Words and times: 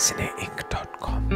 cineinc.com 0.00 1.28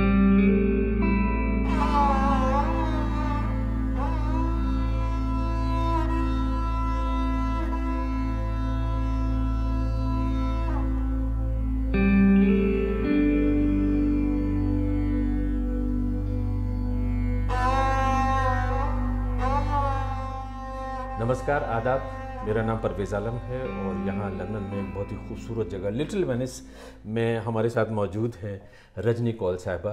नमस्कार 21.20 21.62
आदाब 21.76 22.23
मेरा 22.44 22.62
नाम 22.62 22.78
परवेज़ 22.78 23.14
आलम 23.14 23.36
है 23.40 23.60
और 23.62 24.06
यहाँ 24.06 24.30
लंदन 24.30 24.62
में 24.70 24.94
बहुत 24.94 25.12
ही 25.12 25.16
खूबसूरत 25.28 25.68
जगह, 25.68 25.90
लिटिल 25.90 26.24
वेनिस 26.24 26.60
में 27.06 27.38
हमारे 27.38 27.68
साथ 27.70 27.90
मौजूद 27.90 28.34
हैं 28.40 28.60
रजनी 28.98 29.32
कौल 29.32 29.56
साहिबा। 29.56 29.92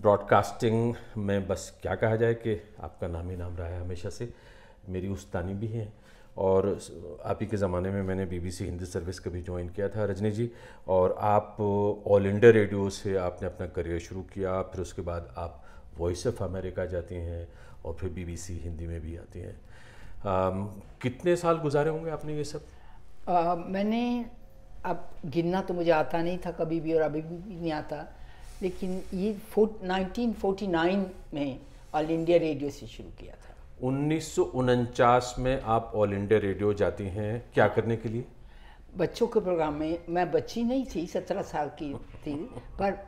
ब्रॉडकास्टिंग 0.00 0.94
में 1.18 1.46
बस 1.48 1.78
क्या 1.82 1.94
कहा 1.94 2.16
जाए 2.16 2.34
कि 2.34 2.54
आपका 2.80 3.08
नाम 3.08 3.28
ही 3.30 3.36
नाम 3.36 3.56
रहा 3.56 3.66
है 3.68 3.80
हमेशा 3.80 4.08
से, 4.08 4.28
मेरी 4.88 5.08
उस्तानी 5.08 5.54
भी 5.54 5.66
हैं। 5.68 5.92
और 6.36 6.78
आप 7.24 7.38
ही 7.40 7.46
के 7.46 7.56
ज़माने 7.56 7.90
में 7.90 8.02
मैंने 8.02 8.24
बीबीसी 8.26 8.64
हिंदी 8.64 8.84
सर्विस 8.86 9.18
का 9.20 9.30
भी 9.30 9.42
ज्वाइन 9.42 9.68
किया 9.68 9.88
था 9.88 10.04
रजनी 10.04 10.30
जी, 10.30 10.50
और 10.88 11.16
आप 11.20 11.60
ऑल 11.60 12.26
इंडिया 12.26 12.50
रेडियो 12.52 12.88
से 12.90 13.16
आपने 13.18 13.48
अपना 13.48 13.66
करियर 13.66 13.98
शुरू 14.00 14.22
किया, 14.32 14.60
फिर 14.62 14.80
उसके 14.80 15.02
बाद 15.02 15.28
आप 15.36 15.62
वॉइस 15.98 16.26
ऑफ़ 16.26 16.42
अमेरिका 16.44 16.84
जाती 16.86 17.14
हैं 17.16 17.46
और 17.84 17.94
फिर 17.94 18.10
बीबीसी 18.10 18.56
हिंदी 18.58 18.86
में 18.86 19.00
भी 19.00 19.16
आती 19.16 19.40
हैं। 19.40 19.60
कितने 20.24 21.36
साल 21.36 21.56
गुजारे 21.58 21.90
होंगे 21.90 22.10
आपने 22.10 22.36
ये 22.36 22.44
सब? 22.44 22.64
आ, 23.28 23.54
मैंने 23.54 24.02
अब 24.84 25.08
गिनना 25.26 25.60
तो 25.60 25.74
मुझे 25.74 25.90
आता 25.90 26.22
नहीं 26.22 26.38
था 26.38 26.50
कभी 26.50 26.80
भी 26.80 26.92
और 26.94 27.02
अभी 27.02 27.20
भी 27.22 27.54
नहीं 27.54 27.72
आता 27.72 28.04
लेकिन 28.62 29.02
ये 29.14 29.36
नाइनटीन 29.84 30.32
फोर्टी 30.32 30.66
में 30.66 31.58
ऑल 31.94 32.10
इंडिया 32.10 32.38
रेडियो 32.38 32.70
से 32.70 32.86
शुरू 32.86 33.08
किया 33.20 33.34
था। 33.34 33.54
उन्नीस 33.86 34.34
सौ 34.34 34.42
उनचास 34.42 35.34
में 35.38 35.60
आप 35.60 35.92
ऑल 35.94 36.12
इंडिया 36.12 36.38
रेडियो 36.38 36.72
जाती 36.74 37.04
हैं 37.04 37.32
क्या 37.54 37.68
करने 37.68 37.96
के 37.96 38.08
लिए? 38.08 38.24
बच्चों 38.96 39.26
के 39.26 39.40
प्रोग्राम 39.40 39.74
में 39.74 39.98
मैं 40.08 40.30
बच्ची 40.30 40.62
नहीं 40.64 40.84
थी 40.94 41.06
सत्रह 41.06 41.42
साल 41.42 41.68
की 41.78 41.94
थी 42.26 42.34
पर 42.78 42.98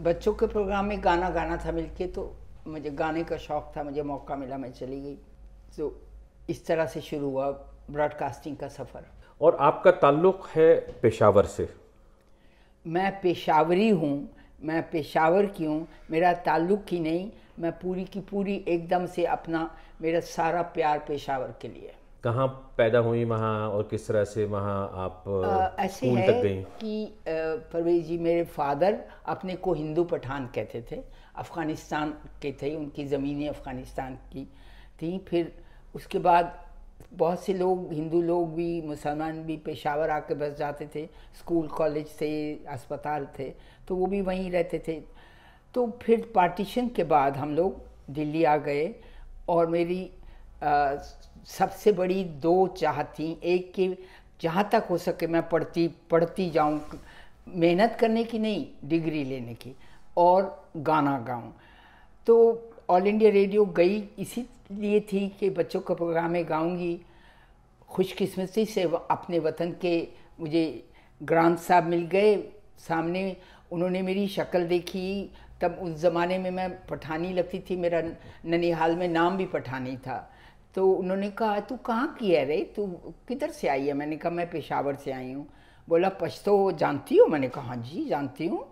बच्चों 0.00 0.34
के 0.34 0.46
प्रोग्राम 0.46 0.84
में 0.84 1.04
गाना 1.04 1.28
गाना 1.30 1.56
था 1.56 1.72
मिलके 1.72 2.06
तो 2.06 2.30
मुझे 2.66 2.90
गाने 2.90 3.24
का 3.24 3.36
शौक़ 3.36 3.76
था 3.76 3.82
मुझे 3.82 4.02
मौका 4.02 4.36
मिला 4.36 4.56
मैं 4.58 4.72
चली 4.72 5.00
गई। 5.00 5.14
तो 5.76 5.88
इस 6.50 6.66
तरह 6.66 6.86
से 6.86 7.00
शुरू 7.00 7.30
हुआ 7.30 7.50
ब्रॉडकास्टिंग 7.90 8.56
का 8.56 8.68
सफ़र। 8.68 9.04
और 9.40 9.56
आपका 9.60 9.90
ताल्लुक़ 10.02 10.46
है 10.54 10.74
पेशावर 11.02 11.46
से? 11.46 11.68
मैं 12.84 13.10
पेशावरी 13.20 13.88
हूँ 13.90 14.28
मैं 14.62 14.82
पेशावर 14.90 15.46
की 15.46 15.64
हूँ 15.64 15.86
मेरा 16.10 16.32
ताल्लुक़ 16.42 16.90
ही 16.90 17.00
नहीं 17.00 17.30
मैं 17.58 17.72
पूरी 17.78 18.04
की 18.04 18.20
पूरी 18.20 18.54
एकदम 18.68 19.06
से 19.06 19.24
अपना 19.28 19.68
मेरा 20.02 20.20
सारा 20.20 20.62
प्यार 20.74 20.98
पेशावर 21.08 21.54
के 21.62 21.68
लिए। 21.68 21.92
कहाँ 22.24 22.46
पैदा 22.78 22.98
हुई 22.98 23.24
वहाँ 23.24 23.68
और 23.70 23.82
किस 23.90 24.06
तरह 24.08 24.24
से 24.24 24.44
वहाँ 24.44 24.90
आप 24.94 25.24
आ, 25.28 25.84
ऐसे 25.84 26.08
है 26.08 26.26
तक 26.26 26.42
गई? 26.42 26.62
कि 26.62 27.14
परवेज 27.72 28.06
जी 28.06 28.18
मेरे 28.18 28.44
फादर 28.46 28.98
अपने 29.26 29.54
को 29.56 29.72
हिंदू 29.74 30.04
पठान 30.04 30.46
कहते 30.54 30.84
थे 30.90 31.02
अफ़गानिस्तान 31.36 32.10
के 32.42 32.52
थे 32.62 32.74
उनकी 32.76 33.04
ज़मीनें 33.06 33.48
अफ़गानिस्तान 33.48 34.14
की 34.32 34.44
थी 35.02 35.18
फिर 35.28 35.52
उसके 35.94 36.18
बाद 36.18 36.58
बहुत 37.12 37.44
से 37.44 37.54
लोग 37.54 37.92
हिंदू 37.92 38.20
लोग 38.22 38.54
भी 38.54 38.80
मुसलमान 38.82 39.42
भी 39.44 39.56
पेशावर 39.56 40.10
आके 40.10 40.34
बस 40.34 40.56
जाते 40.58 40.88
थे 40.94 41.04
स्कूल 41.38 41.66
कॉलेज 41.68 42.14
थे 42.20 42.30
अस्पताल 42.66 43.26
थे 43.38 43.48
तो 43.88 43.96
वो 43.96 44.06
भी 44.06 44.20
वहीं 44.20 44.50
रहते 44.50 44.82
थे। 44.88 45.00
तो 45.74 45.86
फिर 46.02 46.30
पार्टीशन 46.34 46.88
के 46.88 47.04
बाद 47.04 47.36
हम 47.36 47.54
लोग 47.56 47.80
दिल्ली 48.10 48.44
आ 48.44 48.56
गए 48.56 48.94
और 49.48 49.66
मेरी 49.66 50.10
आ, 50.62 50.96
सबसे 51.46 51.92
बड़ी 51.92 52.24
दो 52.24 52.66
चाह 52.78 53.02
थी 53.02 53.30
एक 53.44 53.72
कि 53.74 53.96
जहाँ 54.40 54.68
तक 54.72 54.86
हो 54.90 54.98
सके 54.98 55.26
मैं 55.26 55.48
पढ़ती 55.48 55.88
पढ़ती 56.10 56.50
जाऊँ 56.50 56.80
मेहनत 57.48 57.96
करने 58.00 58.24
की 58.24 58.38
नहीं 58.38 58.66
डिग्री 58.84 59.24
लेने 59.24 59.54
की 59.54 59.74
और 60.16 60.70
गाना 60.76 61.18
गाऊँ। 61.18 61.52
तो 62.26 62.36
ऑल 62.92 63.06
इंडिया 63.06 63.30
रेडियो 63.30 63.64
गई 63.66 63.96
इसी 64.18 64.44
लिए 64.72 65.00
थी 65.00 65.28
कि 65.40 65.48
बच्चों 65.50 65.80
का 65.80 65.94
प्रोग्राम 65.94 66.30
में 66.30 66.48
गाऊँगी। 66.48 67.00
खुशकिस्मती 67.88 68.64
से 68.64 68.82
अपने 69.10 69.38
वतन 69.38 69.70
के 69.80 70.08
मुझे 70.40 70.64
ग्रांत 71.20 71.58
साहब 71.58 71.84
मिल 71.84 72.04
गए। 72.06 72.36
सामने 72.78 73.36
उन्होंने 73.72 74.02
मेरी 74.02 74.26
शक्ल 74.28 74.66
देखी। 74.66 75.30
तब 75.60 75.78
उस 75.82 75.94
ज़माने 76.00 76.38
में 76.38 76.50
मैं 76.50 76.68
पठानी 76.86 77.32
लगती 77.32 77.58
थी। 77.60 77.76
मेरा 77.76 78.02
ननिहाल 78.46 78.96
में 78.96 79.08
नाम 79.08 79.36
भी 79.36 79.46
पठानी 79.46 79.96
था। 79.96 80.18
तो 80.74 80.90
उन्होंने 80.92 81.30
कहा, 81.30 81.58
तू 81.60 81.76
कहाँ 81.76 82.16
की 82.20 82.30
है 82.30 82.44
रे? 82.44 82.60
तू 82.76 82.86
किधर 83.28 83.50
से 83.50 83.68
आई 83.68 83.86
है? 83.86 83.94
मैंने 83.94 84.16
कहा, 84.16 84.32
मैं 84.32 84.50
पेशावर 84.50 84.94
से 84.94 85.12
आई 85.12 85.32
हूँ। 85.32 85.46
बोला 85.88 86.08
पछतो 86.20 86.72
जानती 86.72 87.16
हो? 87.16 87.26
मैंने 87.26 87.48
कहा 87.48 87.64
हाँ 87.64 87.76
जी, 87.76 88.04
जानती 88.08 88.46
हूँ। 88.46 88.64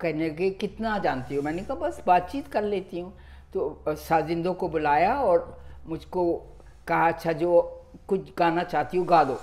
कहने 0.00 0.28
लगे, 0.28 0.50
कितना 0.50 0.98
जानती 0.98 1.34
हो? 1.34 1.42
मैंने 1.42 1.62
कहा, 1.62 1.74
बस 1.74 2.02
बातचीत 2.06 2.48
कर 2.48 2.64
लेती 2.64 3.00
हूँ। 3.00 3.12
तो 3.54 3.84
साजिंदों 3.88 4.54
को 4.54 4.68
बुलाया 4.68 5.14
और 5.14 5.56
मुझको 5.86 6.32
कहा 6.88 7.08
अच्छा 7.08 7.32
जो 7.32 7.60
कुछ 8.08 8.32
गाना 8.38 8.62
चाहती 8.62 8.96
हूँ, 8.96 9.06
गा 9.06 9.22
दो। 9.24 9.40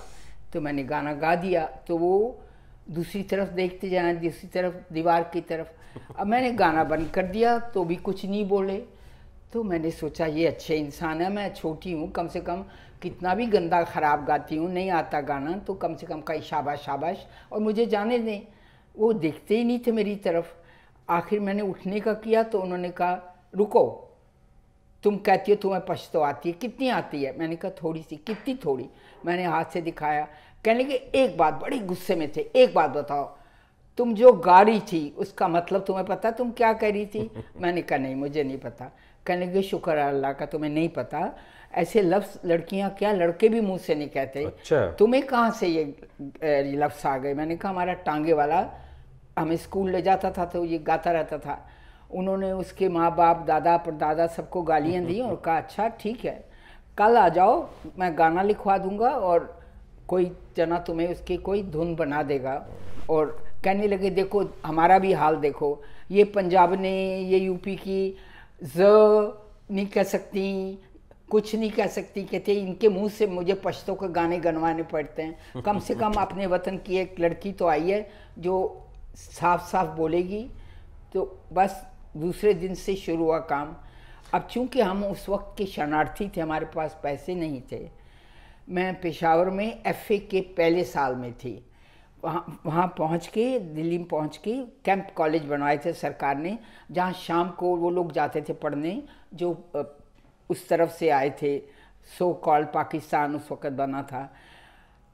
तो 0.54 0.62
मैंने 0.62 0.84
गाना 0.84 1.14
गा 1.14 1.36
दिया। 1.36 1.66
तो 1.88 1.98
वो 1.98 2.42
दूसरी 2.90 3.22
तरफ़ 3.24 3.50
देखते 3.50 3.90
जाए 3.90 4.14
दूसरी 4.16 4.50
तरफ़, 4.50 4.74
दीवार 4.94 5.24
की 5.34 5.42
तरफ़। 5.42 5.68
अब 6.18 6.28
मैंने 6.28 6.52
गाना 6.54 6.84
बंद 6.84 7.10
कर 7.10 7.26
दिया 7.26 7.58
तो 7.60 7.84
भी 7.84 7.96
कुछ 7.96 8.26
नहीं 8.26 8.48
बोले। 8.48 8.78
तो 9.54 9.64
मैंने 9.64 9.92
सोचा, 9.92 10.26
ये 10.26 10.48
अच्छे 10.48 10.76
इंसान 10.76 11.22
है, 11.22 11.32
मैं 11.34 11.54
छोटी 11.54 11.92
हूँ, 11.92 12.10
कम 12.12 12.28
से 12.28 12.42
कम 12.42 12.64
कितना 13.02 13.34
भी 13.36 13.46
गंदा, 13.46 13.84
ख़राब 13.84 14.26
गाती 14.26 14.56
हूँ, 14.56 14.72
नहीं 14.72 14.90
आता 14.92 15.22
गाना 15.22 15.58
तो 15.58 15.74
कम 15.74 15.96
से 15.96 16.08
कम 16.08 16.22
कहीं 16.22 16.42
शाबाश 16.42 16.80
शाबाश। 16.80 17.26
और 17.52 17.60
मुझे 17.60 17.86
जाने 17.86 18.20
दें। 18.20 18.42
वो 18.96 19.14
देखते 19.14 19.58
ही 19.58 19.64
नहीं 19.64 19.80
थे 19.88 19.92
मेरी 19.92 20.16
तरफ़। 20.16 20.54
आखिर 21.10 21.40
मैंने 21.40 21.62
उठने 21.62 22.00
का 22.00 22.14
किया 22.14 22.44
तो 22.44 22.62
उन्होंने 22.62 22.90
कहा 22.90 23.35
रुको 23.56 24.02
तुम 25.04 25.18
कहती 25.18 25.52
हो 25.52 25.56
तुम्हें 25.62 25.82
पछतो 25.86 26.20
आती 26.22 26.50
है 26.50 26.56
कितनी 26.62 26.90
आती 26.90 27.24
है? 27.24 27.38
मैंने 27.40 27.56
कहा 27.56 27.72
थोड़ी 27.84 28.02
सी 28.02 28.16
कितनी 28.16 28.56
थोड़ी? 28.66 28.90
मैंने 29.26 29.46
हाथ 29.46 29.66
से 29.74 29.82
दिखाया। 29.82 30.28
कहने 30.66 30.84
लगे 30.84 30.96
एक 30.96 31.38
बात 31.38 31.54
बड़े 31.54 31.80
गुस्से 31.80 32.16
में 32.16 32.32
थे 32.32 32.42
एक 32.56 32.74
बात 32.74 32.90
बताओ। 32.90 33.26
तुम 33.98 34.14
जो 34.14 34.32
गा 34.34 34.62
रही 34.62 34.80
थी 34.80 35.10
उसका 35.18 35.48
मतलब 35.48 35.84
तुम्हें 35.86 36.06
पता? 36.06 36.32
तुम 36.32 36.52
क्या 36.52 36.74
कह 36.74 36.90
रही 36.92 37.06
थी? 37.06 37.30
मैंने 37.62 37.82
कहा 37.82 37.98
नहीं 37.98 38.16
मुझे 38.16 38.44
नहीं 38.44 38.58
पता। 38.58 38.92
कहने 39.26 39.46
लगे 39.46 39.62
शुक्र 39.62 39.98
है 40.00 40.08
अल्लाह 40.08 40.34
का 40.34 40.46
तुम्हें 40.46 40.72
नहीं 40.72 40.90
पता। 40.90 41.38
ऐसे 41.74 42.02
लफ्ज़ 42.02 42.48
लड़कियाँ 42.48 42.90
क्या 42.90 43.12
लड़के 43.12 43.50
भी 43.50 43.62
मुँह 43.62 43.78
से 43.78 43.96
नहीं 43.96 44.10
कहते। 44.10 44.44
अच्छा। 44.46 44.86
तुम्हें 44.92 45.24
कहाँ 45.28 45.52
से 45.52 45.68
ये 45.68 46.74
लफ्ज़ 46.76 47.08
आ 47.08 47.18
गए? 47.18 47.34
मैंने 47.34 47.58
कहा 47.58 47.72
हमारा 47.72 47.94
टांगे 47.94 48.34
वाला 48.34 48.66
हमें 49.40 49.56
स्कूल 49.58 49.90
ले 49.92 50.02
जाता 50.02 50.32
था 50.32 50.46
तो 50.46 50.66
ये 50.66 50.78
गाता 50.80 51.12
रहता 51.12 51.38
था। 51.38 51.68
उन्होंने 52.12 52.52
उसके 52.52 52.90
माँ 52.90 53.16
बाप 53.16 53.46
दादा 53.48 53.78
परदादा 53.78 54.28
सबको 54.28 54.62
गालियाँ 54.62 55.04
दी 55.04 55.20
और 55.22 55.36
कहा 55.36 55.58
अच्छा 55.58 55.88
ठीक 55.88 56.26
है 56.26 56.44
कल 56.98 57.18
आ 57.18 57.30
जाओ 57.30 57.70
मैं 58.00 58.18
गाना 58.18 58.42
लिखवा 58.42 58.78
दूँगा 58.78 59.10
और 59.10 59.60
कोई 60.08 60.32
जना 60.58 60.78
तुम्हें 60.80 61.12
उसकी 61.12 61.38
कोई 61.38 61.64
धुन 61.64 61.96
बना 61.96 62.24
देगा। 62.24 62.68
और 63.10 63.46
कहने 63.64 63.88
लगे 63.88 64.10
देखो 64.10 64.44
हमारा 64.66 65.00
भी 65.00 65.14
हाल 65.14 65.36
देखो 65.36 65.82
ये 66.12 66.24
पंजाब 66.24 66.74
ने 66.74 67.20
ये 67.20 67.40
यूपी 67.40 67.76
की 67.76 68.18
ज 68.64 68.82
नहीं 69.72 69.86
कह 69.86 70.04
सकती 70.04 70.80
कुछ 71.32 71.56
नहीं 71.56 71.72
कह 71.72 71.88
सकती 71.88 72.24
कहते 72.24 72.54
इनके 72.54 72.90
मुँह 72.90 73.10
से 73.10 73.28
मुझे 73.28 73.54
पश्तों 73.54 73.96
के 73.96 74.08
गाने 74.08 74.38
गनवाने 74.40 74.84
पड़ते 74.84 75.22
हैं। 75.22 75.62
कम 75.62 75.80
से 75.80 75.96
कम 75.96 76.14
अपने 76.14 76.46
वतन 76.46 76.78
की 76.78 76.98
एक 76.98 77.16
लड़की 77.20 77.52
तो 77.52 77.68
आई 77.68 77.90
है 77.92 78.10
जो 78.40 78.82
साफ़ 79.16 79.62
साफ़ 79.62 79.88
बोलेगी 79.88 80.48
तो 81.14 81.40
बस 81.54 81.84
दूसरे 82.16 82.54
दिन 82.54 82.74
से 82.76 82.96
शुरू 82.96 83.24
हुआ 83.24 83.38
काम। 83.46 83.76
अब 84.34 84.48
चूँकि 84.52 84.82
हम 84.82 85.04
उस 85.04 85.28
वक्त 85.30 85.54
के 85.58 85.66
शरणार्थी 85.66 86.28
थे, 86.28 86.42
हमारे 86.42 86.66
पास 86.66 86.98
पैसे 87.04 87.36
नहीं 87.36 87.62
थे, 87.72 87.88
मैं 88.70 88.94
पेशावर 89.02 89.50
में 89.50 89.84
एफए 89.84 90.18
के 90.22 90.42
पहले 90.58 90.84
साल 90.84 91.16
में 91.16 91.34
थी। 91.34 91.62
वहाँ 92.24 92.62
वहाँ 92.66 92.88
पहुँच 92.98 93.28
के, 93.28 93.60
दिल्ली 93.60 93.98
में 93.98 94.08
पहुँच 94.08 94.38
के 94.38 94.54
कैंप 94.86 95.10
कॉलेज 95.16 95.46
बनवाए 95.46 95.78
थे 95.78 95.94
सरकार 95.94 96.38
ने, 96.38 96.58
जहाँ 96.92 97.14
शाम 97.18 97.50
को 97.50 97.76
वो 97.76 97.90
लोग 97.90 98.12
जाते 98.12 98.42
थे 98.42 98.54
पढ़ने, 98.56 99.02
जो 99.34 99.52
उस 100.50 100.68
तरफ़ 100.70 100.92
से 100.92 101.10
आए 101.10 101.30
थे। 101.42 101.58
सो 102.18 102.34
कॉल 102.36 102.64
पाकिस्तान 102.74 103.36
उस 103.36 103.52
वक़्त 103.52 103.72
बना 103.74 104.02
था। 104.04 104.30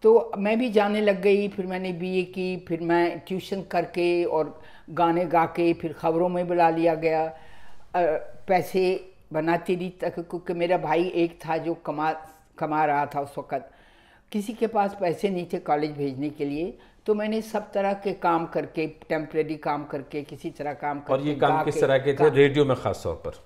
तो 0.04 0.32
मैं 0.38 0.58
भी 0.60 0.70
जाने 0.70 1.02
लग 1.02 1.22
गई, 1.22 1.48
फिर 1.48 1.66
मैंने 1.66 1.92
बीए 1.94 2.24
की, 2.26 2.58
फिर 2.68 2.82
मैं 2.82 3.20
ट्यूशन 3.20 3.62
करके 3.62 4.24
और 4.24 4.60
गाने 4.92 5.26
गा 5.28 5.46
के 5.48 5.72
फिर 5.74 5.94
ख़बरों 5.94 6.30
में 6.30 6.48
बुला 6.48 6.70
लिया 6.70 6.96
गया। 6.98 7.26
पैसे 8.48 8.84
बनाती 9.34 9.76
रही 9.76 9.90
तक 10.02 10.20
क्योंकि 10.20 10.54
मेरा 10.54 10.78
भाई 10.80 11.04
एक 11.16 11.38
था 11.42 11.58
जो 11.60 11.74
कमा 11.86 12.12
कमा 12.58 12.84
रहा 12.86 13.06
था 13.06 13.22
उस 13.22 13.38
वक़्त। 13.38 13.70
किसी 14.32 14.54
के 14.54 14.68
पास 14.70 14.96
पैसे 15.00 15.30
नहीं 15.30 15.46
थे 15.54 15.60
कॉलेज 15.62 15.92
भेजने 15.92 16.30
के 16.30 16.46
लिए 16.46 16.74
तो 17.08 17.14
मैंने 17.16 17.42
सब 17.44 17.72
तरह 17.72 17.94
के 17.94 18.12
काम 18.16 18.46
करके 18.48 18.86
टेम्प्रेरी 19.10 19.56
काम 19.60 19.84
करके 19.86 20.22
किसी 20.24 20.50
तरह 20.52 20.74
काम 20.76 21.00
करके 21.00 21.14
और 21.14 21.22
ये 21.22 21.36
काम 21.36 21.64
किस 21.64 21.80
तरह 21.82 21.98
के 21.98 22.14
थे? 22.14 22.30
रेडियो 22.32 22.66
में 22.66 22.76
खास 22.78 23.02
तौर 23.04 23.16
पर। 23.26 23.40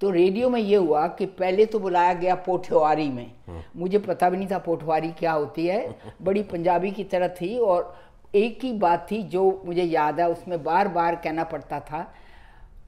तो 0.00 0.10
रेडियो 0.10 0.48
में 0.50 0.60
ये 0.60 0.76
हुआ 0.76 1.06
कि 1.08 1.26
पहले 1.34 1.66
तो 1.66 1.78
बुलाया 1.78 2.12
गया 2.14 2.34
पोठवारी 2.36 3.08
में। 3.08 3.30
हाँ। 3.46 3.62
मुझे 3.76 3.98
पता 4.00 4.30
भी 4.30 4.36
नहीं 4.36 4.48
था 4.50 4.58
पोठवारी 4.60 5.10
क्या 5.18 5.32
होती 5.32 5.66
है। 5.66 6.14
बड़ी 6.22 6.42
पंजाबी 6.44 6.90
की 6.90 7.04
तरह 7.04 7.28
थी 7.34 7.56
और 7.58 7.94
एक 8.34 8.64
ही 8.64 8.72
बात 8.78 9.06
थी 9.10 9.22
जो 9.28 9.62
मुझे 9.66 9.82
याद 9.82 10.20
है 10.20 10.28
उसमें 10.30 10.62
बार 10.64 10.88
बार 10.88 11.16
कहना 11.16 11.44
पड़ता 11.44 11.80
था। 11.80 12.06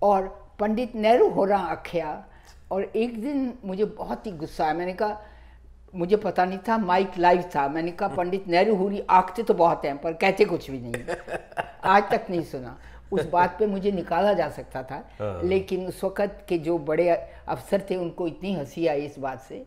और 0.02 0.26
पंडित 0.60 0.94
नेहरू 0.96 1.28
हो 1.31 1.44
रहा 1.44 1.66
आख्या 1.69 2.25
और 2.70 2.82
एक 2.96 3.20
दिन 3.22 3.52
मुझे 3.64 3.84
बहुत 3.84 4.26
ही 4.26 4.31
गुस्सा 4.32 4.64
आया। 4.64 4.75
मैंने 4.75 4.93
कहा 4.93 5.20
मुझे 5.94 6.16
पता 6.16 6.44
नहीं 6.44 6.58
था 6.58 6.78
माइक 6.78 7.19
लाइव 7.19 7.43
था। 7.54 7.69
मैंने 7.69 7.90
कहा 7.93 8.08
पंडित 8.08 8.48
नेहरू 8.48 8.75
हुरी 8.76 9.02
आखते 9.10 9.43
तो 9.43 9.54
बहुत 9.54 9.84
हैं 9.84 9.96
पर 9.98 10.12
कहते 10.14 10.44
कुछ 10.44 10.70
भी 10.70 10.81
नहीं 10.81 11.16
आज 11.84 12.10
तक 12.10 12.26
नहीं 12.31 12.43
सुना। 12.44 12.76
उस 13.12 13.28
बात 13.31 13.56
पे 13.58 13.66
मुझे 13.66 13.90
निकाला 13.93 14.32
जा 14.32 14.48
सकता 14.50 14.82
था 14.82 14.96
हाँ। 15.19 15.43
लेकिन 15.44 15.87
उस 15.87 16.02
वक़्त 16.04 16.44
के 16.48 16.58
जो 16.58 16.78
बड़े 16.81 17.08
अफसर 17.08 17.87
थे 17.90 17.96
उनको 17.96 18.26
इतनी 18.26 18.54
हँसी 18.54 18.87
आई 18.87 19.00
इस 19.00 19.19
बात 19.19 19.43
से 19.43 19.58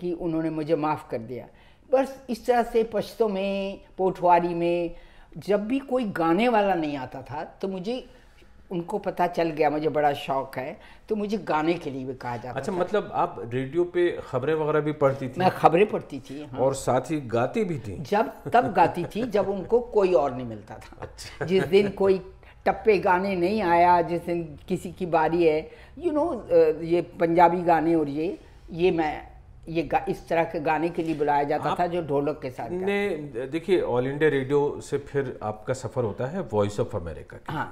कि 0.00 0.12
उन्होंने 0.12 0.50
मुझे 0.50 0.76
माफ़ 0.76 1.08
कर 1.10 1.18
दिया। 1.20 1.46
बस 1.90 2.16
इस 2.30 2.46
तरह 2.46 2.62
से 2.62 2.82
पश्तों 2.84 3.28
में 3.28 3.80
पोठवारी 3.98 4.54
में 4.54 4.94
जब 5.46 5.66
भी 5.68 5.78
कोई 5.78 6.04
गाने 6.16 6.48
वाला 6.48 6.74
नहीं 6.74 6.96
आता 6.96 7.22
था 7.22 7.42
तो 7.62 7.68
मुझे 7.68 8.04
उनको 8.70 8.98
पता 8.98 9.26
चल 9.26 9.50
गया 9.50 9.68
मुझे 9.70 9.88
बड़ा 9.88 10.12
शौक 10.12 10.56
है 10.58 10.76
तो 11.08 11.16
मुझे 11.16 11.36
गाने 11.48 11.74
के 11.74 11.90
लिए 11.90 12.04
भी 12.04 12.14
कहा 12.14 12.36
जाता 12.36 12.58
अच्छा 12.60 12.72
था। 12.72 12.76
मतलब 12.78 13.10
आप 13.14 13.36
रेडियो 13.52 13.84
पे 13.94 14.10
खबरें 14.28 14.54
वगैरह 14.54 14.80
भी 14.80 14.92
पढ़ती 15.02 15.28
थी 15.28 15.40
मैं 15.40 15.50
खबरें 15.50 15.86
पढ़ती 15.88 16.18
थी 16.20 16.42
हाँ। 16.42 16.60
और 16.60 16.74
साथ 16.74 17.10
ही 17.10 17.20
गाती 17.34 17.64
भी 17.64 17.78
थी 17.78 17.96
जब 18.10 18.32
तब 18.54 18.72
गाती 18.76 19.04
थी 19.14 19.22
जब 19.36 19.48
उनको 19.48 19.80
कोई 19.94 20.12
और 20.14 20.34
नहीं 20.34 20.46
मिलता 20.46 20.74
था 20.74 20.96
अच्छा। 21.00 21.44
जिस 21.44 21.64
दिन 21.66 21.88
कोई 22.02 22.18
टप्पे 22.66 22.98
गाने 22.98 23.34
नहीं 23.36 23.62
आया 23.62 24.00
जिस 24.02 24.20
दिन 24.22 24.42
किसी 24.68 24.92
की 24.92 25.06
बारी 25.06 25.44
है 25.44 25.58
यू 25.98 26.04
you 26.04 26.14
नो 26.14 26.24
know, 26.24 26.82
ये 26.84 27.00
पंजाबी 27.20 27.62
गाने 27.62 27.94
और 27.94 28.08
ये 28.08 28.38
ये 28.72 28.90
मैं 28.90 29.12
ये 29.68 29.88
इस 30.08 30.26
तरह 30.28 30.44
के 30.44 30.60
गाने 30.60 30.88
के 30.88 31.02
लिए 31.02 31.14
बुलाया 31.14 31.44
जाता 31.44 31.74
था 31.78 31.86
जो 31.86 32.02
ढोलक 32.06 32.38
के 32.42 32.50
साथ 32.50 32.70
ने 32.70 33.46
देखिए 33.52 33.80
ऑल 33.80 34.06
इंडिया 34.06 34.30
रेडियो 34.30 34.80
से 34.80 34.98
फिर 34.98 35.38
आपका 35.42 35.74
सफ़र 35.74 36.04
होता 36.04 36.26
है 36.26 36.42
वॉइस 36.52 36.78
ऑफ़ 36.80 36.96
अमेरिका 36.96 37.38
हाँ। 37.52 37.66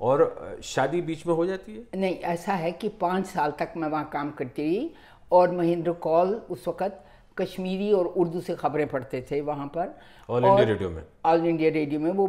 और 0.00 0.58
शादी 0.64 1.00
बीच 1.00 1.26
में 1.26 1.34
हो 1.34 1.46
जाती 1.46 1.74
है? 1.74 2.00
नहीं 2.00 2.16
ऐसा 2.32 2.52
है 2.54 2.72
कि 2.72 2.88
पाँच 3.00 3.26
साल 3.26 3.52
तक 3.58 3.72
मैं 3.76 3.88
वहाँ 3.88 4.08
काम 4.12 4.30
करती 4.38 4.62
रही 4.62 4.90
और 5.32 5.50
महेंद्र 5.50 5.92
कौल 6.08 6.34
उस 6.50 6.66
वक़्त 6.68 7.02
कश्मीरी 7.38 7.92
और 7.92 8.06
उर्दू 8.06 8.40
से 8.40 8.54
खबरें 8.54 8.86
पढ़ते 8.88 9.24
थे 9.30 9.40
वहाँ 9.40 9.66
पर। 9.76 9.94
ऑल 10.28 10.44
इंडिया 10.44 10.66
रेडियो 10.66 10.90
में? 10.90 11.02
ऑल 11.24 11.46
इंडिया 11.46 11.70
रेडियो 11.70 12.00
में 12.00 12.10
वो 12.10 12.26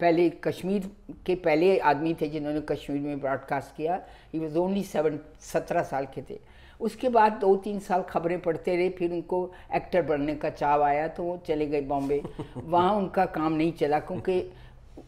पहले 0.00 0.28
कश्मीर 0.44 0.90
के 1.26 1.34
पहले 1.44 1.78
आदमी 1.78 2.14
थे 2.20 2.28
जिन्होंने 2.28 2.60
कश्मीर 2.68 3.00
में 3.00 3.20
ब्रॉडकास्ट 3.20 3.76
किया। 3.76 4.00
ही 4.32 4.38
वॉज़ 4.38 4.58
ओनली 4.58 4.82
सेवन 4.84 5.18
सत्रह 5.42 5.82
साल 5.82 6.06
के 6.14 6.22
थे। 6.30 6.38
उसके 6.80 7.08
बाद 7.08 7.32
दो 7.32 7.54
तीन 7.56 7.78
साल 7.78 8.02
खबरें 8.02 8.40
पढ़ते 8.40 8.76
रहे 8.76 8.88
फिर 8.90 9.12
उनको 9.12 9.50
एक्टर 9.74 10.02
बनने 10.02 10.34
का 10.34 10.50
चाव 10.50 10.82
आया 10.82 11.06
तो 11.08 11.22
वो 11.22 11.36
चले 11.46 11.66
गए 11.66 11.80
बॉम्बे। 11.82 12.22
वहाँ 12.56 12.94
उनका 12.94 13.24
काम 13.26 13.52
नहीं 13.52 13.72
चला 13.72 13.98
क्योंकि 14.00 14.42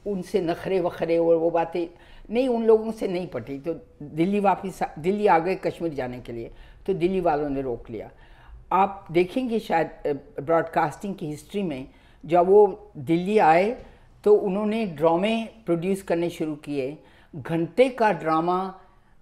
उनसे 0.06 0.40
नखरे 0.40 0.80
वखरे 0.80 1.18
और 1.18 1.36
वो 1.36 1.50
बातें 1.50 1.86
नहीं 2.30 2.48
उन 2.48 2.64
लोगों 2.64 2.92
से 2.92 3.08
नहीं 3.08 3.26
पटी। 3.26 3.58
तो 3.58 3.74
दिल्ली 4.02 4.40
वापस 4.40 4.80
दिल्ली 4.98 5.26
आ 5.26 5.38
गए 5.38 5.54
कश्मीर 5.64 5.94
जाने 5.94 6.20
के 6.20 6.32
लिए 6.32 6.50
तो 6.86 6.94
दिल्ली 6.94 7.20
वालों 7.20 7.48
ने 7.50 7.62
रोक 7.62 7.90
लिया। 7.90 8.10
आप 8.72 9.06
देखेंगे 9.12 9.58
शायद 9.60 10.20
ब्रॉडकास्टिंग 10.40 11.14
की 11.14 11.26
हिस्ट्री 11.26 11.62
में 11.62 11.88
जब 12.24 12.46
वो 12.46 12.92
दिल्ली 12.96 13.38
आए 13.38 13.70
तो 14.24 14.34
उन्होंने 14.36 14.84
ड्रामे 14.86 15.34
प्रोड्यूस 15.66 16.02
करने 16.02 16.30
शुरू 16.30 16.54
किए। 16.64 16.96
घंटे 17.34 17.88
का 17.88 18.12
ड्रामा 18.12 18.58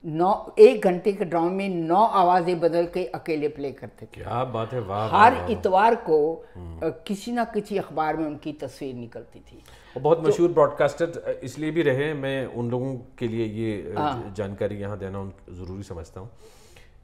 नौ 0.04 0.32
एक 0.58 0.84
घंटे 0.84 1.12
के 1.12 1.24
ड्रामे 1.24 1.68
में 1.68 1.74
नौ 1.78 2.04
आवाज़ें 2.14 2.60
बदल 2.60 2.86
के 2.94 3.04
अकेले 3.14 3.48
प्ले 3.48 3.70
करते 3.72 4.06
थे 4.06 4.20
क्या 4.20 4.44
बात 4.46 4.72
है 4.72 4.80
वाह 4.82 5.08
हर 5.14 5.50
इतवार 5.50 5.94
को 6.06 6.20
हम्म। 6.54 6.90
किसी 7.06 7.32
ना 7.32 7.44
किसी 7.46 7.78
अखबार 7.78 8.16
में 8.16 8.24
उनकी 8.26 8.52
तस्वीर 8.62 8.94
निकलती 8.94 9.40
थी 9.40 9.62
और 9.96 10.02
बहुत 10.02 10.18
तो, 10.18 10.28
मशहूर 10.28 10.52
ब्रॉडकास्टर 10.52 11.40
इसलिए 11.44 11.70
भी 11.70 11.82
रहे 11.82 12.12
मैं 12.14 12.46
उन 12.46 12.70
लोगों 12.70 12.94
के 13.18 13.28
लिए 13.28 13.46
ये 13.46 13.94
हाँ। 13.96 14.32
जानकारी 14.36 14.76
यहाँ 14.76 14.98
देना 14.98 15.24
ज़रूरी 15.50 15.82
समझता 15.82 16.20
हूँ 16.20 16.30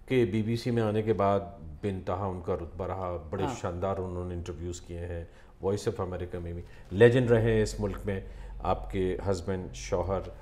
कि 0.09 0.25
बीबीसी 0.27 0.71
में 0.71 0.83
आने 0.83 1.03
के 1.03 1.13
बाद 1.15 1.55
बेनतहा 1.83 2.27
उनका 2.29 2.55
रुतबा 2.55 2.87
रहा 2.87 3.11
बड़े 3.31 3.45
हाँ। 3.45 3.55
शानदार 3.55 3.99
उन्होंने 3.99 4.35
इंटरव्यूज़ 4.35 4.81
किए 4.87 5.05
हैं 5.05 5.27
वॉइस 5.63 5.89
ऑफ़ 5.89 6.03
अमेरिका 6.03 6.41
में 6.41 6.55
भी 6.55 6.65
लेजेंड 6.93 7.31
रहे 7.31 7.55
हैं 7.55 7.63
इस 7.63 7.81
मुल्क 7.81 8.03
में 8.07 8.23
आपके 8.65 9.07
हस्बैंड 9.23 9.73
शौहर 9.79 10.33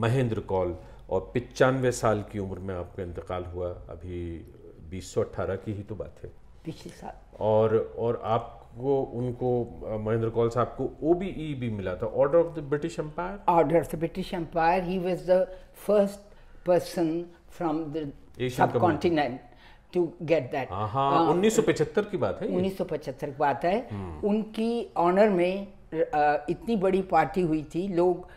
महेंद्र 0.00 0.40
कौल 0.48 0.76
और 1.12 1.20
पचानवे 1.34 1.90
साल 1.92 2.22
की 2.32 2.38
उम्र 2.38 2.58
में 2.58 2.74
आपका 2.74 3.02
इंतकाल 3.02 3.44
हुआ 3.54 3.68
अभी 3.90 4.20
बीस 4.90 5.14
की 5.18 5.72
ही 5.72 5.82
तो 5.82 5.94
बात 5.94 6.22
है। 6.24 6.30
पिछले 6.64 6.92
साल। 6.92 7.36
और 7.44 7.76
और 7.98 8.20
आपको 8.24 8.96
उनको 9.20 9.50
महेंद्र 10.04 10.28
कौल 10.30 10.48
साहब 10.50 10.74
को 10.78 10.90
ओ 11.02 11.14
बी 11.20 11.28
ई 11.44 11.52
भी 11.60 11.70
मिला 11.70 11.94
था 12.02 12.06
Order 12.22 12.38
of 12.38 12.54
the 12.58 12.62
British 12.70 12.98
Empire 13.00 13.38
Order 13.48 13.78
of 13.80 13.94
the 13.94 13.98
British 13.98 14.32
Empire 14.34 14.82
he 14.84 14.98
was 14.98 15.30
the 15.30 15.46
first 15.86 16.64
person 16.66 17.10
from 17.56 17.84
the 17.94 18.10
subcontinent 18.80 19.40
to 19.94 20.04
get 20.24 20.50
that 20.52 20.72
उन्नीस 20.72 21.56
सौ 21.56 21.62
पचहत्तर 21.62 22.04
की 22.10 22.16
बात 22.18 22.42
है 22.42 22.48
उन्नीस 22.48 22.78
सौ 22.78 22.84
पचहत्तर 22.84 23.30
की 23.30 23.36
बात 23.38 23.64
है। 23.64 23.76
हम्म। 23.90 24.28
उनकी 24.28 24.70
ऑनर 24.98 25.28
में 25.30 25.66
इतनी 25.94 26.76
बड़ी 26.84 27.02
पार्टी 27.10 27.42
हुई 27.42 27.62
थी 27.74 27.86
लोग 27.94 28.28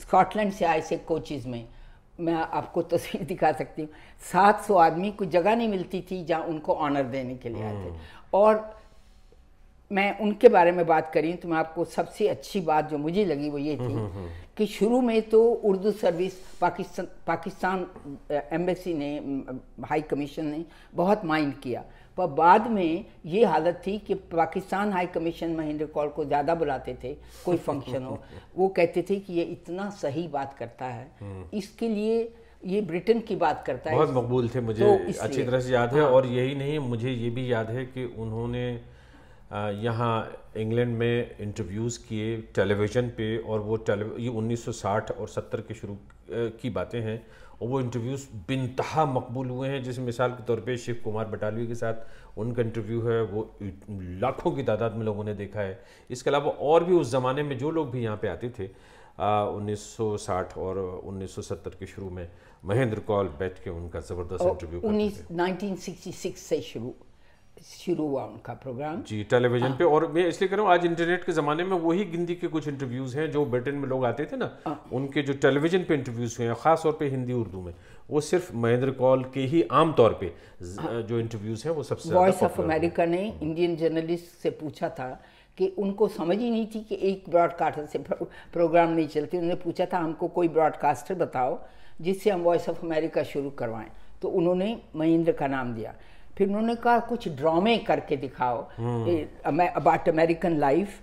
स्कॉटलैंड 0.00 0.52
से 0.52 0.64
आए 0.64 0.80
थे 0.90 0.96
कोचिज 0.96 1.46
में। 1.46 1.64
मैं 2.20 2.34
आपको 2.34 2.82
तस्वीर 2.82 3.24
दिखा 3.32 3.52
सकती 3.52 3.82
हूँ। 3.82 3.88
सात 4.32 4.64
सौ 4.64 4.74
आदमी 4.74 5.10
को 5.10 5.24
जगह 5.24 5.56
नहीं 5.56 5.68
मिलती 5.68 6.00
थी 6.10 6.24
जहाँ 6.24 6.42
उनको 6.42 6.74
ऑनर 6.74 7.02
देने 7.02 7.34
के 7.34 7.48
लिए 7.48 7.62
थे 7.62 7.66
हम्म। 7.66 7.96
और 8.34 8.74
मैं 9.90 10.18
उनके 10.18 10.48
बारे 10.48 10.72
में 10.72 10.86
बात 10.86 11.10
करी 11.14 11.32
तो 11.34 11.48
मैं 11.48 11.56
आपको 11.58 11.84
सबसे 11.84 12.28
अच्छी 12.28 12.60
बात 12.60 12.88
जो 12.90 12.98
मुझे 12.98 13.24
लगी 13.24 13.50
वो 13.50 13.58
ये 13.58 13.76
थी 13.76 13.82
हम्म, 13.82 14.06
हम्म, 14.06 14.28
कि 14.56 14.66
शुरू 14.66 15.00
में 15.00 15.20
तो 15.28 15.42
उर्दू 15.42 15.90
सर्विस 15.92 16.34
पाकिस्तान 16.60 17.08
पाकिस्तान 17.26 17.86
एम्बेसी 18.52 18.94
ने 18.94 19.10
हाई 19.86 20.00
कमीशन 20.00 20.46
ने 20.46 20.64
बहुत 20.94 21.24
माइंड 21.24 21.54
किया। 21.60 21.84
पर 22.18 22.26
बाद 22.34 22.66
में 22.70 23.04
ये 23.26 23.44
हालत 23.44 23.82
थी 23.86 23.98
कि 23.98 24.14
पाकिस्तान 24.32 24.92
हाई 24.92 25.06
कमीशन 25.14 25.54
महेंद्र 25.54 25.86
कौल 25.88 26.08
को 26.08 26.24
ज़्यादा 26.24 26.54
बुलाते 26.54 26.96
थे 27.04 27.14
कोई 27.44 27.56
फ़ंक्शन 27.58 28.02
हो 28.02 28.18
वो 28.56 28.68
कहते 28.70 29.04
थे 29.10 29.16
कि 29.16 29.32
ये 29.32 29.42
इतना 29.52 29.88
सही 29.96 30.26
बात 30.28 30.56
करता 30.58 30.86
है 30.86 31.10
हम्म। 31.20 31.44
इसके 31.56 31.88
लिए 31.88 32.32
ये 32.64 32.80
ब्रिटेन 32.82 33.20
की 33.20 33.36
बात 33.36 33.62
करता 33.66 33.90
है 33.90 33.96
बहुत 33.96 34.10
मकबूल 34.14 34.48
थे 34.48 34.60
मुझे 34.62 34.84
तो 34.84 35.22
अच्छी 35.22 35.42
तरह 35.42 35.60
से 35.60 35.72
याद 35.72 35.94
है 35.94 36.00
हाँ। 36.00 36.08
और 36.10 36.26
यही 36.28 36.54
नहीं 36.54 36.78
मुझे 36.80 37.10
ये 37.10 37.30
भी 37.30 37.52
याद 37.52 37.70
है 37.70 37.84
कि 37.86 38.04
उन्होंने 38.18 38.66
यहाँ 39.52 40.14
इंग्लैंड 40.56 40.96
में 40.98 41.36
इंटरव्यूज़ 41.40 41.98
किए 41.98 42.36
टेलीविज़न 42.54 43.08
पे 43.16 43.36
और 43.38 43.60
वो 43.60 43.76
टेली 43.84 44.24
ये 44.24 44.30
1960 44.30 45.10
और 45.12 45.28
70 45.28 45.60
के 45.68 45.74
शुरू 45.74 45.96
की 46.30 46.70
बातें 46.70 47.00
हैं 47.00 47.22
और 47.64 47.70
वो 47.70 47.80
इंटरव्यूज़ 47.80 48.26
बिनतहा 48.48 49.04
मकबूल 49.06 49.50
हुए 49.50 49.68
हैं 49.68 49.82
जैसे 49.82 50.02
मिसाल 50.02 50.30
के 50.30 50.42
तौर 50.46 50.60
पे 50.60 50.76
शिव 50.78 51.00
कुमार 51.04 51.26
बटालवी 51.28 51.66
के 51.66 51.74
साथ 51.74 52.38
उनका 52.38 52.62
इंटरव्यू 52.62 53.00
है 53.02 53.20
वो 53.30 53.42
लाखों 54.20 54.50
की 54.52 54.62
तादाद 54.62 54.96
में 54.96 55.04
लोगों 55.04 55.24
ने 55.24 55.34
देखा 55.34 55.60
है। 55.60 55.78
इसके 56.10 56.30
अलावा 56.30 56.50
और 56.62 56.84
भी 56.84 56.94
उस 56.94 57.10
ज़माने 57.10 57.42
में 57.42 57.56
जो 57.58 57.70
लोग 57.70 57.90
भी 57.90 58.02
यहाँ 58.02 58.16
पे 58.22 58.28
आते 58.28 58.50
थे 58.58 58.66
उन्नीस 59.16 59.80
सौ 59.96 60.16
साठ 60.18 60.56
और 60.58 60.78
उन्नीस 61.06 61.34
सौ 61.34 61.42
सत्तर 61.42 61.76
के 61.80 61.86
शुरू 61.86 62.10
में 62.10 62.28
महेंद्र 62.64 63.00
कौल 63.08 63.28
बैठ 63.40 63.62
के 63.64 63.70
उनका 63.70 64.00
ज़बरदस्त 64.02 64.44
इंटरव्यू 64.44 64.80
उन्नीस 64.88 65.24
नाइनटीन 65.32 65.76
से 65.76 66.60
शुरू। 66.62 66.94
शुरू 67.64 68.06
हुआ 68.06 68.24
उनका 68.24 68.52
प्रोग्राम। 68.54 69.02
जी 69.02 69.22
टेलीविज़न 69.30 69.66
हाँ। 69.66 69.76
पे 69.76 69.84
और 69.86 70.06
मैं 70.12 70.26
इसलिए 70.28 70.48
कह 70.48 70.56
रहा 70.56 70.64
हूँ 70.64 70.72
आज 70.72 70.84
इंटरनेट 70.86 71.24
के 71.24 71.32
ज़माने 71.32 71.64
में 71.64 71.76
वही 71.78 72.04
गिनती 72.06 72.34
के 72.34 72.46
कुछ 72.48 72.68
इंटरव्यूज़ 72.68 73.16
हैं 73.18 73.30
जो 73.30 73.44
ब्रिटेन 73.46 73.74
में 73.74 73.88
लोग 73.88 74.04
आते 74.04 74.24
थे 74.24 74.36
ना। 74.36 74.50
हाँ। 74.66 74.88
उनके 74.92 75.22
जो 75.22 75.32
टेलीविज़न 75.42 75.84
पे 75.84 75.94
इंटरव्यूज़ 75.94 76.36
हुए 76.38 76.46
हैं 76.48 76.56
ख़ास 76.56 76.82
तौर 76.82 76.92
पे 77.00 77.08
हिंदी 77.08 77.32
उर्दू 77.32 77.60
में 77.60 77.74
वो 78.10 78.20
सिर्फ़ 78.22 78.54
महेंद्र 78.56 78.90
कौल 78.92 79.24
के 79.34 79.40
ही 79.46 79.62
आम 79.72 79.92
तौर 79.92 80.18
पे 80.20 80.32
हाँ। 80.80 81.00
जो 81.02 81.18
इंटरव्यूज़ 81.18 81.66
हैं 81.68 81.74
वो 81.74 81.82
सबसे 81.82 82.14
वॉइस 82.14 82.42
ऑफ़ 82.42 82.60
अमेरिका 82.62 83.04
ने 83.06 83.22
इंडियन 83.42 83.76
जर्नलिस्ट 83.76 84.42
से 84.42 84.50
पूछा 84.60 84.88
था 84.90 85.10
कि 85.58 85.74
उनको 85.78 86.08
समझ 86.10 86.38
ही 86.38 86.50
नहीं 86.50 86.66
थी 86.66 86.80
कि 86.82 86.98
एक 87.10 87.28
ब्रॉडकास्टर 87.30 87.86
से 87.86 87.98
प्रोग्राम 88.52 88.90
नहीं 88.90 89.08
चलते। 89.08 89.38
उन्होंने 89.38 89.60
पूछा 89.62 89.86
था 89.92 89.98
हमको 89.98 90.28
कोई 90.28 90.48
ब्रॉडकास्टर 90.50 91.14
बताओ 91.16 91.58
जिससे 92.00 92.30
हम 92.30 92.40
वॉइस 92.42 92.68
ऑफ़ 92.68 92.84
अमेरिका 92.84 93.22
शुरू 93.24 93.50
करवाएँ? 93.50 93.90
तो 94.22 94.28
उन्होंने 94.30 94.76
महेंद्र 94.96 95.32
का 95.32 95.46
नाम 95.46 95.72
दिया। 95.74 95.94
फिर 96.36 96.48
उन्होंने 96.48 96.74
कहा 96.76 96.98
कुछ 97.08 97.28
ड्रामे 97.30 97.76
करके 97.86 98.16
दिखाओ। 98.16 98.58
अबाउट 99.46 100.08
अमेरिकन 100.08 100.56
लाइफ 100.58 101.00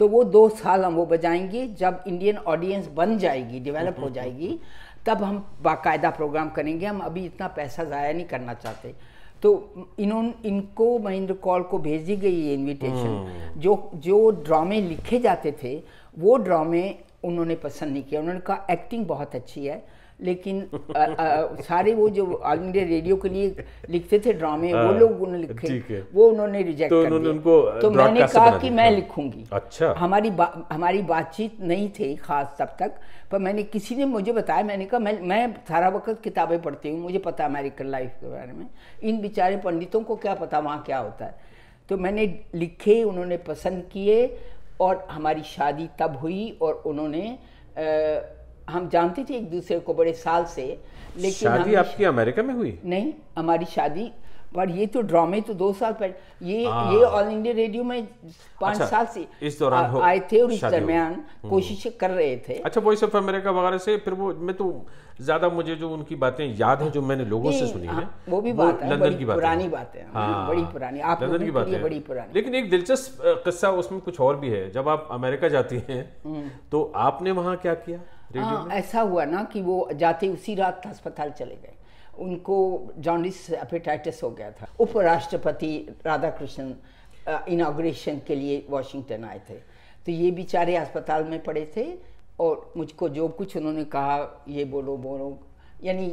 तो 0.00 0.08
वो 0.08 0.22
दो 0.26 0.48
साल 0.50 0.84
हम 0.84 0.94
वो 0.94 1.04
बजाएँगे 1.06 1.66
जब 1.78 2.04
इंडियन 2.08 2.36
ऑडियंस 2.48 2.88
बन 2.94 3.16
जाएगी 3.18 3.60
डेवलप 3.60 3.96
हो 4.00 4.08
जाएगी 4.10 4.58
तब 5.06 5.22
हम 5.22 5.44
बाकायदा 5.62 6.10
प्रोग्राम 6.10 6.48
करेंगे। 6.50 6.86
हम 6.86 7.00
अभी 7.00 7.24
इतना 7.24 7.48
पैसा 7.56 7.84
ज़ाया 7.84 8.12
नहीं 8.12 8.24
करना 8.26 8.54
चाहते। 8.54 8.94
तो 9.42 9.50
इन्होंने 10.00 10.48
इनको 10.48 10.98
महेंद्र 10.98 11.34
कौल 11.36 11.62
को 11.62 11.78
भेजी 11.78 12.16
गई 12.16 12.34
ये 12.36 12.54
इनविटेशन 12.54 13.06
हम्म। 13.06 13.60
जो 13.60 13.90
जो 13.96 14.30
ड्रामे 14.44 14.80
लिखे 14.80 15.18
जाते 15.18 15.52
थे 15.62 15.76
वो 16.16 16.36
ड्रामे 16.38 16.84
उन्होंने 17.24 17.54
पसंद 17.56 17.92
नहीं 17.92 18.02
किया। 18.02 18.20
उन्होंने 18.20 18.40
कहा 18.40 18.66
एक्टिंग 18.70 19.06
बहुत 19.06 19.34
अच्छी 19.34 19.66
है। 19.66 19.82
लेकिन 20.20 20.58
आ, 20.96 21.04
आ, 21.04 21.46
सारे 21.62 21.94
वो 21.94 22.08
जो 22.08 22.24
ऑल 22.34 22.58
इंडिया 22.58 22.84
रेडियो 22.84 23.16
के 23.16 23.28
लिए 23.28 23.64
लिखते 23.90 24.18
थे 24.26 24.32
ड्रामे 24.32 24.72
वो 24.72 24.78
हाँ, 24.78 24.98
लोग 24.98 25.22
उन्होंने 25.22 25.38
लिखे 25.38 26.00
वो 26.14 26.28
उन्होंने 26.28 26.62
रिजेक्ट 26.62 26.90
तो 26.90 27.02
कर 27.02 27.18
दिया। 27.18 27.80
तो 27.80 27.90
मैंने 27.90 28.26
कहा 28.26 28.58
कि 28.58 28.70
मैं 28.70 28.90
लिखूँगी। 28.90 29.44
अच्छा। 29.52 29.92
हमारी 29.98 30.30
बा, 30.30 30.66
हमारी 30.72 31.02
बातचीत 31.02 31.60
नहीं 31.60 31.88
थी 31.90 32.14
खास 32.16 32.54
तब 32.58 32.76
तक 32.80 33.00
पर 33.30 33.38
मैंने 33.38 33.62
किसी 33.62 33.96
ने 33.96 34.04
मुझे 34.04 34.32
बताया 34.32 34.62
मैंने 34.62 34.86
कहा 34.86 35.00
मैं 35.00 35.20
मैं 35.22 35.54
सारा 35.68 35.88
वक्त 35.88 36.20
किताबें 36.24 36.60
पढ़ती 36.62 36.90
हूँ 36.90 37.00
मुझे 37.00 37.18
पता 37.18 37.44
अमेरिकन 37.44 37.86
लाइफ 37.86 38.10
के 38.20 38.30
बारे 38.30 38.52
में। 38.52 38.66
इन 39.02 39.20
बेचारे 39.20 39.56
पंडितों 39.56 40.00
को 40.00 40.16
क्या 40.16 40.34
पता 40.34 40.58
वहाँ 40.58 40.82
क्या 40.86 40.98
होता 40.98 41.24
है। 41.24 41.34
तो 41.88 41.96
मैंने 41.96 42.26
लिखे 42.54 43.02
उन्होंने 43.02 43.36
पसंद 43.46 43.82
किए 43.92 44.36
और 44.80 45.06
हमारी 45.10 45.42
शादी 45.42 45.88
तब 45.98 46.16
हुई 46.16 46.58
और 46.62 46.82
उन्होंने 46.86 47.24
हम 48.70 48.88
जानते 48.88 49.24
थे 49.28 49.36
एक 49.36 49.50
दूसरे 49.50 49.78
को 49.80 49.94
बड़े 49.94 50.12
साल 50.24 50.44
से 50.54 50.66
लेकिन 51.16 51.30
शादी 51.32 51.74
आपकी 51.74 52.04
अमेरिका 52.04 52.42
में 52.42 52.54
हुई? 52.54 52.78
नहीं 52.84 53.12
हमारी 53.38 53.64
शादी 53.74 54.10
पर 54.54 54.70
ये 54.70 54.86
तो 54.86 55.00
ड्रामे 55.02 55.40
तो 55.40 55.54
दो 55.54 55.72
साल 55.72 55.92
पहले 55.92 56.50
ये 56.50 56.66
हाँ। 56.66 56.92
ये 56.94 57.02
ऑल 57.04 57.28
इंडिया 57.28 57.54
रेडियो 57.54 57.84
में 57.84 58.06
पाँच 58.60 58.74
अच्छा, 58.74 58.86
साल 58.86 59.06
से 59.14 59.26
इस 59.46 59.58
दौरान 59.58 59.96
आए 60.00 60.20
थे 60.32 60.40
और 60.40 60.52
इस 60.52 60.64
दरमियान 60.64 61.12
हम्म। 61.12 61.50
कोशिशें 61.50 61.92
कर 61.98 62.10
रहे 62.10 62.36
थे। 62.48 62.54
अच्छा 62.60 62.80
वॉइस 62.80 63.02
ऑफ़ 63.04 63.16
अमेरिका 63.16 63.50
वगैरह 63.50 63.78
से 63.78 63.96
फिर 64.04 64.14
वो 64.14 64.32
मैं 64.34 64.56
तो 64.56 64.70
ज़्यादा 65.20 65.48
मुझे 65.48 65.74
जो 65.76 65.90
उनकी 65.90 66.16
बातें 66.16 66.44
याद 66.58 66.82
है 66.82 66.90
जो 66.90 67.02
मैंने 67.02 67.24
लोगों 67.24 67.52
से 67.52 67.66
सुनी 67.66 67.86
है 67.86 67.94
हाँ, 67.94 68.22
वो 68.28 68.40
भी 68.40 68.52
बात 68.52 68.82
है 68.82 68.90
लंदन 68.90 69.18
की 69.18 69.24
पुरानी 69.24 69.68
बात 69.68 69.92
है 69.96 70.06
हाँ, 70.14 70.48
बड़ी 70.48 70.64
पुरानी 70.72 71.00
आप 71.00 71.22
लंदन 71.22 71.44
की 71.44 71.50
बात 71.50 71.68
है। 71.68 71.82
बड़ी 71.82 72.00
पुरानी। 72.00 72.34
लेकिन 72.34 72.54
एक 72.54 72.70
दिलचस्प 72.70 73.22
किस्सा 73.44 73.70
उसमें 73.82 74.00
कुछ 74.00 74.20
और 74.20 74.36
भी 74.36 74.50
है। 74.50 74.70
जब 74.72 74.88
आप 74.88 75.08
अमेरिका 75.12 75.48
जाती 75.48 75.82
हैं 75.88 76.02
हम्म। 76.24 76.48
तो 76.72 76.90
आपने 77.08 77.30
वहाँ 77.32 77.56
क्या 77.56 77.74
किया? 77.76 77.98
ऐसा 78.72 79.00
हुआ 79.00 79.24
ना 79.24 79.42
कि 79.44 79.62
वो 79.62 79.88
जाते 79.94 80.28
उसी 80.28 80.54
रात 80.54 80.86
अस्पताल 80.86 81.30
चले 81.30 81.54
गए। 81.54 81.74
उनको 82.18 82.56
जॉन्डिस 82.98 83.50
एपेटाइटिस 83.52 84.22
हो 84.22 84.30
गया 84.30 84.50
था। 84.50 84.68
उपराष्ट्रपति 84.80 85.76
राधा 86.06 86.30
कृष्णन 86.30 86.74
इनाग्रेशन 87.48 88.20
के 88.26 88.34
लिए 88.34 88.64
वॉशिंगटन 88.70 89.24
आए 89.24 89.40
थे। 89.50 89.54
तो 90.06 90.12
ये 90.12 90.30
बेचारे 90.30 90.76
अस्पताल 90.76 91.24
में 91.24 91.42
पड़े 91.42 91.70
थे 91.76 91.86
और 92.40 92.72
मुझको 92.76 93.08
जो 93.08 93.28
कुछ 93.28 93.56
उन्होंने 93.56 93.84
कहा 93.84 94.44
ये 94.48 94.64
बोलो 94.64 94.96
बोलो 94.96 95.38
यानी 95.84 96.08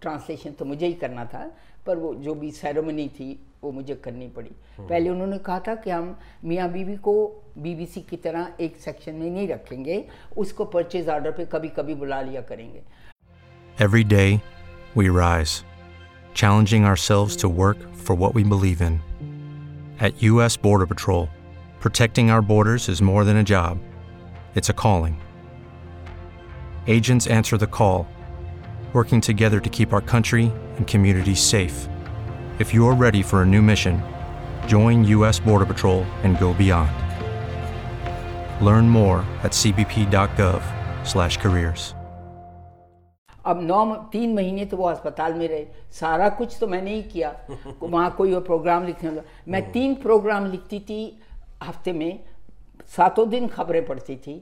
ट्रांसलेशन 0.00 0.52
तो 0.52 0.64
मुझे 0.64 0.86
ही 0.86 0.92
करना 0.94 1.24
था 1.24 1.50
पर 1.86 1.96
वो 1.96 2.14
जो 2.14 2.34
भी 2.34 2.50
सेरेमनी 2.50 3.08
थी 3.08 3.28
वो 3.65 3.71
मुझे 3.71 3.95
करनी 4.03 4.27
पड़ी 4.35 4.49
हम्म। 4.77 4.87
पहले 4.87 5.09
उन्होंने 5.09 5.37
कहा 5.45 5.59
था 5.67 5.75
कि 5.83 5.89
हम 5.89 6.15
मियाँ 6.45 6.69
बीवी 6.71 6.95
को 7.07 7.13
बीबीसी 7.57 8.01
की 8.09 8.17
तरह 8.17 8.53
एक 8.61 8.77
सेक्शन 8.81 9.15
में 9.15 9.29
नहीं 9.29 9.47
रखेंगे 9.47 10.03
उसको 10.37 10.65
परचेज 10.75 11.09
ऑर्डर 11.09 11.31
पे 11.37 11.45
कभी 11.51 11.69
कभी 11.77 11.95
बुला 12.03 12.21
लिया 12.21 12.41
करेंगे 12.51 12.83
Every 13.79 14.03
day 14.03 14.41
we 14.95 15.09
rise, 15.09 15.63
challenging 16.33 16.83
ourselves 16.85 17.35
to 17.37 17.49
work 17.49 17.77
for 18.07 18.15
what 18.15 18.35
we 18.35 18.43
believe 18.43 18.81
in. 18.81 18.99
At 19.99 20.21
U.S. 20.23 20.57
Border 20.57 20.85
Patrol, 20.85 21.29
protecting 21.79 22.29
our 22.29 22.41
borders 22.41 22.89
is 22.89 23.01
more 23.01 23.23
than 23.23 23.37
a 23.37 23.43
job, 23.43 23.79
it's 24.55 24.69
a 24.69 24.73
calling. 24.73 25.15
Agents 26.87 27.27
answer 27.27 27.57
the 27.57 27.67
call, 27.67 28.07
working 28.93 29.21
together 29.21 29.59
to 29.59 29.69
keep 29.69 29.93
our 29.93 30.01
country 30.01 30.51
and 30.77 30.87
communities 30.87 31.39
safe. 31.39 31.87
If 32.58 32.72
you're 32.72 32.94
ready 32.94 33.20
for 33.20 33.42
a 33.42 33.44
new 33.44 33.60
mission, 33.60 34.02
join 34.66 35.04
U.S. 35.04 35.38
Border 35.38 35.66
Patrol 35.66 36.04
and 36.24 36.38
go 36.38 36.54
beyond. 36.54 36.90
Learn 38.62 38.88
more 38.88 39.22
at 39.44 39.52
cbp.gov/careers. 39.52 41.94
अब 43.46 43.60
नौ 43.62 43.94
तीन 44.12 44.34
महीने 44.34 44.64
तो 44.66 44.76
वो 44.76 44.84
अस्पताल 44.86 45.34
में 45.34 45.48
रहे 45.48 45.66
सारा 46.00 46.28
कुछ 46.38 46.56
तो 46.60 46.66
मैंने 46.66 46.94
ही 46.94 47.02
किया 47.12 47.34
वहाँ 47.82 48.10
कोई 48.16 48.32
और 48.34 48.40
प्रोग्राम 48.48 48.86
लिखने 48.86 49.10
लगा 49.10 49.22
मैं 49.48 49.70
तीन 49.72 49.94
प्रोग्राम 50.06 50.46
लिखती 50.52 50.80
थी 50.88 51.00
हफ़्ते 51.64 51.92
में 51.92 52.18
सातों 52.96 53.28
दिन 53.30 53.48
खबरें 53.48 53.84
पढ़ती 53.86 54.16
थी 54.26 54.36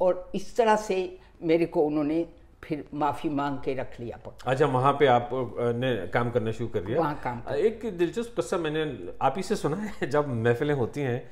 और 0.00 0.30
इस 0.34 0.56
तरह 0.56 0.76
से 0.88 1.18
मेरे 1.42 1.66
को 1.76 1.82
उन्होंने 1.86 2.26
फिर 2.68 2.84
माफ़ी 2.94 3.28
मांग 3.30 3.58
के 3.64 3.74
रख 3.74 3.98
लिया 4.00 4.18
अच्छा 4.46 4.66
वहाँ 4.66 4.92
पे 5.00 5.06
आप 5.06 5.30
ने 5.82 5.90
काम 6.14 6.30
करना 6.30 6.52
शुरू 6.52 6.68
कर 6.74 6.80
दिया? 6.84 6.98
वहाँ 6.98 7.20
काम 7.24 7.40
कर 7.40 7.56
एक 7.68 7.84
दिलचस्प 7.98 8.32
किस्सा 8.36 8.56
मैंने 8.64 8.82
आप 9.22 9.34
ही 9.36 9.42
से 9.42 9.56
सुना 9.56 9.76
है 9.76 10.10
जब 10.10 10.28
महफिलें 10.44 10.74
होती 10.74 11.00
हैं 11.00 11.22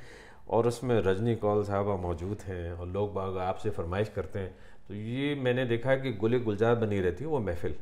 और 0.56 0.66
उसमें 0.66 0.94
रजनी 1.02 1.34
कौल 1.44 1.62
साहबा 1.64 1.96
मौजूद 2.06 2.42
हैं 2.46 2.72
और 2.72 2.86
लोग 2.88 3.12
बाग 3.14 3.36
आपसे 3.48 3.70
फरमाइश 3.78 4.08
करते 4.16 4.38
हैं 4.38 4.54
तो 4.88 4.94
ये 4.94 5.34
मैंने 5.44 5.64
देखा 5.66 5.90
है 5.90 6.00
कि 6.00 6.12
गुले 6.24 6.38
गुलजार 6.40 6.74
बनी 6.84 7.00
रहती 7.00 7.24
है 7.24 7.30
वो 7.30 7.40
महफिल 7.50 7.74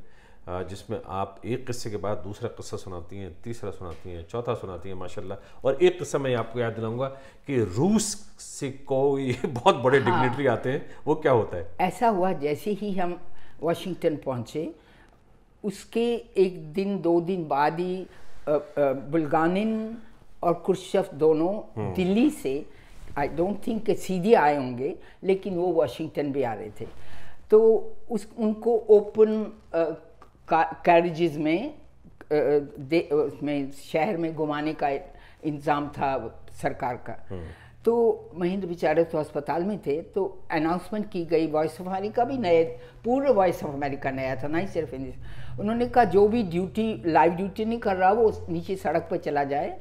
जिसमें 0.70 0.98
आप 1.18 1.40
एक 1.44 1.66
किस्से 1.66 1.90
के 1.90 1.96
बाद 2.04 2.16
दूसरा 2.24 2.48
किस्सा 2.56 2.76
सुनाती 2.76 3.18
हैं 3.18 3.30
तीसरा 3.44 3.70
सुनाती 3.70 4.10
हैं 4.12 4.24
चौथा 4.30 4.54
सुनाती 4.54 4.88
हैं 4.88 4.96
माशाल्लाह। 4.96 5.60
और 5.66 5.78
एक 5.82 5.98
किस्सा 5.98 6.18
मैं 6.18 6.34
आपको 6.36 6.60
याद 6.60 6.72
दिलाऊँगा 6.72 7.06
कि 7.46 7.60
रूस 7.76 8.08
से 8.46 8.70
कोई 8.90 9.36
बहुत 9.46 9.76
बड़े 9.84 9.98
हाँ, 9.98 10.04
डिग्नेटरी 10.10 10.46
आते 10.46 10.72
हैं 10.72 10.82
वो 11.06 11.14
क्या 11.14 11.32
होता 11.32 11.56
है? 11.56 11.70
ऐसा 11.80 12.08
हुआ 12.08 12.32
जैसे 12.44 12.70
ही 12.82 12.92
हम 12.98 13.18
वाशिंगटन 13.64 14.16
पहुँचे 14.24 14.72
उसके 15.64 16.06
एक 16.38 16.62
दिन 16.72 16.98
दो 17.02 17.20
दिन 17.22 17.46
बाद 17.48 17.80
ही 17.80 18.06
बुलगानिन 18.48 19.74
और 20.42 20.54
कुर्शफ 20.66 21.10
दोनों 21.16 21.52
हम्म। 21.76 21.92
दिल्ली 21.94 22.28
से 22.32 22.54
आई 23.18 23.28
डोंट 23.30 23.66
थिंक 23.66 23.90
सीधे 23.98 24.34
आए 24.36 24.56
होंगे 24.56 24.94
लेकिन 25.24 25.56
वो 25.56 25.72
वाशिंगटन 25.72 26.32
भी 26.32 26.42
आ 26.42 26.52
रहे 26.54 26.70
थे 26.80 26.86
तो 27.50 27.60
उस 28.10 28.28
उनको 28.38 28.76
ओपन 28.90 29.52
कैरेजेस 30.50 31.36
में 31.38 31.74
उसमें 32.32 33.70
शहर 33.72 34.16
में 34.16 34.34
घुमाने 34.34 34.72
का 34.74 34.88
इंतज़ाम 34.88 35.88
था 35.88 36.16
सरकार 36.60 36.96
का 37.06 37.16
हम्म। 37.30 37.63
तो 37.84 37.94
महेंद्र 38.34 38.66
बेचारे 38.66 39.04
तो 39.04 39.18
अस्पताल 39.18 39.64
में 39.64 39.78
थे 39.78 40.00
तो 40.14 40.24
अनाउंसमेंट 40.50 41.10
की 41.10 41.24
गई 41.24 41.46
वॉइस 41.46 41.80
ऑफ़ 41.80 41.88
अमेरिका 41.88 42.24
भी 42.24 42.38
नए 42.38 42.62
पूरे 43.04 43.32
वॉइस 43.32 43.62
ऑफ़ 43.64 43.72
अमेरिका 43.72 44.10
नया 44.10 44.36
था 44.42 44.48
ना 44.48 44.58
ही 44.58 44.66
सिर्फ़ 44.66 44.94
उन्होंने 45.60 45.86
कहा 45.86 46.04
जो 46.14 46.26
भी 46.28 46.42
ड्यूटी 46.42 47.02
लाइव 47.06 47.32
ड्यूटी 47.32 47.64
नहीं 47.64 47.78
कर 47.78 47.96
रहा 47.96 48.12
वो 48.12 48.30
नीचे 48.48 48.76
सड़क 48.76 49.08
पर 49.10 49.16
चला 49.16 49.44
जाए 49.44 49.76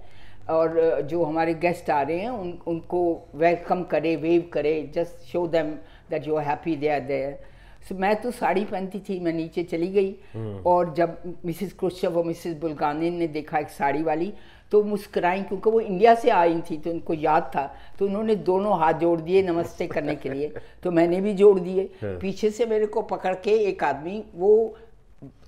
और 0.50 1.02
जो 1.02 1.24
हमारे 1.24 1.54
गेस्ट 1.54 1.90
आ 1.90 2.02
रहे 2.02 2.20
हैं 2.20 2.30
उन 2.30 2.58
उनको 2.68 3.02
वेलकम 3.36 3.84
करे 3.92 4.16
वेव 4.16 4.50
करे 4.54 4.76
just 4.96 5.32
show 5.32 5.48
them 5.48 5.72
that 6.10 6.28
you 6.28 6.36
are 6.36 6.46
happy 6.46 6.76
they 6.76 6.90
are 6.90 7.00
there 7.08 7.40
So, 7.84 7.96
मैं 7.96 8.16
तो 8.22 8.30
साड़ी 8.32 8.64
पहनती 8.66 9.00
थी 9.00 9.20
मैं 9.20 9.32
नीचे 9.34 9.64
चली 9.64 9.88
गई 9.88 10.62
और 10.66 10.94
जब 10.94 11.18
मिसेस 11.46 11.74
क्रुश्चव 11.74 12.18
और 12.18 12.26
मिसेस 12.26 12.56
बुलगानिन 12.58 13.14
ने 13.14 13.28
देखा 13.28 13.58
एक 13.60 13.70
साड़ी 13.70 14.04
वाली 14.04 14.32
तो 14.74 14.82
मुस्कुराई 14.84 15.42
क्योंकि 15.44 15.70
वो 15.70 15.80
इंडिया 15.82 16.14
से 16.16 16.30
आई 16.32 16.62
थी 16.70 16.78
तो 16.78 16.92
उनको 16.92 17.14
याद 17.16 17.52
था। 17.56 17.66
तो 18.00 18.06
उन्होंने 18.06 18.36
दोनों 18.44 18.80
हाथ 18.80 18.94
जोड़ 19.00 19.20
दिए 19.22 19.42
नमस्ते 19.44 19.88
करने 19.88 20.16
के 20.16 20.30
लिए। 20.30 20.54
तो 20.84 20.92
मैंने 20.92 21.20
भी 21.22 21.34
जोड़ 21.34 21.60
दिए। 21.60 21.90
पीछे 22.04 22.50
से 22.50 22.66
मेरे 22.66 22.86
को 22.86 23.02
पकड़ 23.08 23.34
के 23.44 23.52
एक 23.64 23.84
आदमी 23.84 24.24
वो 24.36 24.54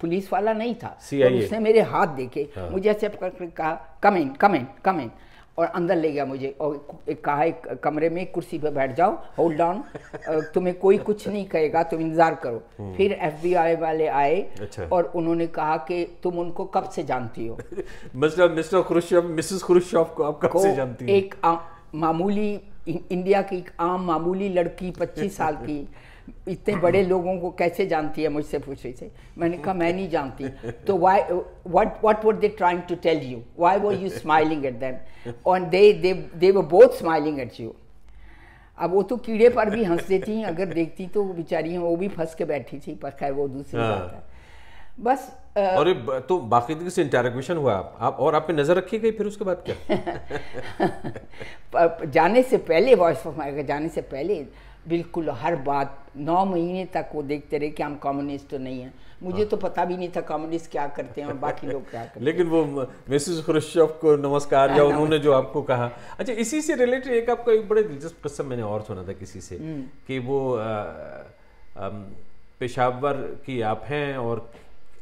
पुलिस 0.01 0.31
वाला 0.33 0.53
नहीं 0.53 0.73
था 0.75 0.97
तो 1.03 1.37
उसने 1.37 1.59
मेरे 1.59 1.81
हाथ 1.83 2.15
देखे। 2.15 2.47
मुझे 2.71 2.89
ऐसे 2.89 3.09
पकड़ 3.09 3.29
के 3.31 3.47
कहा 3.47 3.73
कमेंट 4.03 4.37
कमेंट 4.37 4.67
कम 4.83 4.99
इन 4.99 5.01
कम 5.01 5.01
इन 5.01 5.11
और 5.57 5.65
अंदर 5.65 5.95
ले 5.95 6.11
गया 6.11 6.25
मुझे 6.25 6.55
और 6.61 7.01
एक 7.09 7.23
कहा 7.25 7.43
एक 7.43 7.67
कमरे 7.83 8.09
में 8.09 8.25
कुर्सी 8.31 8.57
पे 8.59 8.69
बैठ 8.69 8.95
जाओ 8.95 9.11
होल्ड 9.37 9.57
डाउन 9.57 9.83
तुम्हें 10.53 10.77
कोई 10.79 10.97
कुछ 10.97 11.27
नहीं 11.27 11.45
कहेगा 11.45 11.83
तुम 11.83 12.01
इंतज़ार 12.01 12.35
करो। 12.45 12.93
फिर 12.97 13.11
एफबीआई 13.11 13.75
वाले 13.75 14.07
आए 14.07 14.41
अच्छा। 14.61 14.87
और 14.91 15.11
उन्होंने 15.15 15.47
कहा 15.47 15.77
कि 15.87 16.03
तुम 16.23 16.39
उनको 16.39 16.65
कब 16.65 16.89
से 16.89 17.03
जानती 17.03 17.47
हो? 17.47 17.57
Mister 18.15 18.51
mister 18.51 18.81
Khrushchev 18.81 19.29
Mrs 19.29 19.61
Khrushchev 19.63 20.03
को 20.17 20.23
आप 20.23 20.39
कब 20.43 20.59
से 20.59 20.75
जानती 20.75 21.05
हैं? 21.05 21.11
एक 21.11 21.35
आ, 21.43 21.55
मामूली 21.95 22.59
इंडिया 22.87 23.41
की 23.41 23.57
एक 23.57 23.69
आम 23.79 24.05
मामूली 24.05 24.49
लड़की 24.49 24.91
25 24.91 25.29
साल 25.37 25.55
की 25.55 25.87
इतने 26.47 26.75
बड़े 26.85 27.01
लोगों 27.03 27.37
को 27.39 27.49
कैसे 27.59 27.85
जानती 27.87 28.23
है 28.23 28.29
मुझसे 28.29 28.59
पूछ 28.59 28.83
रही 28.85 28.93
थी? 28.93 29.11
मैंने 29.37 29.57
कहा 29.57 29.73
मैं 29.73 29.91
नहीं 29.93 30.09
जानती। 30.09 30.47
तो 30.87 30.97
why 30.97 31.21
what 31.31 31.97
what 32.03 32.25
were 32.25 32.35
they 32.35 32.47
trying 32.57 32.81
to 32.89 32.95
tell 33.03 33.23
you 33.31 33.41
why 33.59 33.79
were 33.79 33.93
you 34.03 34.09
smiling 34.09 34.65
at 34.65 34.79
them 34.79 35.33
और 35.45 35.59
they 35.75 35.91
they 36.03 36.51
were 36.51 36.65
both 36.75 36.97
smiling 36.97 37.39
at 37.39 37.59
you 37.59 37.73
अब 38.77 38.91
वो 38.93 39.01
तो 39.09 39.17
कीड़े 39.25 39.49
पर 39.49 39.69
भी 39.69 39.83
हंस 39.83 40.07
देती 40.07 40.35
हैं 40.37 40.45
अगर 40.45 40.73
देखती 40.73 41.05
तो 41.07 41.23
बेचारी 41.23 41.77
वो 41.77 41.95
भी 41.97 42.07
फंस 42.15 42.33
के 42.35 42.45
बैठी 42.45 42.79
थी 42.87 42.95
पर 43.03 43.09
खैर 43.19 43.31
वो 43.33 43.47
दूसरी 43.47 43.79
हाँ। 43.79 43.89
बात 43.89 44.11
है। 44.13 44.23
बस 45.03 45.31
अ, 45.57 45.59
और 45.77 45.87
ये 45.87 46.19
तो 46.29 46.37
बाकायदगी 46.51 46.89
से 46.89 47.01
इंटरोगेशन 47.01 47.57
हुआ। 47.57 47.73
आप, 47.75 47.97
आप 47.99 48.17
और 48.19 48.35
आप 48.35 48.47
पे 48.47 48.53
नज़र 48.53 48.75
रखी 48.77 48.99
गई 48.99 49.11
फिर 49.11 49.27
उसके 49.27 49.45
बाद 49.45 49.63
क्या? 49.69 49.75
जाने 52.15 52.43
से 52.43 52.57
पहले 52.69 52.95
वॉइस 52.95 53.25
ऑफ़ 53.27 53.41
जाने 53.67 53.89
से 53.89 54.01
पहले 54.13 54.35
बिल्कुल 54.87 55.29
हर 55.41 55.55
बात 55.63 55.97
नौ 56.17 56.43
महीने 56.45 56.85
तक 56.93 57.09
वो 57.13 57.21
देखते 57.23 57.57
रहे 57.57 57.69
कि 57.69 57.83
हम 57.83 57.95
कम्युनिस्ट 58.03 58.49
तो 58.49 58.57
नहीं 58.57 58.81
हैं। 58.81 58.93
मुझे 59.23 59.37
हाँ। 59.37 59.49
तो 59.49 59.57
पता 59.57 59.85
भी 59.85 59.97
नहीं 59.97 60.09
था 60.15 60.21
कम्युनिस्ट 60.21 60.71
क्या 60.71 60.87
करते 60.95 61.21
हैं 61.21 61.27
और 61.27 61.33
बाकी 61.43 61.67
लोग 61.67 61.89
क्या 61.89 62.03
करते 62.03 62.25
लेकिन 62.25 62.47
वो 62.47 62.63
मिसेस 63.09 63.43
खुरुश्चव 63.45 63.87
को 64.01 64.15
नमस्कार 64.17 64.71
या 64.77 64.83
उन्होंने 64.83 65.19
जो 65.19 65.33
आपको 65.33 65.61
कहा। 65.61 65.89
अच्छा 66.19 66.33
इसी 66.33 66.61
से 66.61 66.75
रिलेटेड 66.75 67.13
एक 67.13 67.29
आपका 67.29 67.51
एक 67.53 67.67
बड़े 67.69 67.83
दिलचस्प 67.83 68.23
किस्सा 68.23 68.43
मैंने 68.43 68.63
और 68.63 68.81
सुना 68.87 69.03
था 69.07 69.13
किसी 69.13 69.41
से 69.41 69.57
कि 70.07 70.19
वो 70.19 70.39
पेशावर 72.59 73.13
की 73.45 73.61
आप 73.69 73.83
हैं 73.85 74.17
और 74.17 74.49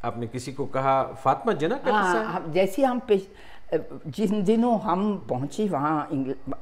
आपने 0.04 0.26
किसी 0.26 0.52
को 0.52 0.64
कहा 0.68 1.02
फातिमा 1.24 1.52
जना 1.58 1.76
का 1.84 1.92
हाँ 1.92 2.44
जैसे 2.52 2.84
हम 2.84 2.98
पेश 3.08 3.28
जिन 4.08 4.42
दिनों 4.44 4.78
हम 4.80 5.00
पहुँचे 5.28 5.68
वहाँ 5.68 6.08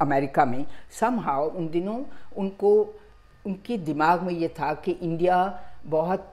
अमेरिका 0.01 0.45
में 0.45 0.65
सम 1.01 1.19
उन 1.29 1.69
दिनों 1.69 1.99
उनको 2.37 2.71
उनके 3.47 3.77
दिमाग 3.79 4.23
में 4.23 4.33
ये 4.35 4.49
था 4.49 4.73
कि 4.75 4.93
इंडिया 4.93 5.37
बहुत 5.87 6.31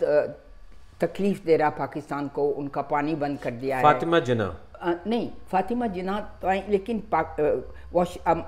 तकलीफ़ 1.02 1.46
दे 1.46 1.56
रहा 1.58 1.70
पाकिस्तान 1.70 2.28
को 2.28 2.48
उनका 2.62 2.82
पानी 2.82 3.16
बंद 3.16 3.40
कर 3.40 3.52
दिया 3.52 3.78
है। 3.78 3.84
फातिमा 3.84 4.20
जना 4.20 4.56
अ, 4.82 4.94
नहीं 5.08 5.30
फातिमा 5.52 5.88
जिना 5.88 6.20
तो 6.42 6.48
आई 6.48 6.62
लेकिन 6.70 7.00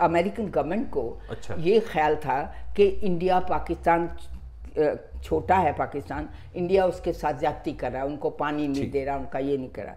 अमेरिकन 0.01 0.48
गवर्नमेंट 0.48 0.89
को 0.89 1.01
अच्छा। 1.30 1.56
ये 1.60 1.80
ख्याल 1.80 2.15
था 2.15 2.41
कि 2.77 2.84
इंडिया 2.84 3.39
पाकिस्तान 3.50 4.10
छोटा 5.24 5.56
है 5.56 5.74
पाकिस्तान 5.74 6.30
इंडिया 6.56 6.86
उसके 6.86 7.13
साथ 7.13 7.39
ज्यादती 7.39 7.74
कर 7.74 7.91
रहा 7.91 8.01
है 8.01 8.08
उनको 8.08 8.30
पानी 8.30 8.68
नहीं 8.68 8.89
दे 8.91 9.03
रहा 9.06 9.18
उनका 9.18 9.39
ये 9.39 9.58
नहीं 9.58 9.70
कर 9.70 9.84
रहा। 9.84 9.96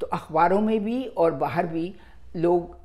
तो 0.00 0.06
अखबारों 0.06 0.60
में 0.60 0.84
भी 0.84 1.04
और 1.16 1.32
बाहर 1.34 1.66
भी 1.66 1.94
लोग 2.36 2.76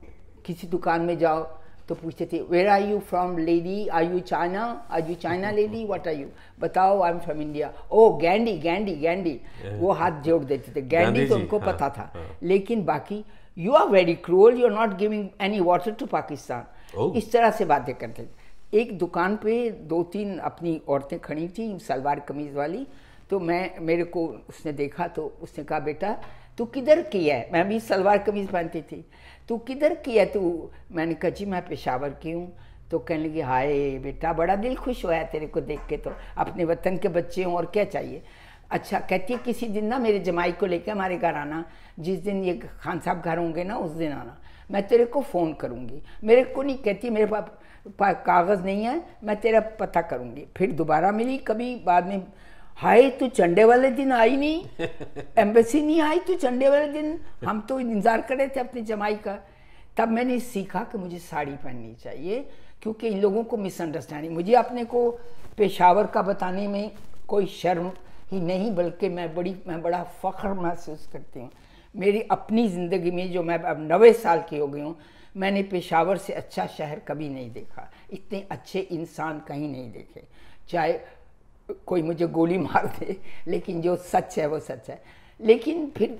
किसी 0.45 0.67
दुकान 0.67 1.01
में 1.01 1.17
जाओ 1.17 1.43
तो 1.91 1.95
पूछते 1.95 2.25
थे 2.33 2.41
where 2.49 2.67
are 2.69 2.87
you 2.89 2.99
from 3.09 3.37
lady 3.37 3.87
are 3.87 4.03
you 4.11 4.19
China 4.27 4.63
are 4.91 5.09
you 5.09 5.15
China 5.21 5.51
lady 5.51 5.83
what 5.85 6.07
are 6.07 6.13
you 6.15 6.27
बताओ 6.59 7.01
I 7.01 7.11
am 7.11 7.19
from 7.19 7.41
India 7.41 7.71
oh 7.91 8.09
Gandhi 8.17 8.57
Gandhi 8.59 8.95
Gandhi 8.97 9.39
वो 9.79 9.91
हाथ 9.91 10.21
जोड़ 10.23 10.43
देते 10.43 10.71
थे। 10.75 10.81
गैंडी 10.87 11.27
तो 11.27 11.35
उनको 11.35 11.59
हाँ, 11.59 11.67
पता 11.67 11.89
था। 11.89 12.11
हाँ। 12.15 12.25
लेकिन 12.43 12.83
बाकी 12.85 13.23
you 13.57 13.73
are 13.73 13.87
very 13.89 14.13
cruel 14.25 14.59
you 14.59 14.67
are 14.67 14.73
not 14.73 14.97
giving 14.97 15.27
any 15.41 15.59
water 15.61 15.91
to 15.91 16.05
Pakistan 16.07 17.17
इस 17.17 17.31
तरह 17.31 17.51
से 17.51 17.65
बातें 17.65 17.93
करते 17.95 18.23
थे। 18.23 18.79
एक 18.79 18.97
दुकान 18.97 19.35
पे 19.37 19.69
दो 19.87 20.03
तीन 20.13 20.37
अपनी 20.39 20.79
औरतें 20.87 21.19
खड़ी 21.19 21.47
थी 21.57 21.77
सलवार 21.79 22.19
कमीज 22.27 22.53
वाली। 22.55 22.85
तो 23.29 23.39
मैं 23.39 23.79
मेरे 23.79 24.03
को 24.13 24.25
उसने 24.49 24.71
देखा 24.73 25.07
तो 25.09 25.25
उसने 25.41 25.63
कहा 25.63 25.79
बेटा 25.81 26.15
तू 26.57 26.65
किधर 26.65 27.01
की 27.01 27.29
है? 27.29 27.49
मैं 27.53 27.67
भी 27.67 27.79
सलवार 27.79 28.17
कमीज 28.17 28.47
पहनती 28.47 28.81
थी। 28.81 29.05
तू 29.49 29.57
किधर 29.57 29.95
की 29.95 30.17
है? 30.17 30.25
तू, 30.25 30.69
मैंने 30.91 31.13
कहा, 31.13 31.29
जी, 31.29 31.45
मैं 31.45 31.67
पेशावर 31.67 32.09
की 32.09 32.31
हूँ। 32.31 32.57
तो 32.91 32.99
कहने 32.99 33.23
लगी, 33.23 33.41
हाय 33.41 33.99
बेटा, 33.99 34.33
बड़ा 34.33 34.55
दिल 34.55 34.75
खुश 34.75 35.05
हुआ 35.05 35.15
है 35.15 35.25
तेरे 35.31 35.47
को 35.47 35.61
देख 35.61 35.79
के 35.89 35.97
तो। 35.97 36.13
अपने 36.37 36.63
वतन 36.63 36.97
के 36.97 37.07
बच्चे 37.07 37.43
हों 37.43 37.55
और 37.55 37.65
क्या 37.65 37.83
चाहिए? 37.83 38.21
अच्छा 38.71 38.99
कहती 38.99 39.33
है, 39.33 39.39
किसी 39.39 39.67
दिन 39.67 39.85
ना 39.85 39.99
मेरे 39.99 40.19
जमाई 40.19 40.51
को 40.51 40.65
लेकर 40.65 40.91
हमारे 40.91 41.17
घर 41.17 41.35
आना। 41.35 41.65
जिस 41.99 42.19
दिन 42.19 42.43
ये 42.43 42.53
खान 42.79 42.99
साहब 42.99 43.21
घर 43.21 43.37
होंगे 43.37 43.63
ना, 43.63 43.77
उस 43.77 43.91
दिन 43.91 44.11
आना। 44.11 44.41
मैं 44.71 44.87
तेरे 44.87 45.05
को 45.05 45.21
फ़ोन 45.21 45.53
करूँगी। 45.53 46.01
मेरे 46.23 46.43
को 46.43 46.63
नहीं 46.63 46.77
कहती, 46.77 47.09
मेरे 47.09 47.25
पास 47.25 48.15
कागज़ 48.25 48.63
नहीं 48.63 48.83
है। 48.83 49.03
मैं 49.23 49.35
तेरा 49.35 49.59
पता 49.59 50.01
करूँगी। 50.01 50.47
फिर 50.57 50.71
दोबारा 50.71 51.11
मिली, 51.11 51.37
कभी 51.37 51.75
बाद 51.75 52.05
में 52.05 52.23
हाय 52.77 53.09
तू 53.09 53.27
चंडे 53.27 53.63
वाले 53.63 53.89
दिन 53.91 54.11
आई 54.11 54.37
नहीं? 54.37 54.65
एम्बेसी 55.39 55.81
नहीं 55.81 56.01
आई 56.01 56.19
तू 56.19 56.35
चंडे 56.35 56.69
वाले 56.69 56.87
दिन? 56.93 57.19
हम 57.45 57.59
तो 57.61 57.79
इंतज़ार 57.79 58.21
कर 58.21 58.37
रहे 58.37 58.47
थे 58.47 58.59
अपनी 58.59 58.81
जमाई 58.81 59.15
का। 59.17 59.37
तब 59.97 60.09
मैंने 60.09 60.39
सीखा 60.39 60.79
कि 60.83 60.97
मुझे 60.97 61.19
साड़ी 61.19 61.51
पहननी 61.53 61.93
चाहिए 62.03 62.39
क्योंकि 62.81 63.07
इन 63.07 63.19
लोगों 63.21 63.43
को 63.43 63.57
मिसअंडरस्टैंडिंग 63.57 64.33
मुझे 64.33 64.53
अपने 64.55 64.85
को 64.85 65.09
पेशावर 65.57 66.07
का 66.07 66.21
बताने 66.21 66.67
में 66.67 66.91
कोई 67.27 67.45
शर्म 67.53 67.91
ही 68.31 68.39
नहीं 68.41 68.73
बल्कि 68.75 69.09
मैं 69.09 69.33
बड़ी 69.35 69.55
मैं 69.67 69.81
बड़ा 69.81 70.03
फ़ख्र 70.23 70.53
महसूस 70.53 71.07
करती 71.13 71.39
हूँ। 71.39 71.49
मेरी 71.95 72.21
अपनी 72.31 72.67
ज़िंदगी 72.67 73.11
में 73.11 73.31
जो 73.31 73.43
मैं 73.43 73.59
अब 73.59 73.87
नबे 73.91 74.13
साल 74.15 74.43
की 74.49 74.57
हो 74.57 74.67
गई 74.67 74.81
हूँ 74.81 74.97
मैंने 75.37 75.63
पेशावर 75.63 76.17
से 76.17 76.33
अच्छा 76.33 76.65
शहर 76.67 76.99
कभी 77.07 77.29
नहीं 77.29 77.51
देखा। 77.51 77.89
इतने 78.13 78.45
अच्छे 78.51 78.79
इंसान 78.79 79.39
कहीं 79.47 79.71
नहीं 79.71 79.91
देखे। 79.91 80.23
चाहे 80.69 80.93
कोई 81.85 82.01
मुझे 82.01 82.27
गोली 82.27 82.57
मार 82.57 82.85
दे 82.99 83.15
लेकिन 83.47 83.81
जो 83.81 83.95
सच 84.11 84.37
है 84.39 84.47
वो 84.47 84.59
सच 84.59 84.89
है। 84.89 85.01
लेकिन 85.39 85.89
फिर 85.97 86.17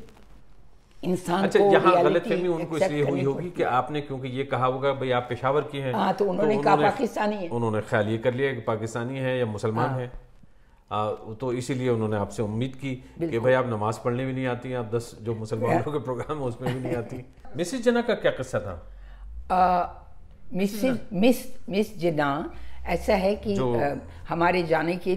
इंसान 1.04 1.44
अच्छा 1.44 1.60
को 1.60 1.72
यहाँ 1.74 2.04
गलतफहमी 2.04 2.48
उनको 2.48 2.78
इसलिए 2.78 3.04
हुई 3.04 3.24
होगी 3.24 3.50
कि 3.50 3.64
आपने 3.64 4.02
क्योंकि 4.02 4.28
ये 4.28 4.44
कहा 4.44 4.66
होगा 4.66 4.94
भाई 4.94 5.12
आप 5.12 5.26
पेशावर 5.30 5.62
की 5.72 5.78
हैं 5.78 5.94
हाँ, 5.94 6.14
तो 6.14 6.26
उन्होंने 6.26 6.58
कहा 6.64 6.76
पाकिस्तानी 6.76 7.36
है। 7.36 7.48
उन्होंने 7.50 7.82
ख्याल 7.82 8.10
ये 8.10 8.18
कर 8.18 8.34
लिया 8.34 8.54
कि 8.54 8.62
पाकिस्तानी 8.62 9.18
है 9.20 9.38
या 9.40 9.46
मुसलमान 9.46 9.90
हाँ। 9.90 10.00
है। 10.00 10.12
आ, 10.92 11.12
तो 11.40 11.52
इसीलिए 11.54 11.90
उन्होंने 11.90 12.18
आपसे 12.18 12.44
उम्मीद 12.44 12.76
की 12.76 12.94
कि 13.20 13.40
भाई 13.40 13.54
आप 13.54 13.68
नमाज़ 13.68 14.00
पढ़ने 14.06 14.26
भी 14.26 14.34
नहीं 14.34 14.46
आती 14.46 14.74
आप 14.74 14.92
दस 14.96 15.16
जो 15.22 15.36
मुसलमानों 15.36 15.92
के 15.92 16.00
प्रोग्राम 16.00 16.38
है 16.38 16.44
उसमें 16.44 16.74
भी 16.74 16.80
नहीं 16.80 16.96
आती। 16.98 17.26
मिसिस 17.58 17.84
जना 17.84 18.02
का 18.02 18.14
क्या 18.14 18.32
किस्सा 18.32 18.60
था? 18.60 18.76
मिसिस 20.54 20.98
मिस 21.14 21.38
मिस 21.70 21.98
जिना 21.98 22.30
ऐसा 22.86 23.16
है 23.16 23.36
कि 23.36 23.56
हमारे 24.30 24.64
जाने 24.64 24.96
की 24.96 25.16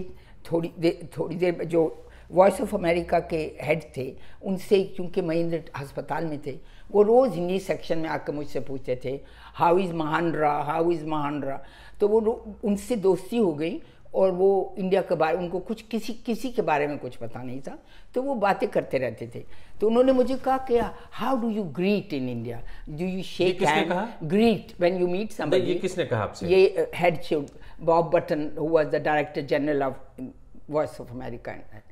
थोड़ी 0.51 0.71
देर 0.79 1.07
थोड़ी 1.17 1.35
देर 1.35 1.63
जो 1.63 1.83
वॉइस 2.31 2.61
ऑफ़ 2.61 2.75
अमेरिका 2.75 3.19
के 3.31 3.37
हेड 3.61 3.81
थे 3.97 4.05
उनसे 4.43 4.83
क्योंकि 4.95 5.21
महेंद्र 5.21 5.61
अस्पताल 5.75 6.25
में 6.25 6.39
थे 6.45 6.57
वो 6.91 7.01
रोज़ 7.03 7.33
हिंदी 7.33 7.59
सेक्शन 7.59 7.97
में 7.97 8.09
आकर 8.09 8.33
मुझसे 8.33 8.59
पूछते 8.59 8.99
थे 9.05 9.19
how 9.55 9.77
is 9.79 9.93
Mahendra 9.93 10.51
how 10.67 10.91
is 10.91 11.05
Mahendra 11.05 11.61
तो 11.99 12.07
वो 12.07 12.19
उनसे 12.63 12.95
दोस्ती 12.95 13.37
हो 13.37 13.51
गई 13.53 13.81
और 14.13 14.31
वो 14.31 14.75
इंडिया 14.79 15.01
के 15.01 15.15
बारे 15.15 15.37
उनको 15.37 15.59
कुछ 15.59 15.81
किसी 15.81 16.13
किसी 16.25 16.49
के 16.49 16.61
बारे 16.61 16.87
में 16.87 16.97
कुछ 16.97 17.15
पता 17.15 17.41
नहीं 17.43 17.59
था 17.61 17.77
तो 18.15 18.21
वो 18.23 18.35
बातें 18.35 18.67
करते 18.69 18.97
रहते 18.97 19.27
थे। 19.35 19.43
तो 19.81 19.87
उन्होंने 19.87 20.11
मुझे 20.11 20.35
कहा 20.35 20.57
कि 20.69 20.77
how 21.11 21.37
do 21.37 21.49
you 21.49 21.63
greet 21.75 22.13
in 22.13 22.29
India 22.29 22.61
do 22.89 23.05
you 23.05 23.23
shake 23.23 23.63
hand 23.63 24.27
greet 24.29 24.73
when 24.79 24.97
you 25.01 25.07
meet 25.07 25.41
नहीं, 25.41 25.61
ये 25.61 25.75
किसने 25.75 26.05
कहा 26.05 26.21
आपसे? 26.23 26.47
ये 26.47 26.91
head 26.95 27.21
Shiv 27.21 27.45
Bob 27.81 28.09
Button 28.11 28.49
who 28.59 28.67
was 28.69 28.87
the 28.87 29.01
director 29.03 29.41
general 29.43 29.83
of 29.83 30.21
Voice 30.69 30.99
of 31.01 31.11
America 31.11 31.51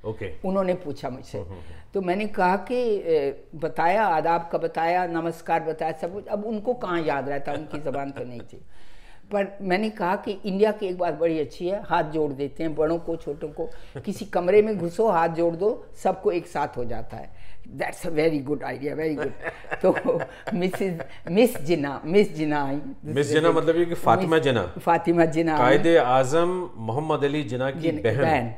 okay 0.09 0.31
उन्होंने 0.45 0.73
पूछा 0.75 1.09
मुझसे। 1.09 1.43
तो 1.93 2.01
मैंने 2.01 2.25
कहा 2.27 2.55
कि 2.69 2.79
बताया 3.55 4.05
आदाब 4.05 4.49
का 4.51 4.57
बताया 4.57 5.05
नमस्कार 5.07 5.63
बताया 5.63 5.91
सब 6.01 6.13
कुछ। 6.13 6.27
अब 6.27 6.45
उनको 6.45 6.73
कहाँ 6.75 7.01
याद 7.01 7.29
रहता? 7.29 7.53
उनकी 7.53 7.79
ज़बान 7.79 8.11
तो 8.11 8.23
नहीं 8.23 8.39
थी। 8.41 8.61
पर 9.31 9.47
मैंने 9.61 9.89
कहा 9.89 10.15
कि 10.15 10.31
इंडिया 10.31 10.71
की 10.71 10.87
एक 10.87 10.97
बात 10.97 11.13
बड़ी 11.13 11.39
अच्छी 11.39 11.67
है 11.67 11.81
हाथ 11.83 12.11
जोड़ 12.11 12.31
देते 12.33 12.63
हैं 12.63 12.73
बड़ों 12.75 12.97
को 12.99 13.15
छोटों 13.15 13.49
को। 13.49 13.69
किसी 14.05 14.25
कमरे 14.25 14.61
में 14.61 14.77
घुसो 14.77 15.07
हाथ 15.09 15.29
जोड़ 15.35 15.55
दो 15.55 15.69
सबको 16.03 16.31
एक 16.31 16.47
साथ 16.47 16.77
हो 16.77 16.85
जाता 16.85 17.17
है। 17.17 17.29
That's 17.67 18.07
a 18.07 18.09
very 18.09 18.39
good 18.39 18.63
idea 18.63 18.95
very 18.95 19.15
good 19.15 19.31
तो 19.85 20.21
Mrs 20.53 20.93
Miss 21.31 21.61
Jinnah 21.61 22.01
Miss 22.05 22.35
Jinnah 22.35 22.65
I 22.65 22.81
miss 23.05 23.27
Jinnah 23.27 23.51
मतलब 23.51 23.77
ये 23.77 23.85
कि 23.85 23.95
फातिमा 23.95 24.37
जिना 24.37 24.73
फातिमा 24.81 25.25
जिना। 25.25 25.57
कायदे 25.57 25.97
आज़म 25.97 26.69
मोहम्मद 26.77 27.23
अली 27.23 27.43
जिना 27.43 27.71
की 27.71 27.79
जिन- 27.79 28.03
बहन। 28.03 28.21
बहन। 28.21 28.53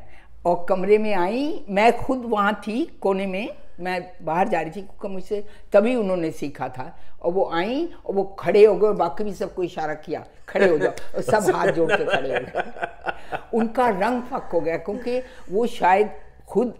और 0.45 0.65
कमरे 0.69 0.97
में 0.97 1.13
आई। 1.13 1.65
मैं 1.69 1.97
खुद 1.97 2.21
वहाँ 2.25 2.61
थी 2.67 2.85
कोने 3.01 3.25
में। 3.27 3.49
मैं 3.79 4.11
बाहर 4.21 4.47
जा 4.47 4.61
रही 4.61 4.69
थी 4.69 4.81
क्योंकि 4.81 5.07
मुझसे 5.07 5.47
तभी 5.73 5.95
उन्होंने 5.95 6.31
सीखा 6.31 6.69
था। 6.69 6.99
और 7.21 7.31
वो 7.31 7.51
आई 7.53 7.89
और 8.05 8.15
वो 8.15 8.23
खड़े 8.23 8.65
हो 8.65 8.75
गए 8.75 8.87
और 8.87 8.93
बाकी 8.93 9.23
भी 9.23 9.33
सबको 9.33 9.63
इशारा 9.63 9.93
किया। 9.93 10.25
खड़े 10.49 10.69
हो 10.69 10.77
जाओ 10.77 10.91
और 11.15 11.21
सब 11.21 11.51
हाथ 11.55 11.67
जोड़ 11.67 11.91
के 11.91 12.05
खड़े 12.05 12.35
हो 12.35 12.39
गए। 12.39 13.37
उनका 13.53 13.89
रंग 13.89 14.21
फक 14.21 14.49
हो 14.53 14.59
गया 14.61 14.77
क्योंकि 14.77 15.21
वो 15.51 15.67
शायद 15.67 16.09
खुद 16.47 16.73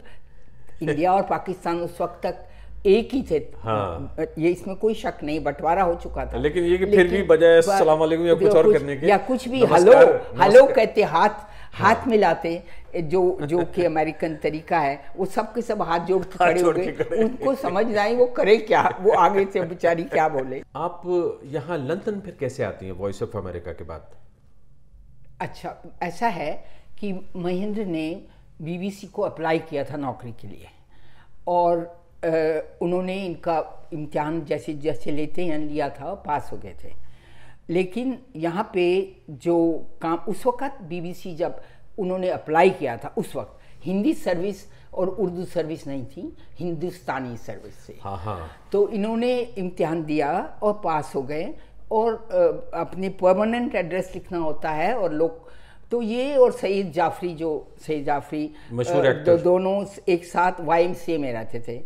इंडिया 0.85 1.13
और 1.13 1.23
पाकिस्तान 1.29 1.79
उस 1.81 2.01
वक्त 2.01 2.19
तक 2.25 2.43
एक 2.87 3.13
ही 3.13 3.21
थे। 3.31 3.37
हाँ। 3.59 4.15
ये 4.19 4.49
इसमें 4.49 4.75
कोई 4.77 4.93
शक 4.95 5.19
नहीं 5.23 5.43
बंटवारा 5.43 5.83
हो 5.83 5.93
चुका 6.03 6.25
था। 6.25 6.37
लेकिन 6.39 6.63
ये 6.63 6.77
कि 6.77 6.85
फिर 6.85 7.07
भी 7.07 7.21
बजाय 7.25 7.59
वालेकुम 7.81 8.25
या 8.27 8.33
कुछ 8.35 8.55
और 8.55 8.71
करने 8.73 8.95
के 8.97 9.07
या 9.07 9.17
कुछ 9.27 9.47
भी 9.49 9.65
हेलो 9.65 9.93
हेलो 10.41 10.65
कहते 10.67 11.03
हाथ 11.03 11.43
हाथ 11.73 12.07
मिलाते 12.07 12.51
जो 13.05 13.21
जो 13.43 13.63
कि 13.75 13.83
अमेरिकन 13.85 14.35
तरीका 14.43 14.79
है 14.79 15.13
वो 15.17 15.25
सब 15.27 15.53
के 15.53 15.61
सब 15.61 15.81
हाथ 15.81 16.05
जोड़ 16.07 16.21
के 16.23 16.37
खड़े 16.37 16.61
हो 16.61 16.71
गए। 16.71 17.23
उनको 17.23 17.55
समझ 17.55 17.85
आई 17.95 18.15
वो 18.15 18.25
करे 18.37 18.55
क्या 18.59 18.83
वो 19.01 19.11
आगे 19.19 19.45
से 19.45 19.61
बेचारी 19.63 20.03
क्या 20.13 20.27
बोले। 20.29 20.61
आप 20.75 21.01
यहाँ 21.53 21.77
लंदन 21.79 22.19
फिर 22.25 22.37
कैसे 22.39 22.63
आती 22.63 22.85
हैं 22.85 22.93
वॉइस 22.93 23.21
ऑफ़ 23.23 23.37
अमेरिका 23.37 23.71
के 23.71 23.83
बाद? 23.83 24.07
अच्छा 25.41 25.75
ऐसा 26.03 26.27
है 26.29 26.51
कि 26.99 27.11
महेंद्र 27.35 27.85
ने 27.85 28.07
बीबीसी 28.61 29.07
को 29.07 29.21
अप्लाई 29.21 29.59
किया 29.59 29.83
था 29.83 29.97
नौकरी 29.97 30.31
के 30.31 30.47
लिए। 30.47 30.67
और 31.47 31.79
उन्होंने 32.81 33.15
इनका 33.25 33.57
इम्तिहान 33.93 34.43
जैसे 34.45 34.73
जैसे 34.75 35.11
लेते 35.11 35.45
हैं 35.45 35.57
लिया 35.59 35.89
था 35.89 36.13
पास 36.25 36.49
हो 36.53 36.57
गए 36.57 36.75
थे। 36.83 36.93
लेकिन 37.69 38.17
यहाँ 38.35 38.69
पे 38.73 38.85
जो 39.29 39.57
काम 40.01 40.17
उस 40.29 40.45
वक्त 40.45 40.81
बीबीसी 40.83 41.35
जब 41.35 41.61
उन्होंने 41.99 42.29
अप्लाई 42.29 42.69
किया 42.69 42.97
था 42.97 43.13
उस 43.17 43.35
वक्त 43.35 43.85
हिंदी 43.85 44.13
सर्विस 44.13 44.65
और 44.93 45.09
उर्दू 45.09 45.45
सर्विस 45.45 45.85
नहीं 45.87 46.05
थी 46.05 46.35
हिंदुस्तानी 46.59 47.37
सर्विस 47.37 47.77
से। 47.85 47.97
हाँ 48.01 48.17
हाँ। 48.17 48.49
तो 48.71 48.87
इन्होंने 48.89 49.39
इम्तिहान 49.39 50.03
दिया 50.05 50.31
और 50.63 50.81
पास 50.83 51.11
हो 51.15 51.21
गए। 51.21 51.53
और 51.91 52.13
अपने 52.73 53.09
परमानेंट 53.21 53.75
एड्रेस 53.75 54.11
लिखना 54.13 54.37
होता 54.37 54.69
है 54.69 54.93
और 54.93 55.13
लोग 55.13 55.49
तो 55.95 56.01
ये 56.01 56.35
और 56.35 56.51
सईद 56.51 56.91
जाफरी 56.91 57.33
जो 57.33 57.49
सईद 57.85 58.05
जाफरी 58.05 58.49
मशहूर। 58.73 59.05
दो, 59.25 59.35
दोनों 59.37 59.85
एक 60.09 60.25
साथ 60.25 60.59
वाई 60.61 60.87
में 61.17 61.31
रहते 61.33 61.59
थे। 61.67 61.77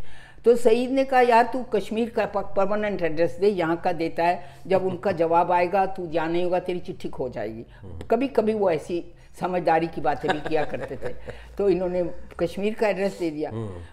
तो 0.45 0.55
सईद 0.55 0.91
ने 0.91 1.03
कहा 1.03 1.19
यार 1.21 1.49
तू 1.53 1.61
कश्मीर 1.73 2.09
का 2.09 2.25
परमानेंट 2.25 3.01
एड्रेस 3.01 3.37
दे 3.41 3.47
यहाँ 3.49 3.75
का 3.77 3.91
देता 3.91 4.23
है। 4.23 4.61
जब 4.67 4.85
उनका 4.85 5.11
जवाब 5.11 5.51
आएगा 5.51 5.85
तू 5.85 6.07
जाने 6.07 6.41
होगा 6.43 6.59
तेरी 6.59 6.79
चिट्ठी 6.79 7.09
खो 7.09 7.29
जाएगी। 7.29 7.65
कभी 8.11 8.27
कभी 8.27 8.53
वो 8.53 8.71
ऐसी 8.71 9.03
समझदारी 9.39 9.87
की 9.87 10.01
बातें 10.01 10.31
भी 10.31 10.39
किया 10.39 10.63
करते 10.65 10.95
थे। 10.97 11.13
तो 11.57 11.69
इन्होंने 11.69 12.03
कश्मीर 12.39 12.73
का 12.73 12.87
एड्रेस 12.87 13.19
दे 13.19 13.29
दिया। 13.29 13.51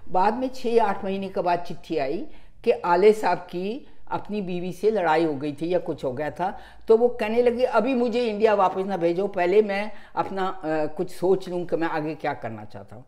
बाद 0.08 0.34
में 0.34 0.48
छः 0.54 0.82
आठ 0.82 1.04
महीने 1.04 1.28
के 1.28 1.42
बाद 1.42 1.64
चिट्ठी 1.68 1.98
आई 1.98 2.24
कि 2.64 2.70
आले 2.70 3.12
साहब 3.12 3.46
की 3.50 3.66
अपनी 4.10 4.40
बीवी 4.42 4.72
से 4.72 4.90
लड़ाई 4.90 5.24
हो 5.24 5.34
गई 5.34 5.52
थी 5.52 5.68
या 5.68 5.78
कुछ 5.78 6.04
हो 6.04 6.12
गया 6.12 6.30
था 6.30 6.50
तो 6.88 6.96
वो 6.96 7.08
कहने 7.20 7.42
लगे 7.42 7.64
अभी 7.64 7.94
मुझे 7.94 8.24
इंडिया 8.26 8.54
वापस 8.54 8.86
ना 8.86 8.96
भेजो 8.96 9.26
पहले 9.28 9.62
मैं 9.62 9.90
अपना 10.16 10.46
अ, 10.46 10.86
कुछ 10.96 11.10
सोच 11.10 11.48
लूँ 11.48 11.64
कि 11.66 11.76
मैं 11.76 11.88
आगे 11.88 12.14
क्या 12.14 12.34
करना 12.34 12.64
चाहता 12.64 12.96
हूँ। 12.96 13.04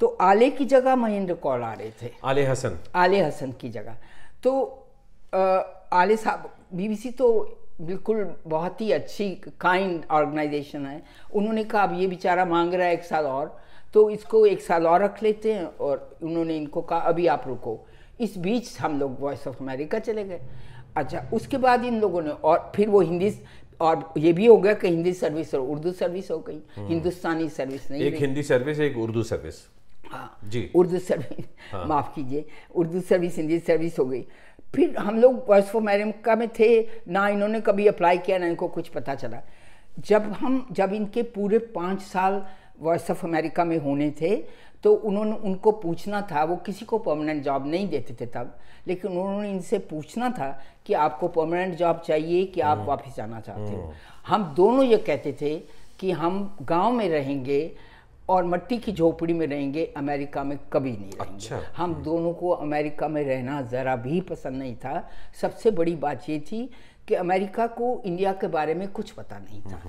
तो 0.00 0.06
आले 0.20 0.50
की 0.50 0.64
जगह 0.64 0.96
महेंद्र 0.96 1.34
कौल 1.34 1.62
आ 1.62 1.72
रहे 1.72 1.90
थे। 2.02 2.10
आले 2.24 2.44
हसन। 2.46 2.78
आले 2.94 3.20
हसन 3.22 3.52
की 3.52 3.68
जगह। 3.68 3.96
तो 4.42 4.60
अ, 5.32 5.38
आले 5.92 6.16
साहब 6.16 6.50
बीबीसी 6.74 7.10
तो 7.10 7.56
बिल्कुल 7.80 8.34
बहुत 8.46 8.80
ही 8.80 8.90
अच्छी 8.92 9.28
काइंड 9.60 10.04
ऑर्गेनाइजेशन 10.10 10.86
है। 10.86 11.02
उन्होंने 11.34 11.64
कहा 11.64 11.82
अब 11.82 12.00
ये 12.00 12.06
बेचारा 12.06 12.44
मांग 12.44 12.74
रहा 12.74 12.86
है 12.86 12.94
एक 12.94 13.04
साल 13.04 13.26
और 13.26 13.56
तो 13.94 14.08
इसको 14.10 14.44
एक 14.46 14.60
साल 14.62 14.86
और 14.86 15.02
रख 15.02 15.22
लेते 15.22 15.52
हैं। 15.52 15.64
और 15.64 16.18
उन्होंने 16.22 16.56
इनको 16.56 16.80
कहा 16.82 16.98
अभी 17.10 17.26
आप 17.26 17.44
रुको। 17.46 17.78
इस 18.20 18.36
बीच 18.38 18.78
हम 18.80 18.98
लोग 19.00 19.20
वॉइस 19.20 19.46
ऑफ़ 19.48 19.62
अमेरिका 19.62 19.98
चले 19.98 20.24
गए। 20.24 20.40
अच्छा 20.96 21.24
उसके 21.32 21.56
बाद 21.56 21.84
इन 21.84 22.00
लोगों 22.00 22.22
ने 22.22 22.30
और 22.30 22.70
फिर 22.76 22.88
वो 22.88 23.00
हिंदी 23.00 23.32
और 23.80 24.12
ये 24.18 24.32
भी 24.32 24.46
हो 24.46 24.56
गया 24.56 24.72
कि 24.74 24.88
हिंदी 24.88 25.12
सर्विस 25.12 25.54
और 25.54 25.60
उर्दू 25.60 25.92
सर्विस 25.92 26.30
हो 26.30 26.38
गई। 26.38 26.60
हिंदुस्तानी 26.78 27.48
सर्विस 27.48 27.90
नहीं 27.90 28.02
एक 28.02 28.14
हिंदी 28.14 28.42
सर्विस 28.42 28.80
एक 28.80 28.98
उर्दू 28.98 29.22
सर्विस। 29.22 29.54
हाँ 30.10 30.38
जी। 30.44 30.70
उर्दू 30.74 30.98
सर्विस। 30.98 31.46
हाँ। 31.72 31.84
माफ़ 31.86 32.14
कीजिए 32.14 32.44
उर्दू 32.74 33.00
सर्विस 33.00 33.36
हिंदी 33.36 33.58
सर्विस 33.58 33.98
हो 33.98 34.04
गई। 34.04 34.24
फिर 34.74 34.96
हम 34.96 35.18
लोग 35.20 35.48
वॉइस 35.48 35.64
ऑफ़ 35.64 35.76
अमेरिका 35.76 36.34
में 36.36 36.48
थे 36.58 36.68
ना 37.08 37.28
इन्होंने 37.28 37.60
कभी 37.60 37.86
अप्लाई 37.86 38.18
किया 38.18 38.38
ना 38.38 38.46
इनको 38.46 38.68
कुछ 38.68 38.88
पता 38.88 39.14
चला। 39.14 39.42
जब 39.98 40.32
हम 40.32 40.66
जब 40.72 40.92
इनके 40.92 41.22
पूरे 41.22 41.58
पाँच 41.74 42.00
साल 42.02 42.44
वॉइस 42.80 43.10
ऑफ़ 43.10 43.24
अमेरिका 43.26 43.64
में 43.64 43.76
होने 43.78 44.10
थे 44.20 44.36
तो 44.84 44.94
उन्होंने 44.94 45.32
उनको 45.32 45.72
पूछना 45.72 46.20
था 46.22 46.44
वो 46.44 46.56
किसी 46.56 46.84
को 46.84 46.98
परमानेंट 46.98 47.42
जॉब 47.44 47.66
नहीं 47.66 47.88
देते 47.88 48.14
थे 48.20 48.26
तब 48.26 48.56
लेकिन 48.88 49.10
उन्होंने 49.10 49.50
इनसे 49.50 49.78
पूछना 49.78 50.30
था 50.30 50.62
कि 50.86 50.94
आपको 50.94 51.28
परमानेंट 51.28 51.74
जॉब 51.76 52.02
चाहिए 52.06 52.44
कि 52.44 52.60
आप 52.60 52.84
वापस 52.88 53.16
जाना 53.16 53.40
चाहते 53.40 53.74
हो। 53.76 53.92
हम 54.26 54.54
दोनों 54.56 54.84
ये 54.84 54.96
कहते 54.96 55.36
थे 55.40 55.56
कि 56.00 56.10
हम 56.10 56.56
गाँव 56.62 56.92
में 56.92 57.08
रहेंगे 57.08 57.76
और 58.28 58.44
मट्टी 58.44 58.78
की 58.78 58.92
झोपड़ी 58.92 59.34
में 59.34 59.46
रहेंगे 59.46 59.84
अमेरिका 59.96 60.44
में 60.44 60.58
कभी 60.72 60.92
नहीं 60.92 61.10
रहेंगे। 61.10 61.34
अच्छा। 61.34 61.60
हम 61.76 61.94
दोनों 61.94 62.32
को 62.32 62.50
अमेरिका 62.50 63.08
में 63.08 63.24
रहना 63.24 63.62
ज़रा 63.62 63.96
भी 63.96 64.20
पसंद 64.20 64.58
नहीं 64.58 64.76
था। 64.76 65.08
सबसे 65.40 65.70
बड़ी 65.70 65.96
बात 65.96 66.28
ये 66.28 66.38
थी 66.40 66.70
कि 67.08 67.14
अमेरिका 67.14 67.66
को 67.66 68.02
इंडिया 68.04 68.32
के 68.32 68.46
बारे 68.46 68.74
में 68.74 68.88
कुछ 68.88 69.10
पता 69.10 69.38
नहीं 69.38 69.62
था। 69.62 69.82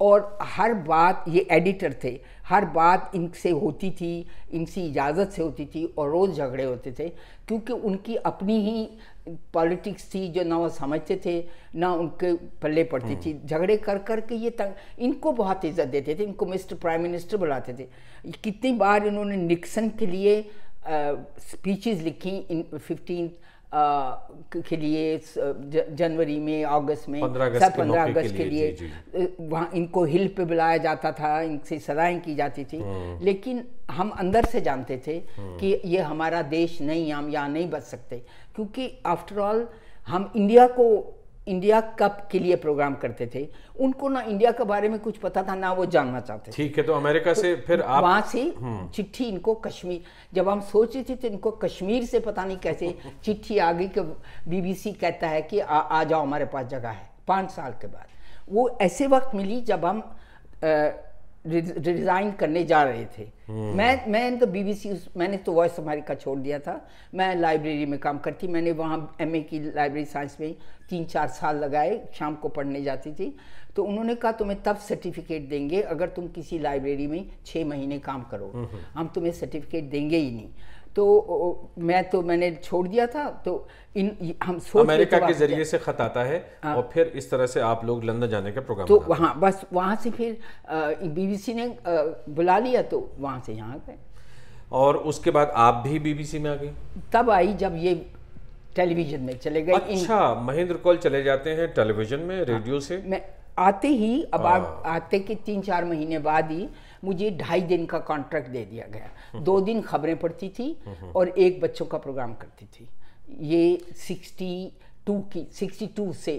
और 0.00 0.38
हर 0.42 0.72
बात 0.74 1.24
ये 1.28 1.46
एडिटर 1.50 1.94
थे 2.04 2.18
हर 2.48 2.64
बात 2.70 3.10
इनसे 3.14 3.50
होती 3.50 3.90
थी 3.90 4.26
इनसे 4.54 4.84
इजाज़त 4.86 5.30
से 5.32 5.42
होती 5.42 5.64
थी 5.66 5.84
और 5.98 6.10
रोज़ 6.10 6.32
झगड़े 6.32 6.64
होते 6.64 6.92
थे 6.98 7.08
क्योंकि 7.48 7.72
उनकी 7.72 8.16
अपनी 8.16 8.58
ही 8.62 8.88
पॉलिटिक्स 9.54 10.04
थी 10.14 10.26
जो 10.28 10.42
ना 10.44 10.56
वो 10.58 10.68
समझते 10.68 11.20
थे 11.24 11.38
ना 11.74 11.92
उनके 11.94 12.32
पल्ले 12.62 12.84
पड़ती 12.84 13.16
थी। 13.16 13.32
झगड़े 13.46 13.76
कर 13.76 13.98
कर 13.98 14.20
के 14.20 14.34
ये 14.34 14.50
तंग 14.50 14.74
इनको 14.98 15.32
बहुत 15.32 15.64
इज़्ज़त 15.64 15.88
देते 15.88 16.14
थे 16.14 16.24
इनको 16.24 16.46
मिस्टर 16.46 16.76
प्राइम 16.76 17.02
मिनिस्टर 17.02 17.36
बुलाते 17.36 17.74
थे। 17.74 17.88
कितनी 18.44 18.72
बार 18.72 19.06
इन्होंने 19.06 19.36
निक्सन 19.36 19.88
के 19.98 20.06
लिए 20.06 20.40
स्पीचेस 20.88 22.00
लिखी 22.02 22.36
इन 22.40 22.62
फिफ्टीन 22.78 23.30
के 23.74 24.76
लिए 24.76 25.20
जनवरी 25.90 26.38
में 26.40 26.64
अगस्त 26.64 27.08
में 27.08 27.20
15 27.22 27.46
अगस्त 27.46 27.64
सब 27.64 27.72
के 27.72 27.82
15 27.82 27.86
मौके 27.88 28.12
के 28.12 28.20
अगस्त 28.20 28.36
के 28.36 28.44
लिए। 28.44 29.36
वहाँ 29.40 29.70
इनको 29.74 30.04
हिल 30.04 30.28
पे 30.28 30.44
बुलाया 30.44 30.76
जाता 30.76 31.12
था 31.12 31.40
इनसे 31.42 31.78
सदाएँ 31.78 32.18
की 32.20 32.34
जाती 32.34 32.64
थी। 32.64 32.80
लेकिन 33.24 33.64
हम 33.90 34.10
अंदर 34.18 34.44
से 34.44 34.60
जानते 34.60 35.02
थे 35.06 35.18
कि 35.40 35.80
ये 35.84 36.00
हमारा 36.00 36.42
देश 36.42 36.80
नहीं 36.82 37.12
हम 37.12 37.30
यहाँ 37.30 37.48
नहीं 37.48 37.68
बच 37.70 37.82
सकते। 37.82 38.22
क्योंकि 38.54 38.90
आफ्टर 39.06 39.38
ऑल 39.38 39.66
हम 40.06 40.32
इंडिया 40.36 40.66
को 40.66 40.86
इंडिया 41.46 41.80
कप 41.98 42.26
के 42.30 42.38
लिए 42.38 42.56
प्रोग्राम 42.56 42.94
करते 42.94 43.26
थे। 43.34 43.46
उनको 43.80 44.08
ना 44.08 44.20
इंडिया 44.20 44.50
के 44.50 44.64
बारे 44.64 44.88
में 44.88 44.98
कुछ 45.00 45.18
पता 45.18 45.42
था 45.42 45.54
ना 45.54 45.72
वो 45.72 45.86
जानना 45.86 46.20
चाहते 46.20 46.50
थे। 46.50 46.56
ठीक 46.56 46.78
है 46.78 46.84
तो 46.84 46.92
अमेरिका 46.92 47.34
तो 47.34 47.40
से 47.40 47.54
फिर 47.66 47.80
आप 47.80 48.02
वहाँ 48.02 48.20
से 48.32 48.54
चिट्ठी 48.94 49.24
इनको 49.24 49.54
कश्मीर 49.54 50.00
जब 50.34 50.48
हम 50.48 50.60
सोच 50.60 50.94
रहे 50.94 51.04
थे 51.04 51.14
तो 51.16 51.28
इनको 51.28 51.50
कश्मीर 51.62 52.04
से 52.04 52.20
पता 52.20 52.44
नहीं 52.44 52.56
कैसे 52.56 52.94
चिट्ठी 53.24 53.58
आ 53.58 53.72
गई 53.72 53.88
कि 53.88 54.00
बीबीसी 54.48 54.92
कहता 54.92 55.28
है 55.28 55.42
कि 55.42 55.60
आ, 55.60 55.78
आ 55.78 56.04
जाओ 56.04 56.22
हमारे 56.22 56.44
पास 56.44 56.66
जगह 56.66 56.88
है। 56.88 57.10
पाँच 57.28 57.50
साल 57.50 57.72
के 57.72 57.86
बाद। 57.86 58.06
वो 58.50 58.68
ऐसे 58.80 59.06
वक्त 59.06 59.34
मिली 59.34 59.60
जब 59.60 59.84
हम 59.84 60.02
रिजाइन 61.46 62.30
करने 62.32 62.64
जा 62.64 62.82
रहे 62.82 63.04
थे। 63.18 63.26
मैं 63.50 64.10
मैं 64.10 64.38
तो 64.38 64.46
बीबीसी 64.46 64.90
मैंने 65.16 65.36
तो 65.36 65.52
वॉइस 65.52 65.78
अमेरिका 65.80 66.14
छोड़ 66.14 66.38
दिया 66.38 66.58
था। 66.58 66.80
मैं 67.14 67.34
लाइब्रेरी 67.36 67.86
में 67.86 67.98
काम 68.00 68.18
करती 68.18 68.48
मैंने 68.48 68.72
वहाँ 68.72 69.16
एमए 69.20 69.40
की 69.40 69.60
लाइब्रेरी 69.66 70.06
साइंस 70.06 70.36
में 70.40 70.54
तीन 70.90 71.04
चार 71.04 71.28
साल 71.28 71.58
लगाए 71.58 72.00
शाम 72.14 72.34
को 72.34 72.48
पढ़ने 72.48 72.82
जाती 72.82 73.12
थी। 73.12 73.34
तो 73.76 73.84
उन्होंने 73.84 74.14
कहा 74.14 74.32
तुम्हें 74.32 74.60
तब 74.62 74.76
सर्टिफिकेट 74.78 75.48
देंगे 75.48 75.80
अगर 75.84 76.08
तुम 76.08 76.28
किसी 76.28 76.58
लाइब्रेरी 76.58 77.06
में 77.06 77.24
छः 77.46 77.64
महीने 77.64 77.98
काम 77.98 78.22
करो। 78.30 78.68
हम 78.94 79.08
तुम्हें 79.14 79.32
सर्टिफिकेट 79.32 79.90
देंगे 79.90 80.16
ही 80.16 80.30
नहीं। 80.30 80.48
तो 80.96 81.04
मैं 81.78 82.02
तो 82.10 82.20
मैंने 82.22 82.50
छोड़ 82.62 82.86
दिया 82.88 83.06
था 83.06 83.24
तो 83.44 83.52
इन 83.96 84.34
हम 84.42 84.58
सोच 84.58 84.84
अमेरिका 84.84 85.18
के 85.26 85.32
ज़रिए 85.34 85.64
से 85.64 85.78
खत 85.78 86.00
आता 86.00 86.22
है 86.24 86.38
और 86.66 86.88
फिर 86.92 87.12
इस 87.16 87.30
तरह 87.30 87.46
से 87.46 87.60
आप 87.60 87.84
लोग 87.84 88.04
लंदन 88.04 88.28
जाने 88.28 88.52
का 88.52 88.60
प्रोग्राम 88.60 88.88
तो 88.88 88.98
वहाँ 89.08 89.34
बस 89.40 89.60
वहाँ 89.72 89.96
से 89.96 90.10
फिर 90.10 90.38
बीबीसी 91.02 91.54
ने 91.54 91.66
बुला 92.38 92.58
लिया 92.58 92.82
तो 92.92 93.00
वहाँ 93.18 93.42
से 93.46 93.52
यहाँ 93.52 93.78
गए। 93.86 93.98
और 94.72 94.96
उसके 95.12 95.30
बाद 95.30 95.52
आप 95.56 95.82
भी 95.86 95.98
बीबीसी 95.98 96.38
में 96.38 96.50
आ 96.50 96.54
गई 96.54 96.70
तब 97.12 97.30
आई 97.30 97.54
जब 97.54 97.76
ये 97.76 97.94
टेलीविज़न 98.76 99.20
में 99.20 99.36
चले 99.38 99.62
गए 99.62 99.72
अच्छा 99.72 100.18
महेंद्र 100.42 100.74
कौल 100.76 100.96
चले 100.96 101.22
जाते 101.22 101.50
हैं 101.50 101.72
टेलीविज़न 101.74 102.20
में 102.20 102.36
रेडियो 102.44 102.80
से? 102.80 103.02
मैं 103.06 103.22
आते 103.58 103.88
ही 103.88 104.22
अब 104.34 104.46
आ, 104.46 104.56
आते 104.94 105.18
के 105.18 105.34
तीन 105.46 105.60
चार 105.60 105.84
महीने 105.84 106.18
बाद 106.24 106.50
ही 106.50 106.68
मुझे 107.04 107.30
ढाई 107.38 107.60
दिन 107.62 107.86
का 107.86 107.98
कॉन्ट्रैक्ट 108.00 108.48
दे 108.50 108.64
दिया 108.64 108.86
गया। 108.88 109.40
दो 109.40 109.60
दिन 109.60 109.80
खबरें 109.82 110.16
पढ़ती 110.18 110.48
थी 110.48 110.76
और 111.16 111.28
एक 111.28 111.60
बच्चों 111.60 111.86
का 111.86 111.98
प्रोग्राम 111.98 112.34
करती 112.34 112.66
थी। 112.66 112.88
ये 113.46 113.78
सिक्सटी 113.98 114.72
टू 115.06 115.18
की 115.32 115.46
सिक्सटी 115.52 115.86
टू 115.86 116.12
से 116.14 116.34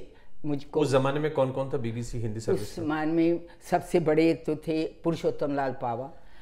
मुझको 0.45 0.79
उस 0.79 0.91
जमाने 0.91 1.19
में 1.19 1.31
कौन 1.33 1.51
कौन 1.51 1.69
था 1.69 1.77
बीबीसी 1.77 2.17
हिंदी 2.19 2.39
सर्विस 2.39 2.61
उस 2.61 2.75
जमाने 2.75 3.11
में 3.11 3.39
सबसे 3.69 3.99
बड़े 4.01 4.33
तो 4.45 4.55
थे 4.67 4.85
Purushottam 5.03 5.55
Lal 5.55 5.75
Pava. 5.81 6.11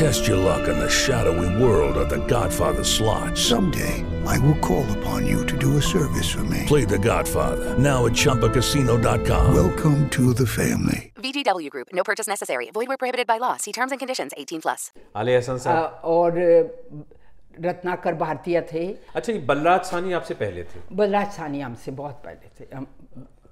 Test 0.00 0.26
your 0.26 0.38
luck 0.38 0.68
in 0.68 0.78
the 0.78 0.88
shadowy 0.88 1.48
world 1.62 1.96
of 2.02 2.08
The 2.08 2.18
Godfather 2.26 2.84
slot. 2.84 3.36
Someday, 3.36 4.04
I 4.26 4.38
will 4.38 4.56
call 4.68 4.86
upon 4.98 5.26
you 5.26 5.44
to 5.46 5.56
do 5.58 5.76
a 5.76 5.82
service 5.82 6.30
for 6.36 6.44
me. 6.44 6.64
Play 6.66 6.84
The 6.86 6.98
Godfather 6.98 7.76
now 7.78 8.06
at 8.06 8.12
ChumbaCasino.com. 8.12 9.54
Welcome 9.54 10.08
to 10.10 10.32
the 10.32 10.46
family. 10.46 11.12
VGW 11.16 11.68
Group. 11.70 11.88
No 11.92 12.02
purchase 12.02 12.26
necessary. 12.26 12.70
Void 12.72 12.88
where 12.88 12.96
prohibited 12.96 13.26
by 13.26 13.38
law. 13.38 13.56
See 13.58 13.72
terms 13.72 13.92
and 13.92 13.98
conditions. 14.04 14.32
18 14.36 14.60
plus. 14.62 14.90
आले 15.16 15.36
हसन 15.36 15.54
अ, 15.54 15.58
साहब 15.58 16.00
और 16.14 16.38
अ, 16.38 17.04
रत्नाकर 17.66 18.14
भारतीय 18.14 18.60
थे 18.72 18.82
अच्छा 19.16 19.32
ये 19.32 19.38
बलराज 19.48 19.80
सानी 19.84 20.12
आपसे 20.18 20.34
पहले 20.42 20.62
थे 20.72 20.80
बलराज 20.96 21.30
सानी 21.36 21.60
हमसे 21.60 21.90
बहुत 22.00 22.20
पहले 22.24 22.48
थे 22.60 22.68
हम 22.76 22.86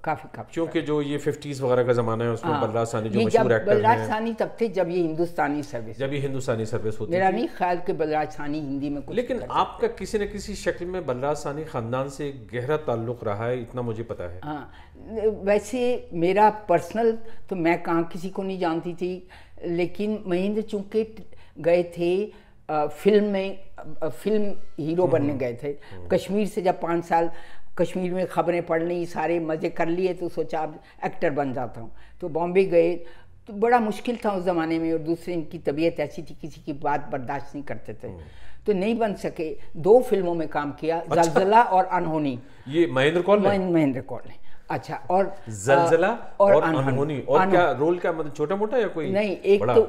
काफ़ी 0.04 0.28
काफ़ी 0.34 0.52
क्योंकि 0.54 0.80
जो 0.82 1.00
ये 1.02 1.18
फिफ्टीज 1.18 1.60
वगैरह 1.60 1.84
का 1.84 1.92
जमाना 1.92 2.24
है 2.24 2.30
उसमें 2.30 2.52
हाँ, 2.52 2.60
बलराज 2.62 2.86
सानी 2.86 3.10
जो 3.10 3.20
मशहूर 3.20 3.52
एक्टर 3.52 3.74
बलराज 3.74 3.98
हैं। 3.98 4.08
सानी 4.08 4.32
तब 4.34 4.56
थे 4.60 4.68
जब 4.70 4.88
ये 4.90 5.00
हिंदुस्तानी 5.00 5.62
सर्विस 5.62 5.98
जब 5.98 6.12
ये 6.12 6.18
हिंदुस्तानी 6.20 6.66
सर्विस 6.66 7.00
होती 7.00 7.12
मेरा 7.12 7.30
नहीं 7.30 7.48
ख्याल 7.56 7.78
कि 7.86 7.92
बलराज 7.94 8.28
सानी 8.32 8.60
हिंदी 8.60 8.90
में 8.90 9.02
कुछ 9.02 9.16
लेकिन 9.16 9.42
आपका 9.62 9.88
किसी 9.96 10.18
न 10.18 10.26
किसी 10.26 10.54
शक्ल 10.56 10.86
में 10.86 11.06
बलराज 11.06 11.36
सानी 11.36 11.64
खानदान 11.64 12.08
से 12.10 12.30
गहरा 12.52 12.76
ताल्लुक 12.84 13.24
रहा 13.24 13.46
है 13.46 13.60
इतना 13.60 13.82
मुझे 13.82 14.02
पता 14.04 14.30
है। 14.32 14.40
हाँ 14.44 14.70
वैसे 15.44 15.82
मेरा 16.14 16.48
पर्सनल 16.68 17.12
तो 17.50 17.56
मैं 17.56 17.82
कहाँ 17.82 18.04
किसी 18.12 18.30
को 18.30 18.42
नहीं 18.42 18.58
जानती 18.58 18.94
थी 18.94 19.12
लेकिन 19.66 20.22
महेंद्र 20.26 20.62
चूँकि 20.62 21.04
गए 21.60 21.82
थे 21.98 22.14
फ़िल्म 22.68 23.24
में 23.24 23.58
फ़िल्म 24.04 24.54
हीरो 24.78 25.06
बनने 25.06 25.34
गए 25.38 25.58
थे। 25.62 25.72
कश्मीर 26.12 26.46
से 26.48 26.62
जब 26.62 26.80
पाँच 26.80 27.04
साल 27.04 27.30
कश्मीर 27.78 28.12
में 28.14 28.26
खबरें 28.26 28.62
पढ़ 28.66 28.82
ली 28.82 29.06
सारे 29.06 29.38
मज़े 29.40 29.68
कर 29.68 29.88
लिए 29.88 30.14
तो 30.14 30.28
सोचा 30.28 30.60
अब 30.60 30.80
एक्टर 31.04 31.30
बन 31.30 31.52
जाता 31.52 31.80
हूँ। 31.80 31.90
तो 32.20 32.28
बॉम्बे 32.28 32.64
गए 32.64 32.94
तो 33.46 33.52
बड़ा 33.52 33.78
मुश्किल 33.80 34.18
था 34.24 34.30
उस 34.30 34.44
ज़माने 34.44 34.78
में 34.78 34.92
और 34.92 34.98
दूसरे 34.98 35.34
इनकी 35.34 35.58
तबीयत 35.58 36.00
ऐसी 36.00 36.22
थी 36.22 36.34
किसी 36.34 36.60
की 36.66 36.72
बात 36.72 37.08
बर्दाश्त 37.12 37.54
नहीं 37.54 37.64
करते 37.64 37.94
थे। 37.94 38.12
तो 38.66 38.72
नहीं 38.72 38.98
बन 38.98 39.14
सके 39.14 39.56
दो 39.76 40.00
फ़िल्मों 40.00 40.34
में 40.34 40.48
काम 40.48 40.72
किया 40.72 41.00
अच्छा। 41.00 41.22
जलजला 41.22 41.62
और 41.62 41.84
अनहोनी। 41.84 42.38
ये 42.68 42.86
महेंद्र 42.86 43.22
कौल 43.22 43.40
महेंद्र 43.40 44.00
कौर 44.00 44.22
ने। 44.28 44.34
अच्छा 44.70 44.94
और 45.10 45.36
जलजला 45.48 46.08
अ, 46.08 46.36
और, 46.40 46.62
अनहोनी। 46.62 46.88
अनहोनी 46.88 47.20
और 47.20 47.40
अनहो- 47.40 47.50
क्या 47.56 47.70
रोल 47.72 47.98
क्या 47.98 48.12
मतलब 48.12 48.32
छोटा 48.34 48.56
मोटा 48.56 48.78
या 48.78 48.86
कोई 48.88 49.10
नहीं 49.10 49.36
एक? 49.36 49.64
तो 49.64 49.82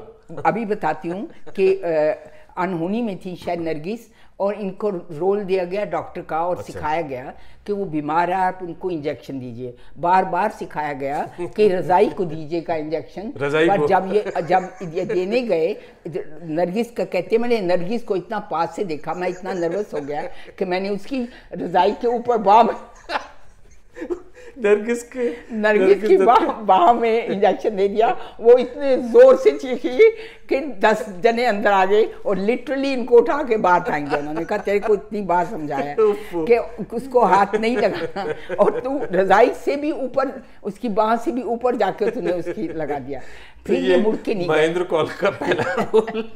अभी 0.46 0.66
बताती 0.66 1.10
हूँ 1.10 1.28
कि 1.60 1.74
अनहोनी 2.58 3.02
में 3.02 3.18
थी 3.26 3.36
शायद 3.36 3.60
नरगिस 3.60 4.08
और 4.40 4.54
इनको 4.54 4.90
रोल 4.90 5.44
दिया 5.44 5.64
गया 5.64 5.84
डॉक्टर 5.86 6.22
का 6.22 6.40
और 6.46 6.58
अच्छा। 6.58 6.74
सिखाया 6.74 7.02
गया 7.02 7.34
कि 7.68 7.74
वो 7.74 7.86
बीमार 7.86 8.32
है 8.32 8.38
आप 8.38 8.60
उनको 8.62 8.90
इंजेक्शन 8.92 9.40
दीजिए। 9.40 9.76
बार 9.98 10.26
बार 10.26 10.52
सिखाया 10.52 10.94
गया 10.94 11.22
कि 11.40 11.68
रजाई 11.68 12.10
को 12.10 12.26
दीजिएगा 12.26 12.76
इंजेक्शन। 12.76 13.32
रज़ाई 13.38 13.68
पर 13.70 13.88
जब 13.88 14.12
ये 14.14 14.42
जब 14.42 14.70
ये 14.94 15.06
देने 15.06 15.42
गए 15.42 15.76
नरगिस 16.08 16.92
का 16.92 17.06
कहते 17.06 17.38
मैंने 17.38 17.62
नरगिस 17.62 18.04
को 18.04 18.16
इतना 18.16 18.40
पास 18.52 18.76
से 18.76 18.84
देखा 18.84 19.14
मैं 19.14 19.30
इतना 19.30 19.54
नर्वस 19.54 19.94
हो 19.94 20.02
गया 20.02 20.22
कि 20.60 20.66
मैंने 20.66 20.90
उसकी 20.90 21.28
रजाई 21.54 21.92
के 21.92 22.08
ऊपर 22.08 22.38
बाम 22.38 22.70
नरगिस 24.64 25.04
के 25.04 25.30
नरगिस 25.52 26.08
की 26.08 26.18
बाह 26.18 26.46
बाह 26.62 26.92
में 26.94 27.26
इंजेक्शन 27.28 27.76
दे 27.76 27.88
दिया। 27.88 28.10
वो 28.40 28.58
इतने 28.58 28.96
ज़ोर 29.12 29.36
से 29.38 29.52
चीखी 29.52 30.10
कि 30.50 30.60
दस 30.82 31.06
जने 31.24 31.46
अंदर 31.46 31.72
आ 31.72 31.86
गए 31.86 32.04
और 32.26 32.38
लिटरली 32.38 32.94
इनको 32.94 33.18
उठा 33.18 33.42
के 33.44 33.58
बाहर 33.58 33.82
फेंक 33.82 34.14
उन्होंने। 34.14 34.44
कहा 34.46 34.58
तेरे 34.58 34.80
को 34.80 34.94
इतनी 34.94 35.22
बार 35.22 35.46
समझाया 35.46 35.96
कि 36.36 36.58
उसको 36.96 37.22
हाथ 37.26 37.56
नहीं 37.56 37.78
लगाना। 37.78 38.56
और 38.56 38.80
तू 38.80 39.00
रजाई 39.12 39.54
से 39.66 39.76
भी 39.76 39.92
ऊपर 39.92 40.42
उसकी 40.64 40.90
बाह 40.90 41.16
से 41.16 41.32
भी 41.32 41.42
ऊपर 41.42 41.76
जाके 41.76 42.12
तूने 42.12 42.32
उसकी 42.32 42.68
लगा 42.68 43.00
दिया। 43.00 43.22
फिर 43.68 43.84
ये 43.84 43.98
मुड़ 43.98 44.16
के 44.16 44.34
नहीं 44.36 44.50
महेंद्र 44.50 44.84
कौल 44.84 45.08
का 45.22 45.30
पहला 45.30 45.74
रोल। 45.74 46.30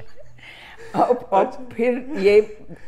और, 0.95 1.15
और 1.31 1.45
फिर 1.73 2.05
ये 2.17 2.37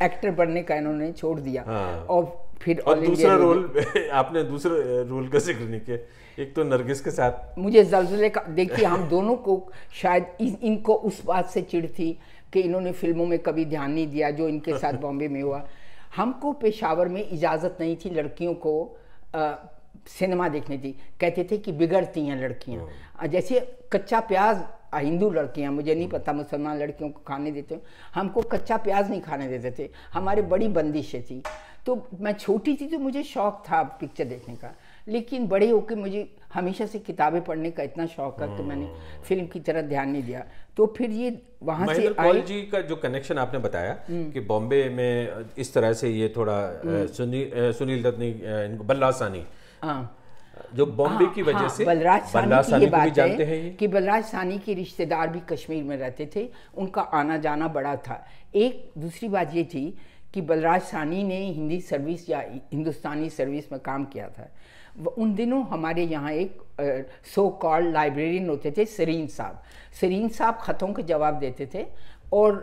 एक्टर 0.02 0.30
बनने 0.30 0.62
का 0.62 0.74
इन्होंने 0.74 1.12
छोड़ 1.12 1.38
दिया। 1.40 1.62
हाँ। 1.66 2.06
और 2.10 2.41
फिर 2.64 2.80
और 2.86 3.00
दूसरा 3.00 3.34
रोल 3.36 3.70
आपने 4.12 4.42
दूसरे 4.44 5.02
रोल 5.08 5.28
का 5.28 5.38
ज़िक्र 5.38 5.64
नहीं 5.64 5.80
किया। 5.80 5.96
एक 6.42 6.54
तो 6.54 6.64
नरगिस 6.64 7.00
के 7.00 7.10
साथ। 7.10 7.58
मुझे 7.58 7.84
जलजले 7.84 8.28
का 8.36 8.40
देखिए 8.58 8.84
हम 8.84 9.08
दोनों 9.08 9.34
को 9.36 9.56
शायद 10.02 10.26
इन, 10.40 10.56
इनको 10.62 10.94
उस 10.94 11.24
बात 11.26 11.50
से 11.50 11.62
चिढ़ 11.62 11.86
थी 11.98 12.10
कि 12.52 12.60
इन्होंने 12.60 12.92
फ़िल्मों 12.92 13.26
में 13.26 13.38
कभी 13.38 13.64
ध्यान 13.64 13.90
नहीं 13.92 14.06
दिया 14.10 14.30
जो 14.30 14.48
इनके 14.48 14.78
साथ 14.78 14.92
बॉम्बे 15.02 15.28
में 15.28 15.40
हुआ। 15.42 15.62
हमको 16.16 16.52
पेशावर 16.62 17.08
में 17.08 17.28
इजाज़त 17.28 17.76
नहीं 17.80 17.96
थी 18.04 18.10
लड़कियों 18.14 18.54
को 18.66 18.74
अ, 19.34 19.54
सिनेमा 20.18 20.48
देखने 20.48 20.76
की 20.78 20.90
कहते 21.20 21.44
थे 21.50 21.56
कि 21.64 21.72
बिगड़ती 21.72 22.26
हैं 22.26 22.40
लड़कियाँ। 22.42 23.28
जैसे 23.28 23.60
कच्चा 23.92 24.20
प्याज 24.30 24.62
हिंदू 24.94 25.28
लड़कियाँ 25.30 25.72
मुझे 25.72 25.94
नहीं 25.94 26.08
पता 26.08 26.32
मुसलमान 26.32 26.78
लड़कियों 26.78 27.10
को 27.10 27.20
खाने 27.26 27.50
देते 27.50 27.78
हमको 28.14 28.42
कच्चा 28.52 28.76
प्याज 28.86 29.10
नहीं 29.10 29.20
खाने 29.20 29.46
देते 29.48 29.70
थे। 29.78 29.88
हमारे 30.14 30.42
बड़ी 30.52 30.68
बंदिशें 30.68 31.22
थी। 31.22 31.42
तो 31.86 31.94
मैं 32.20 32.32
छोटी 32.32 32.74
थी 32.80 32.86
तो 32.86 32.98
मुझे 32.98 33.22
शौक 33.22 33.62
था 33.70 33.82
पिक्चर 34.00 34.24
देखने 34.24 34.54
का। 34.56 34.74
लेकिन 35.08 35.46
बड़े 35.48 35.68
होकर 35.70 35.96
मुझे 35.96 36.28
हमेशा 36.54 36.86
से 36.86 36.98
किताबें 36.98 37.40
पढ़ने 37.44 37.70
का 37.70 37.82
इतना 37.82 38.06
शौक 38.06 38.40
था 38.40 38.46
कि 38.56 38.62
मैंने 38.62 38.86
फ़िल्म 39.28 39.46
की 39.46 39.60
तरह 39.60 39.82
ध्यान 39.82 40.08
नहीं 40.08 40.22
दिया। 40.22 40.44
तो 40.76 40.86
फिर 40.96 41.10
ये 41.10 41.30
वहाँ 41.62 41.94
से 41.94 42.14
आए। 42.18 42.40
जी 42.40 42.60
का 42.62 42.80
जो 42.80 42.96
कनेक्शन 42.96 43.38
आपने 43.38 43.58
बताया 43.58 43.98
कि 44.10 44.40
बॉम्बे 44.40 44.88
में 44.88 45.44
इस 45.58 45.74
तरह 45.74 45.92
से 45.92 46.10
ये 46.10 46.32
थोड़ा 46.36 46.58
अ, 46.58 47.06
सुनील 47.16 47.72
सुनील 47.78 48.02
दत्त 48.02 48.22
इनको 48.22 48.84
बलराज 48.84 49.14
सानी। 49.14 49.44
हाँ। 49.82 50.18
जो 50.74 50.86
बॉम्बे 50.86 51.26
की 51.34 51.42
वजह 51.42 51.58
हाँ, 51.58 51.68
से 51.68 51.84
बलराज 51.84 52.22
सानी 52.22 52.46
बलराज 52.46 52.64
की 52.66 52.70
सानी 52.70 52.84
ये 52.84 52.90
को 52.90 52.96
भी 52.96 53.02
बात 53.02 53.14
जानते 53.14 53.44
है 53.44 53.62
ये? 53.64 53.70
कि 53.70 53.88
बलराज 53.88 54.24
सानी 54.24 54.58
के 54.58 54.74
रिश्तेदार 54.74 55.28
भी 55.28 55.40
कश्मीर 55.48 55.82
में 55.84 55.96
रहते 55.96 56.28
थे 56.36 56.48
उनका 56.76 57.02
आना 57.02 57.36
जाना 57.36 57.68
बड़ा 57.68 57.96
था। 57.96 58.24
एक 58.54 58.90
दूसरी 58.98 59.28
बात 59.28 59.54
ये 59.54 59.64
थी 59.64 59.84
कि 60.34 60.40
बलराज 60.40 60.82
सानी 60.82 61.22
ने 61.24 61.38
हिंदी 61.38 61.80
सर्विस 61.82 62.28
या 62.30 62.40
हिंदुस्तानी 62.72 63.30
सर्विस 63.30 63.72
में 63.72 63.80
काम 63.80 64.04
किया 64.04 64.28
था। 64.28 64.48
उन 65.08 65.34
दिनों 65.34 65.62
हमारे 65.66 66.02
यहाँ 66.04 66.32
एक 66.32 66.62
सो 67.34 67.48
कॉल्ड 67.62 67.92
लाइब्रेरियन 67.92 68.48
होते 68.48 68.70
थे 68.76 68.84
सरीन 68.86 69.26
साहब। 69.28 69.62
सरीन 70.00 70.28
साहब 70.30 70.58
ख़तों 70.62 70.92
के 70.94 71.02
जवाब 71.02 71.38
देते 71.38 71.66
थे 71.74 71.86
और 72.32 72.62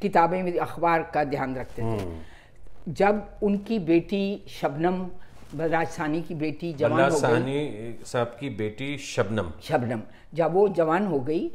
किताबें 0.00 0.42
में 0.42 0.58
अखबार 0.58 1.02
का 1.14 1.24
ध्यान 1.24 1.56
रखते 1.56 1.82
थे। 1.82 2.92
जब 2.92 3.26
उनकी 3.42 3.78
बेटी 3.80 4.44
शबनम 4.50 5.06
बलराज 5.54 5.88
सानी 5.88 6.20
की 6.22 6.34
बेटी 6.34 6.72
जवान 6.74 7.00
हो 7.02 7.08
गई। 7.08 7.20
सानी 7.20 7.98
साहब 8.06 8.36
की 8.40 8.50
बेटी 8.56 8.96
शबनम। 8.98 9.52
शबनम। 9.62 10.02
जब 10.34 10.52
वो 10.52 10.68
जवान 10.70 11.06
हो 11.06 11.20
गई 11.20 11.50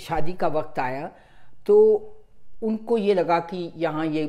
शादी 0.00 0.32
का 0.32 0.48
वक्त 0.50 0.78
आया 0.78 1.10
तो 1.66 1.76
उनको 2.62 2.98
ये 2.98 3.14
लगा 3.14 3.38
कि 3.40 3.72
यहाँ 3.76 4.06
ये 4.06 4.22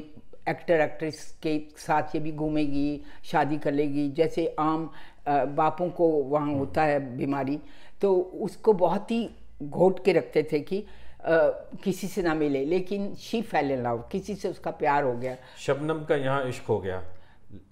एक्टर 0.49 0.81
एक्ट्रेस 0.81 1.37
के 1.43 1.57
साथ 1.77 2.15
ये 2.15 2.21
भी 2.21 2.31
घूमेगी 2.31 3.01
शादी 3.23 3.57
कर 3.57 3.73
लेगी। 3.73 4.09
जैसे 4.11 4.55
आम 4.59 4.89
बापों 5.27 5.89
को 5.89 6.07
वहाँ 6.07 6.53
होता 6.53 6.83
है 6.83 6.99
बीमारी 7.17 7.59
तो 8.01 8.15
उसको 8.41 8.73
बहुत 8.73 9.11
ही 9.11 9.29
घोट 9.63 10.03
के 10.05 10.13
रखते 10.13 10.43
थे 10.51 10.59
कि 10.59 10.79
आ, 10.79 11.37
किसी 11.83 12.07
से 12.07 12.21
ना 12.21 12.33
मिले। 12.33 12.63
लेकिन 12.65 13.13
शी 13.15 13.41
फैल 13.41 13.71
इन 13.71 13.83
लव 13.83 14.03
किसी 14.11 14.35
से 14.35 14.49
उसका 14.49 14.71
प्यार 14.71 15.03
हो 15.03 15.13
गया। 15.13 15.35
शबनम 15.57 16.03
का 16.05 16.15
यहाँ 16.15 16.43
इश्क 16.49 16.65
हो 16.65 16.79
गया। 16.79 17.03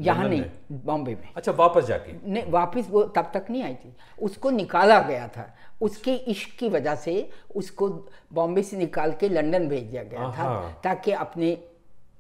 यहाँ 0.02 0.28
नहीं 0.30 0.44
बॉम्बे 0.86 1.14
में। 1.14 1.28
अच्छा 1.36 1.52
वापस 1.52 1.86
जाके? 1.86 2.14
ने 2.26 2.44
वापस 2.50 2.88
वो 2.90 3.04
तब 3.16 3.32
तक 3.34 3.46
नहीं 3.50 3.64
आई 3.64 3.74
थी। 3.76 3.94
उसको 4.22 4.50
निकाला 4.52 5.00
गया 5.02 5.28
था। 5.28 5.54
उसके 5.82 6.14
इश्क 6.32 6.58
की 6.60 6.70
वजह 6.70 6.96
से 6.96 7.30
उसको 7.56 7.90
बॉम्बे 8.34 8.64
से 8.64 8.78
निकाल 8.78 9.12
के 9.20 9.30
लंदन 9.30 9.68
भेज 9.70 9.84
दिया 9.84 10.04
गया 10.04 10.32
था 10.32 10.48
ताकि 10.84 11.12
अपने 11.14 11.58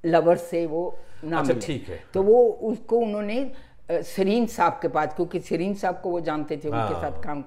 लवर 0.04 0.38
से 0.38 0.65
वो 0.65 0.98
ना 1.24 1.39
अच्छा, 1.39 1.54
ठीक 1.54 1.88
है। 1.89 2.00
तो 2.13 2.24
वो 2.24 2.43
उसको 2.63 2.98
उन्होंने 2.98 3.52
सरीन 3.91 4.46
साहब 4.48 4.80
के 4.82 4.88
पास 4.88 5.13
क्योंकि 5.15 5.39
सरीन 5.39 5.74
साहब 5.74 6.00
को 6.04 6.10
वो 6.10 6.20
जानते 6.22 6.58
थे 6.58 6.70
उनके 6.70 6.93
हाँ। 6.93 7.02
साथ 7.02 7.24
काम 7.24 7.41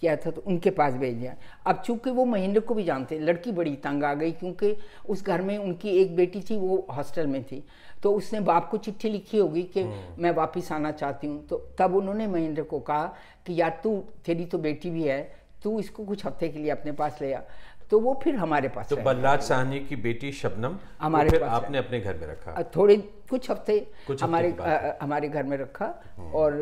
किया 0.00 0.14
था 0.16 0.30
तो 0.30 0.42
उनके 0.46 0.70
पास 0.70 0.94
भेज 0.94 1.14
दिया। 1.14 1.34
अब 1.66 1.82
चूँकि 1.86 2.10
वो 2.10 2.24
महेंद्र 2.24 2.60
को 2.60 2.74
भी 2.74 2.84
जानते 2.84 3.18
लड़की 3.18 3.52
बड़ी 3.52 3.74
तंग 3.76 4.04
आ 4.04 4.12
गई 4.14 4.32
क्योंकि 4.32 4.76
उस 5.08 5.24
घर 5.24 5.42
में 5.42 5.56
उनकी 5.58 5.96
एक 6.00 6.14
बेटी 6.16 6.40
थी 6.40 6.56
वो 6.56 6.86
हॉस्टल 6.90 7.26
में 7.26 7.42
थी। 7.44 7.62
तो 8.02 8.12
उसने 8.14 8.40
बाप 8.40 8.68
को 8.70 8.76
चिट्ठी 8.78 9.08
लिखी 9.08 9.38
होगी 9.38 9.62
कि 9.64 9.82
हम्म। 9.82 10.22
मैं 10.22 10.30
वापस 10.34 10.70
आना 10.72 10.90
चाहती 10.92 11.26
हूँ। 11.26 11.46
तो 11.46 11.56
तब 11.78 11.94
उन्होंने 11.96 12.26
महेंद्र 12.26 12.62
को 12.62 12.78
कहा 12.80 13.06
कि 13.46 13.60
यार 13.60 13.80
तू 13.82 13.96
तेरी 14.26 14.44
तो 14.46 14.58
बेटी 14.58 14.90
भी 14.90 15.04
है 15.04 15.20
तू 15.64 15.78
इसको 15.80 16.04
कुछ 16.04 16.24
हफ़्ते 16.26 16.48
के 16.48 16.58
लिए 16.58 16.70
अपने 16.70 16.92
पास 16.92 17.18
ले 17.22 17.32
आ। 17.32 17.40
तो 17.90 17.98
वो 18.00 18.12
फिर 18.22 18.34
हमारे 18.36 18.68
पास 18.68 18.88
तो 18.88 18.96
रह। 18.96 19.02
बल्लाज 19.04 19.40
साहनी 19.42 19.78
की 19.80 19.96
बेटी 19.96 20.30
शबनम 20.32 20.76
हमारे 21.00 21.30
फिर 21.30 21.40
पास 21.40 21.50
आपने 21.52 21.78
अपने 21.78 22.00
घर 22.00 22.16
में 22.16 22.26
रखा? 22.26 22.62
थोड़े 22.76 22.96
कुछ 23.30 23.50
हफ़्ते 23.50 23.78
कुछ 24.06 24.22
हमारे 24.22 24.54
हमारे 25.02 25.28
घर 25.28 25.42
में 25.42 25.56
रखा 25.56 25.86
और 26.34 26.52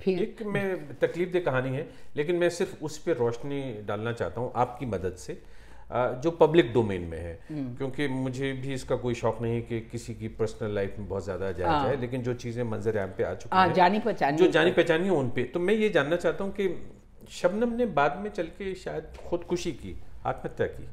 फिर 0.00 0.22
एक 0.22 0.42
मैं 0.46 0.98
तकलीफ़ 0.98 1.30
दे 1.30 1.40
कहानी 1.40 1.76
है 1.76 1.88
लेकिन 2.16 2.36
मैं 2.36 2.48
सिर्फ़ 2.50 2.84
उस 2.84 2.98
पर 2.98 3.16
रोशनी 3.16 3.62
डालना 3.86 4.12
चाहता 4.12 4.40
हूँ 4.40 4.52
आपकी 4.56 4.86
मदद 4.86 5.16
से। 5.18 5.40
जो 5.92 6.30
पब्लिक 6.30 6.72
डोमेन 6.72 7.02
में 7.02 7.18
है। 7.18 7.38
हम्म। 7.48 7.74
क्योंकि 7.76 8.08
मुझे 8.08 8.52
भी 8.52 8.74
इसका 8.74 8.96
कोई 8.96 9.14
शौक 9.14 9.42
नहीं 9.42 9.62
कि 9.62 9.80
किसी 9.92 10.14
की 10.14 10.28
पर्सनल 10.38 10.74
लाइफ 10.74 10.94
में 10.98 11.08
बहुत 11.08 11.24
ज़्यादा 11.24 11.50
जाया 11.52 11.70
हाँ। 11.70 11.84
जाए 11.84 11.96
लेकिन 12.00 12.22
जो 12.22 12.34
चीज़ें 12.34 12.62
मंजर 12.64 12.98
आम 12.98 13.12
पे 13.18 13.24
आ 13.24 13.34
चुकी 13.34 13.56
हाँ, 13.56 13.66
हैं 13.66 13.74
जानी 13.74 13.98
पहचानी 13.98 14.38
जो 14.38 14.46
जानी 14.48 14.70
पहचानी 14.70 15.04
है 15.04 15.10
उन 15.12 15.30
पे। 15.30 15.44
तो 15.44 15.60
मैं 15.60 15.74
ये 15.74 15.88
जानना 15.88 16.16
चाहता 16.16 16.44
हूँ 16.44 16.52
कि 16.52 16.68
शबनम 17.32 17.72
ने 17.72 17.86
बाद 17.98 18.20
में 18.22 18.30
चल 18.30 18.46
के 18.58 18.74
शायद 18.76 19.12
खुदकुशी 19.28 19.72
की 19.72 19.96
आत्महत्या 20.26 20.66
की? 20.66 20.88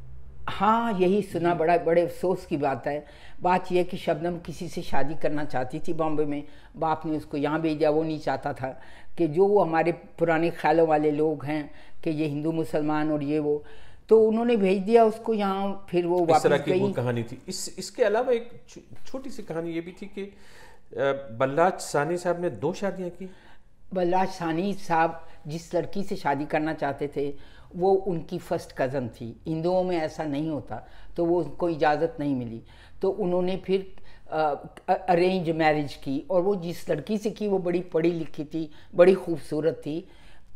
हाँ 0.50 0.94
यही 1.00 1.22
सुना 1.22 1.54
बड़ा 1.56 1.78
बड़े 1.78 2.02
अफसोस 2.02 2.46
की 2.46 2.58
बात 2.58 2.86
है। 2.88 3.06
बात 3.42 3.72
यह 3.72 3.84
कि 3.84 3.98
शबनम 3.98 4.38
किसी 4.40 4.68
से 4.68 4.82
शादी 4.82 5.16
करना 5.16 5.44
चाहती 5.46 5.80
थी 5.80 5.94
बॉम्बे 5.94 6.26
में। 6.26 6.44
बाप 6.78 7.06
ने 7.06 7.18
उसको 7.18 7.38
यहाँ 7.38 7.62
भेजा 7.62 7.90
वो 7.90 8.04
नहीं 8.04 8.20
चाहता 8.20 8.54
था 8.54 8.70
कि 9.18 9.28
जो 9.28 9.58
हमारे 9.60 9.92
पुराने 10.20 10.50
ख्यालों 10.52 10.88
वाले 10.88 11.12
लोग 11.12 11.46
हैं 11.46 11.70
कि 12.04 12.10
ये 12.12 12.28
हिंदू 12.28 12.52
मुसलमान 12.52 13.12
और 13.12 13.24
ये 13.24 13.40
वो। 13.40 13.64
तो 14.10 14.20
उन्होंने 14.24 14.56
भेज 14.58 14.82
दिया 14.84 15.04
उसको 15.06 15.34
यहाँ 15.34 15.86
फिर 15.90 16.06
वो 16.08 16.20
इस 16.22 16.44
तरह 16.44 16.58
वापस 16.58 16.66
की 16.66 16.80
वो 16.80 16.90
कहानी 16.94 17.24
थी। 17.24 17.42
इस 17.48 17.76
इसके 17.80 18.04
अलावा 18.04 18.34
एक 18.34 18.50
छोटी 19.06 19.30
सी 19.30 19.44
कहानी 19.44 19.72
ये 19.74 19.82
भी 19.82 19.92
थी 20.02 20.06
कि 20.08 20.24
बल्लाज 21.40 21.80
सानी 21.82 22.18
साहब 22.18 22.42
ने 22.42 22.50
दो 22.50 22.74
शादियाँ 22.74 23.10
की। 23.12 23.30
बल्लाज 23.94 24.30
सानी 24.30 24.74
साहब 24.76 25.24
जिस 25.48 25.74
लड़की 25.76 26.04
से 26.04 26.16
शादी 26.16 26.46
करना 26.46 26.74
चाहते 26.76 27.08
थे 27.16 27.34
वो 27.76 27.92
उनकी 28.08 28.38
फ़र्स्ट 28.40 28.72
कज़न 28.78 29.08
थी। 29.10 29.36
हिंदुओं 29.48 29.84
में 29.84 29.98
ऐसा 29.98 30.24
नहीं 30.26 30.50
होता 30.50 30.76
तो 31.18 31.26
वो 31.26 31.42
उनको 31.44 31.70
इजाज़त 31.70 32.16
नहीं 32.20 32.36
मिली। 32.36 32.62
तो 33.02 33.10
उन्होंने 33.10 33.58
फिर 33.66 33.96
अरेंज 34.30 35.50
मैरिज 35.52 35.94
की 36.04 36.20
और 36.32 36.42
वो 36.42 36.56
जिस 36.62 36.90
लड़की 36.90 37.18
से 37.18 37.30
की 37.32 37.48
वो 37.48 37.60
बड़ी 37.60 37.82
पढ़ी 37.94 38.12
लिखी 38.12 38.44
थी 38.46 38.70
बड़ी 38.96 39.14
खूबसूरत 39.16 39.82
थी। 39.86 39.98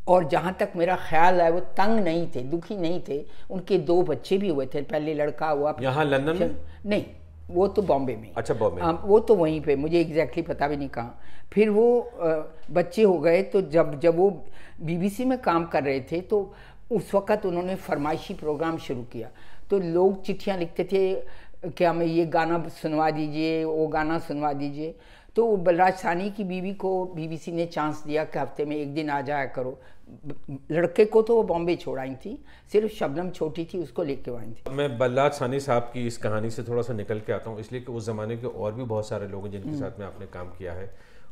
और 0.08 0.28
जहाँ 0.30 0.56
तक 0.60 0.72
मेरा 0.76 0.96
ख्याल 1.10 1.42
है 1.42 1.50
वो 1.52 1.60
तंग 1.78 2.00
नहीं 2.00 2.28
थे 2.36 2.42
दुखी 2.44 2.76
नहीं 2.78 3.00
थे। 3.10 3.24
उनके 3.52 3.78
दो 3.80 4.02
बच्चे 4.04 4.38
भी 4.38 4.50
हुए 4.50 4.66
थे 4.66 4.82
पहले 4.84 5.14
लड़का 5.14 5.50
हुआ। 5.50 5.76
यहाँ 5.82 6.06
लंदन 6.06 6.38
में? 6.38 6.56
नहीं 6.86 7.06
वो 7.50 7.68
तो 7.68 7.82
बॉम्बे 7.82 8.16
में। 8.16 8.32
अच्छा 8.34 8.54
बॉम्बे 8.54 8.82
हाँ, 8.82 9.02
वो 9.06 9.20
तो 9.20 9.36
वहीं 9.36 9.62
पे 9.62 9.76
मुझे 9.76 10.00
एग्जैक्टली 10.00 10.44
पता 10.44 10.68
भी 10.68 10.78
नहीं 10.78 10.90
कहाँ। 10.90 11.20
फिर 11.54 11.70
वो 11.70 12.12
बच्चे 12.72 13.04
हो 13.04 13.18
गए 13.20 13.42
तो 13.44 13.62
जब 13.64 14.00
जब 14.00 14.18
वो 14.18 14.30
बीबीसी 14.82 15.26
में 15.26 15.38
काम 15.42 15.66
कर 15.66 15.84
रहे 15.84 16.00
थे 16.12 16.22
तो 16.24 16.54
उस 16.92 17.14
वक़्त 17.16 17.46
उन्होंने 17.46 17.76
फरमाइशी 17.78 18.34
प्रोग्राम 18.34 18.78
शुरू 18.80 19.04
किया। 19.12 19.30
तो 19.70 19.80
लोग 19.80 20.24
चिट्ठियाँ 20.24 20.58
लिखते 20.58 20.84
थे 20.84 21.14
कि 21.68 21.84
हमें 21.84 22.06
ये 22.06 22.26
गाना 22.26 22.64
सुनवा 22.74 23.10
दीजिए 23.12 23.64
वो 23.64 23.88
गाना 23.88 24.18
सुनवा 24.20 24.52
दीजिए। 24.54 24.96
तो 25.36 25.46
बलराज 25.58 25.94
सानी 25.96 26.30
की 26.38 26.44
बीवी 26.44 26.74
को 26.74 26.90
बीबीसी 27.16 27.52
ने 27.52 27.66
चांस 27.66 28.04
दिया 28.08 28.24
कि 28.24 28.40
हफ़्ते 28.40 28.66
में 28.66 28.76
एक 28.76 28.94
दिन 28.94 29.10
आ 29.10 29.20
जाया 29.22 29.46
करो। 29.58 29.78
लड़के 30.72 31.06
को 31.06 31.22
तो 31.22 31.36
वो 31.36 31.44
बॉम्बे 31.52 31.76
छोड़ 31.76 32.00
आई 32.00 32.16
थी 32.26 32.38
सिर्फ़ 32.72 32.92
शबनम 32.94 33.30
छोटी 33.30 33.66
थी 33.74 33.78
उसको 33.84 34.04
लेके 34.04 34.32
आई 34.38 34.52
थी। 34.52 34.72
मैं 34.76 34.98
बल्लाज 34.98 35.32
सानी 35.34 35.60
साहब 35.60 35.90
की 35.94 36.06
इस 36.08 36.18
कहानी 36.18 36.50
से 36.52 36.64
थोड़ा 36.64 36.82
सा 36.82 36.94
निकल 36.94 37.20
के 37.28 37.34
आता 37.34 37.50
हूँ 37.50 37.60
इसलिए 37.60 37.82
कि 37.82 37.92
उस 37.92 38.06
ज़माने 38.06 38.38
के 38.38 38.48
और 38.48 38.74
भी 38.74 38.84
बहुत 38.84 39.08
सारे 39.08 39.28
लोग 39.28 39.46
हैं 39.46 39.52
जिनके 39.52 39.78
साथ 39.78 40.00
में 40.00 40.06
आपने 40.06 40.26
काम 40.34 40.48
किया 40.58 40.74
है 40.74 40.90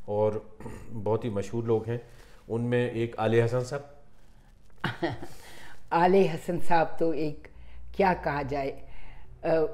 और 0.10 0.42
बहुत 0.92 1.26
ही 1.26 1.30
मशहूर 1.30 1.66
लोग 1.66 1.86
हैं। 1.86 2.02
उनमें 2.50 2.92
एक 2.92 3.16
आले 3.20 3.42
हसन 3.42 3.64
साहब। 3.64 3.96
आले 5.94 6.26
हसन 6.28 6.60
साहब 6.60 6.96
तो 7.00 7.14
एक 7.14 7.48
क्या 7.96 8.14
कहा 8.26 8.44
जाए 8.44 8.70
अ, 9.46 9.66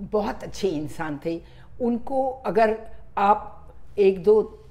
बहुत 0.00 0.42
अच्छे 0.44 0.68
इंसान 0.68 1.20
थे। 1.24 1.40
उनको 1.82 2.28
अगर 2.46 2.78
आप 3.20 3.72
एक 3.98 4.22
दो 4.22 4.66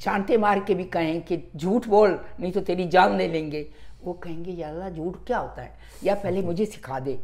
चांटे 0.00 0.36
मार 0.36 0.60
के 0.60 0.74
भी 0.74 0.84
कहें 0.84 1.20
कि 1.22 1.42
झूठ 1.56 1.86
बोल 1.88 2.18
नहीं 2.40 2.52
तो 2.52 2.60
तेरी 2.60 2.86
जान 2.88 3.16
ले 3.16 3.28
लेंगे। 3.28 3.66
वो 4.04 4.12
कहेंगे 4.12 4.52
या 4.52 4.68
अल्लाह 4.68 4.90
झूठ 4.90 5.16
क्या 5.26 5.38
होता 5.38 5.62
है? 5.62 5.72
या 6.04 6.14
पहले 6.14 6.42
मुझे 6.42 6.66
सिखा 6.66 6.98
दे। 6.98 7.18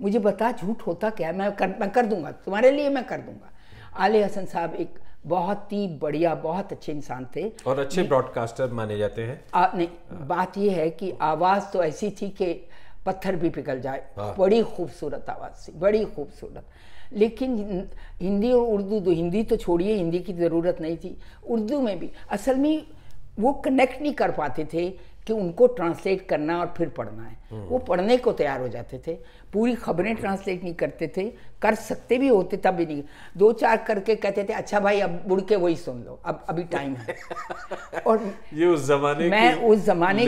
मुझे 0.00 0.18
बता 0.18 0.52
झूठ 0.52 0.82
होता 0.82 1.10
क्या 1.10 1.28
है? 1.28 1.36
मैं 1.36 1.50
कर 1.52 1.74
मैं 1.80 1.90
कर 1.90 2.06
दूँगा। 2.06 2.30
तुम्हारे 2.30 2.70
लिए 2.70 2.88
मैं 2.88 3.04
कर 3.04 3.18
दूँगा। 3.18 3.50
आले 3.96 4.22
हसन 4.24 4.44
साहब 4.44 4.74
एक 4.74 4.98
बहुत 5.26 5.72
ही 5.72 5.86
बढ़िया 6.02 6.34
बहुत 6.34 6.72
अच्छे 6.72 6.92
इंसान 6.92 7.26
थे। 7.36 7.52
और 7.66 7.78
अच्छे 7.78 8.02
ब्रॉडकास्टर 8.02 8.72
माने 8.72 8.98
जाते 8.98 9.22
हैं। 9.22 9.44
आ, 9.54 9.66
नहीं 9.74 9.88
बात 10.26 10.58
यह 10.58 10.76
है 10.76 10.90
कि 10.90 11.12
आवाज़ 11.20 11.64
तो 11.72 11.84
ऐसी 11.84 12.10
थी 12.10 12.28
कि 12.30 12.68
पत्थर 13.06 13.36
भी 13.36 13.48
पिघल 13.50 13.80
जाए। 13.80 14.02
हाँ। 14.16 14.34
बड़ी 14.38 14.62
खूबसूरत 14.62 15.30
आवाज़ 15.30 15.66
थी 15.68 15.78
बड़ी 15.78 16.04
खूबसूरत। 16.04 16.64
लेकिन 17.12 17.88
हिंदी 18.20 18.50
और 18.52 18.66
उर्दू 18.66 19.00
तो 19.00 19.10
हिंदी 19.10 19.42
तो 19.42 19.56
छोड़िए 19.56 19.94
हिंदी 19.94 20.18
की 20.18 20.32
ज़रूरत 20.32 20.80
नहीं 20.80 20.96
थी। 20.96 21.16
उर्दू 21.46 21.80
में 21.80 21.98
भी 21.98 22.10
असल 22.30 22.56
में 22.56 22.86
वो 23.40 23.52
कनेक्ट 23.64 24.00
नहीं 24.02 24.12
कर 24.12 24.30
पाते 24.30 24.64
थे 24.74 24.88
कि 25.26 25.32
उनको 25.32 25.66
ट्रांसलेट 25.66 26.26
करना 26.28 26.58
और 26.60 26.72
फिर 26.76 26.88
पढ़ना 26.88 27.22
है। 27.22 27.36
वो 27.68 27.78
पढ़ने 27.78 28.16
को 28.16 28.32
तैयार 28.32 28.60
हो 28.60 28.68
जाते 28.68 29.00
थे। 29.06 29.18
पूरी 29.54 29.74
खबरें 29.74 30.14
ट्रांसलेट 30.16 30.62
नहीं 30.62 30.74
करते 30.74 31.06
थे 31.16 31.32
कर 31.62 31.74
सकते 31.74 32.16
भी 32.18 32.28
होते 32.28 32.56
तब 32.56 32.74
भी 32.74 32.86
नहीं। 32.86 33.02
दो 33.36 33.52
चार 33.52 33.76
करके 33.86 34.14
कहते 34.14 34.44
थे 34.44 34.52
अच्छा 34.52 34.80
भाई 34.80 35.00
अब 35.00 35.10
बुड़ 35.28 35.40
के 35.40 35.56
वही 35.56 35.76
सुन 35.76 36.02
लो 36.06 36.18
अब 36.24 36.44
अभी 36.48 36.62
टाइम 36.64 36.94
है। 36.96 37.16
और 38.06 38.20
ये 38.54 38.66
उस 38.66 38.86
जमाने 38.86 39.28
मैं 39.28 39.60
की 39.60 39.66
उस 39.66 39.84
जमाने 39.84 40.22
हैं 40.22 40.26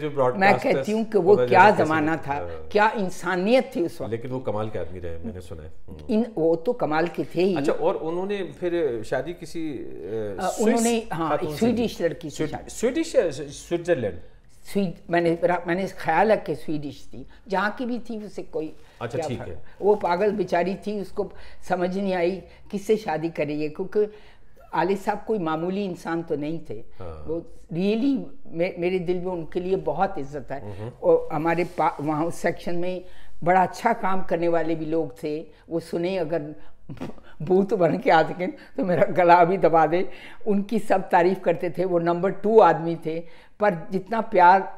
जो 0.00 0.10
को 0.10 0.32
मैं 0.38 0.54
कहती 0.58 0.92
हूँ 0.92 1.04
कि 1.04 1.18
वो 1.18 1.36
क्या 1.36 1.70
जमाना 1.70 2.16
था 2.16 2.34
हाँ। 2.34 2.68
क्या 2.72 2.90
इंसानियत 2.98 3.70
थी 3.76 3.82
उस 3.82 4.00
वक्त। 4.00 4.10
लेकिन 4.10 4.30
वो 4.30 4.38
कमाल 4.38 4.70
के 4.70 4.78
आदमी 4.78 5.00
रहे 5.00 5.18
मैंने 5.24 5.40
सुना 5.40 5.62
है। 5.62 5.72
हम्म। 5.88 6.14
इन 6.14 6.26
वो 6.38 6.54
तो 6.56 6.72
कमाल 6.72 7.08
के 7.08 7.24
थे 7.24 7.42
ही। 7.42 7.54
अच्छा 7.54 7.72
और 7.72 7.94
उन्होंने 7.94 8.42
फिर 8.60 9.02
शादी 9.02 9.32
किसी 9.32 9.62
उन्होंने 10.64 10.96
हाँ 11.12 11.38
स्वीडिश 11.44 12.00
लड़की 12.02 12.30
से 12.30 12.46
स्वीडिश 12.68 13.12
स्विट्जरलैंड? 13.16 14.18
स्वीड 14.72 14.94
मैंने 15.10 15.38
मैंने 15.66 15.86
ख्याल 15.86 16.30
है 16.30 16.36
कि 16.36 16.54
स्वीडिश 16.54 17.08
थी। 17.12 17.26
जहाँ 17.48 17.70
की 17.70 17.86
भी 17.86 17.98
थी 17.98 18.24
उसे 18.24 18.42
कोई 18.42 18.76
अच्छा, 19.02 19.28
ठीक 19.28 19.40
है। 19.40 19.62
वो 19.80 19.94
पागल 19.94 20.32
बेचारी 20.32 20.74
थी 20.74 21.00
उसको 21.00 21.32
समझ 21.68 21.98
नहीं 21.98 22.14
आई 22.14 22.42
किससे 22.70 22.96
शादी 22.96 23.28
करेगी? 23.28 23.68
क्योंकि 23.68 24.12
आले 24.74 24.96
साहब 24.96 25.24
कोई 25.26 25.38
मामूली 25.38 25.84
इंसान 25.84 26.22
तो 26.22 26.36
नहीं 26.36 26.60
थे। 26.70 26.74
हाँ। 26.74 27.24
वो 27.26 27.46
रियली 27.72 28.26
मे, 28.46 28.74
मेरे 28.78 28.98
दिल 28.98 29.16
में 29.16 29.32
उनके 29.32 29.60
लिए 29.60 29.76
बहुत 29.76 30.14
इज़्ज़त 30.18 30.50
है। 30.50 30.60
और 31.02 31.28
हमारे 31.32 31.64
पा- 31.64 32.00
वहाँ 32.00 32.24
उस 32.24 32.34
सेक्शन 32.34 32.76
में 32.76 33.04
बड़ा 33.44 33.62
अच्छा 33.62 33.92
काम 33.92 34.22
करने 34.22 34.48
वाले 34.48 34.74
भी 34.74 34.86
लोग 34.86 35.22
थे। 35.22 35.46
वो 35.70 35.80
सुने 35.80 36.16
अगर 36.18 36.54
भूत 36.88 37.72
बन 37.74 37.98
के 37.98 38.10
आ 38.10 38.22
सकें 38.22 38.50
तो 38.76 38.84
मेरा 38.84 39.04
गला 39.12 39.42
भी 39.44 39.56
दबा 39.58 39.86
दे। 39.86 40.08
उनकी 40.46 40.78
सब 40.78 41.08
तारीफ़ 41.10 41.40
करते 41.40 41.70
थे, 41.70 41.84
वो 41.84 41.98
नंबर 41.98 42.30
टू 42.32 42.58
आदमी 42.60 42.96
थे। 43.06 43.18
पर 43.60 43.74
जितना 43.92 44.20
प्यार 44.20 44.68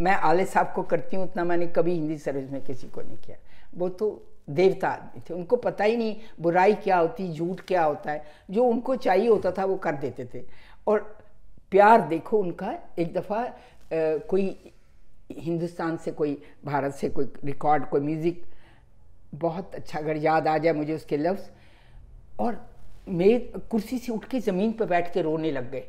मैं 0.00 0.12
आले 0.12 0.44
साहब 0.46 0.72
को 0.74 0.82
करती 0.82 1.16
हूँ, 1.16 1.24
उतना 1.24 1.44
मैंने 1.44 1.66
कभी 1.66 1.92
हिंदी 1.92 2.16
सर्विस 2.18 2.50
में 2.50 2.60
किसी 2.64 2.88
को 2.88 3.00
नहीं 3.02 3.16
किया। 3.16 3.36
वो 3.74 3.88
तो 3.90 4.10
देवता 4.50 4.88
आदमी 4.88 5.20
थे। 5.20 5.34
उनको 5.34 5.56
पता 5.56 5.84
ही 5.84 5.96
नहीं 5.96 6.16
बुराई 6.40 6.74
क्या 6.74 6.98
होती, 6.98 7.32
झूठ 7.32 7.60
क्या 7.60 7.84
होता 7.84 8.10
है। 8.10 8.24
जो 8.50 8.64
उनको 8.64 8.96
चाहिए 8.96 9.28
होता 9.28 9.50
था, 9.50 9.64
वो 9.64 9.76
कर 9.76 9.94
देते 9.96 10.24
थे। 10.34 10.42
और 10.86 10.98
प्यार 11.70 12.06
देखो 12.08 12.38
उनका, 12.38 12.74
एक 12.98 13.12
दफ़ा 13.14 13.44
कोई 13.92 14.56
हिंदुस्तान 15.32 15.96
से, 15.96 16.10
कोई 16.12 16.36
भारत 16.64 16.94
से 16.94 17.08
कोई 17.08 17.28
रिकॉर्ड 17.44 17.84
कोई 17.84 18.00
म्यूज़िक 18.00 18.42
बहुत 19.34 19.74
अच्छा 19.74 19.98
अगर 19.98 20.16
याद 20.16 20.48
आ 20.48 20.56
जाए 20.58 20.72
मुझे 20.72 20.94
उसके 20.94 21.16
लफ्ज़ 21.16 21.50
और 22.40 22.68
मेरे 23.08 23.52
कुर्सी 23.70 23.98
से 23.98 24.12
उठ 24.12 24.24
के 24.24 24.40
ज़मीन 24.40 24.72
पर 24.72 24.84
बैठ 24.84 25.12
के 25.12 25.22
रोने 25.22 25.50
लग 25.50 25.70
गए। 25.70 25.84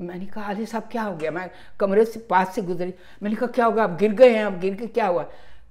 मैंने 0.00 0.26
कहा 0.26 0.44
अली 0.44 0.66
साहब 0.66 0.88
क्या 0.92 1.02
हो 1.02 1.16
गया? 1.16 1.30
मैं 1.30 1.50
कमरे 1.80 2.04
से 2.04 2.20
पास 2.20 2.54
से 2.54 2.62
गुजरी। 2.62 2.94
मैंने 3.22 3.36
कहा 3.36 3.46
क्या 3.46 3.64
होगा? 3.64 3.84
आप 3.84 3.90
गिर 3.90 4.12
गए 4.12 4.30
हैं 4.30 4.44
आप 4.44 4.52
गिर 4.52 4.74
के 4.74 4.86
क्या 4.86 5.06
हुआ? 5.06 5.22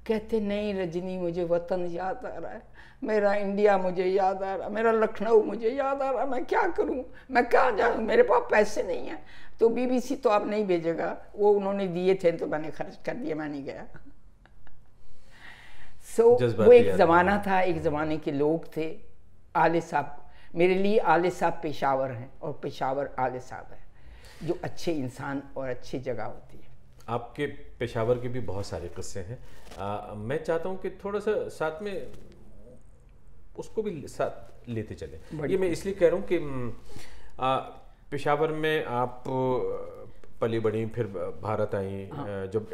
कहते 0.08 0.40
नहीं 0.40 0.74
रजनी 0.76 1.18
मुझे 1.18 1.44
वतन 1.44 1.86
याद 1.86 2.26
आ 2.26 2.38
रहा 2.38 2.52
है। 2.52 2.62
मेरा 3.04 3.34
इंडिया 3.34 3.78
मुझे 3.78 4.06
याद 4.06 4.44
आ 4.44 4.56
रहा 4.56 4.68
है 4.68 4.74
मेरा 4.74 4.92
लखनऊ 4.92 5.44
मुझे 5.44 5.70
याद 5.70 6.02
आ 6.02 6.12
रहा 6.12 6.22
है 6.22 6.30
मैं 6.30 6.46
क्या 6.46 6.68
करूँ? 6.68 7.04
मैं 7.32 7.46
कहाँ 7.46 7.78
जाऊँ? 7.78 7.98
मेरे 7.98 8.24
पास 8.24 8.42
पैसे 8.52 8.84
नहीं 8.84 9.08
हैं। 9.08 9.26
तो 9.60 9.70
बीबीसी 9.70 10.16
तो 10.16 10.30
आप 10.30 10.48
नहीं 10.48 10.66
भेजेगा। 10.66 11.18
वो 11.36 11.52
उन्होंने 11.52 11.88
दिए 11.88 12.16
थे 12.16 12.32
तो 12.32 12.48
मैंने 12.48 12.72
खर्च 12.72 13.00
कर 13.06 13.14
दिया 13.14 13.36
मैं 13.36 13.50
नहीं 13.50 13.64
गया। 13.64 13.88
सो 16.18 16.38
so, 16.42 16.60
वो 16.60 16.72
एक 16.72 16.96
ज़माना 16.96 17.44
था 17.48 17.62
एक 17.62 17.82
ज़माने 17.82 18.18
के 18.18 18.32
लोग 18.32 18.66
थे। 18.78 19.11
आले 19.56 19.82
साहब 19.82 20.18
मेरे 20.56 20.76
लिए 20.76 20.98
आले 21.14 21.30
साहब 21.32 21.60
पेशावर 21.64 22.12
हैं 22.12 22.32
और 22.42 22.60
पेशावर 22.64 23.10
आले 23.20 23.40
साहब 23.40 23.72
हैं 23.72 24.48
जो 24.48 24.58
अच्छे 24.64 24.92
इंसान 24.92 25.42
और 25.58 25.70
अच्छी 25.70 26.00
जगह 26.00 26.24
होती 26.24 26.58
है। 26.58 26.70
आपके 27.10 27.46
पेशावर 27.80 28.18
के 28.20 28.28
भी 28.28 28.40
बहुत 28.40 28.66
सारे 28.66 28.88
किस्से 28.96 29.20
हैं। 29.20 29.38
आ, 29.80 30.14
मैं 30.16 30.44
चाहता 30.44 30.70
हूँ 30.70 30.78
कि 30.82 30.90
थोड़ा 31.04 31.20
सा 31.20 31.34
साथ 31.50 31.82
में 31.84 32.12
उसको 33.60 33.84
भी 33.84 34.08
साथ 34.08 34.70
लेते 34.70 34.96
चले। 34.96 35.48
ये 35.52 35.58
मैं 35.58 35.70
इसलिए 35.70 35.96
कह 35.96 36.10
रहा 36.10 36.16
हूँ 36.16 36.26
कि 36.32 36.38
आ, 37.40 37.56
पेशावर 38.12 38.52
में 38.52 38.86
आप 38.86 39.24
पली 40.42 40.60
बड़ी 40.60 40.86
फिर 40.96 41.08
भारत 41.42 41.76
आई 41.76 42.08
हाँ। 42.14 42.26
जब 42.54 42.68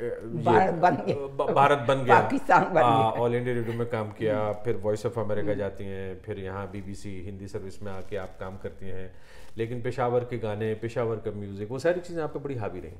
भारत 0.45 0.74
बन 0.82 0.97
गया। 1.07 1.45
भारत 1.53 1.86
बन 1.88 2.03
गया 2.03 2.20
पाकिस्तान 2.20 2.63
बन 2.65 2.82
गया। 2.82 3.09
ऑल 3.24 3.36
इंडिया 3.36 3.55
रेडियो 3.55 3.78
में 3.78 3.88
काम 3.89 4.11
किया 4.20 4.51
फिर 4.65 4.78
वॉइस 4.84 5.05
ऑफ़ 5.05 5.20
अमेरिका 5.20 5.53
जाती 5.61 5.86
हैं 5.86 6.07
फिर 6.26 6.39
यहाँ 6.39 6.65
बीबीसी 6.72 7.13
हिंदी 7.26 7.47
सर्विस 7.47 7.82
में 7.84 7.91
आके 7.91 8.18
आप 8.18 8.38
काम 8.39 8.57
करती 8.63 8.89
हैं 8.89 9.11
लेकिन 9.57 9.82
पेशावर 9.82 10.24
के 10.30 10.38
गाने 10.39 10.74
पेशावर 10.82 11.22
का 11.26 11.32
म्यूज़िक 11.38 11.72
वो 11.72 11.80
सारी 11.80 12.01
चीज़ें 12.01 12.24
आप 12.24 12.34
पे 12.34 12.39
बड़ी 12.39 12.55
हावी 12.55 12.80
रही 12.80 12.97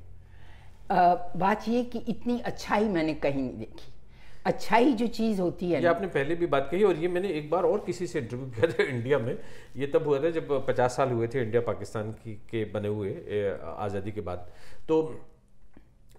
बात 1.39 1.68
ये 1.68 1.84
कि 1.93 1.99
इतनी 2.09 2.39
अच्छाई 2.45 2.88
मैंने 2.89 3.13
कहीं 3.26 3.41
नहीं 3.41 3.57
देखी 3.59 3.91
अच्छाई 4.47 4.93
जो 4.93 5.07
चीज़ 5.09 5.41
होती 5.41 5.69
है 5.71 5.81
ये 5.81 5.87
आपने 5.87 6.07
पहले 6.09 6.35
भी 6.35 6.45
बात 6.47 6.67
कही 6.71 6.83
और 6.83 6.97
ये 6.97 7.07
मैंने 7.07 7.29
एक 7.37 7.49
बार 7.49 7.63
और 7.65 7.83
किसी 7.85 8.07
से 8.07 8.19
इंटरव्यू 8.19 8.47
किया 8.51 8.71
था 8.71 8.83
इंडिया 8.83 9.19
में। 9.19 9.37
ये 9.77 9.87
तब 9.87 10.07
हुआ 10.07 10.19
था 10.19 10.29
जब 10.31 10.65
50 10.67 10.95
साल 10.97 11.11
हुए 11.11 11.27
थे 11.27 11.41
इंडिया 11.41 11.61
पाकिस्तान 11.63 12.11
की 12.13 12.33
के 12.49 12.63
बने 12.73 12.87
हुए 12.87 13.13
आज़ादी 13.77 14.11
के 14.11 14.21
बाद। 14.21 14.47
तो 14.87 14.99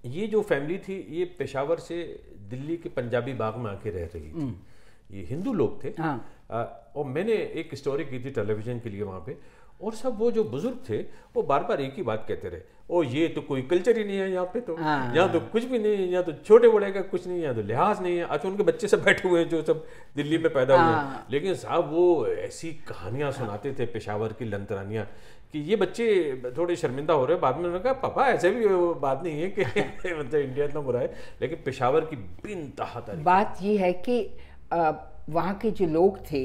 ये 0.07 0.27
जो 0.27 0.43
फैमिली 0.43 0.79
थी 0.79 0.97
ये 1.11 1.25
पेशावर 1.39 1.79
से 1.81 1.97
दिल्ली 2.51 2.77
के 2.77 2.89
पंजाबी 2.97 3.33
बाग 3.35 3.57
में 3.57 3.71
आके 3.71 3.91
रह 3.91 4.09
रही 4.15 4.31
थी। 4.31 4.57
ये 5.13 5.25
हिंदू 5.29 5.53
लोग 5.53 5.83
थे। 5.85 5.93
हाँ। 5.99 6.17
आ, 6.51 6.63
और 6.97 7.05
मैंने 7.07 7.33
एक 7.61 7.75
स्टोरी 7.75 8.05
की 8.05 8.25
थी 8.25 8.31
टेलीविज़न 8.33 8.79
के 8.81 8.91
लिए 8.91 9.03
वहाँ 9.03 9.21
पे। 9.27 9.37
और 9.81 9.95
सब 9.95 10.19
वो 10.19 10.31
जो 10.31 10.45
बुज़ुर्ग 10.45 10.79
थे 10.89 10.99
वो 11.35 11.43
बार 11.43 11.65
बार 11.65 11.81
एक 11.81 11.95
ही 11.97 12.03
बात 12.03 12.25
कहते 12.29 12.49
रहे 12.49 12.61
ओ 12.91 13.03
ये 13.05 13.27
तो 13.29 13.41
कोई 13.43 13.63
कल्चर 13.71 13.99
ही 13.99 14.05
नहीं 14.05 14.17
है 14.19 14.31
यहाँ 14.33 14.45
पे 14.53 14.61
तो। 14.61 14.75
हाँ। 14.77 15.15
यहाँ 15.15 15.33
तो 15.33 15.41
कुछ 15.53 15.65
भी 15.65 15.79
नहीं 15.79 15.97
है 15.97 16.07
यहाँ 16.09 16.23
तो 16.25 16.33
छोटे 16.45 16.69
बड़े 16.69 16.91
का 16.93 17.01
कुछ 17.11 17.27
नहीं 17.27 17.37
है 17.37 17.43
यहाँ 17.43 17.55
तो 17.55 17.63
लिहाज 17.63 18.01
नहीं 18.03 18.17
है। 18.17 18.25
अच्छा 18.25 18.49
उनके 18.49 18.63
बच्चे 18.63 18.89
सब 18.89 19.03
बैठे 19.05 19.29
हुए 19.29 19.41
हैं 19.41 19.49
जो 19.49 19.63
सब 19.63 19.85
दिल्ली 20.17 20.39
में 20.39 20.53
पैदा 20.53 20.75
हुए 20.75 20.95
हैं। 20.95 21.25
लेकिन 21.31 21.55
साहब 21.55 21.91
वो 21.93 22.27
ऐसी 22.29 22.73
कहानियाँ 22.89 23.31
सुनाते 23.33 23.73
थे 23.79 23.87
पेशावर 23.87 24.33
की 24.33 24.45
लंतरानियाँ 24.45 25.05
कि 25.53 25.59
ये 25.61 25.77
बच्चे 25.77 26.07
थोड़े 26.57 26.77
शर्मिंदा 26.77 27.15
हो 27.15 27.25
रहे 27.25 27.35
हैं। 27.35 27.41
बाद 27.43 27.57
में 27.57 27.65
उन्होंने 27.65 27.83
कहा 27.85 27.93
पापा 28.01 28.27
ऐसे 28.29 28.51
भी 28.51 28.67
बात 29.01 29.23
नहीं 29.25 29.43
है 29.43 29.51
कि 29.51 29.63
मतलब 30.19 30.41
इंडिया 30.41 30.65
इतना 30.65 30.81
बुरा 30.81 31.01
है। 31.01 31.13
लेकिन 31.43 31.59
पेशावर 31.65 32.05
की 32.05 32.17
बिन 32.17 32.67
तहा 32.79 33.05
बात 33.25 33.59
ये 33.63 33.77
है 33.79 33.93
कि 34.09 34.21
वहाँ 35.31 35.55
के 35.63 35.71
जो 35.71 35.87
लोग 35.87 36.19
थे 36.33 36.43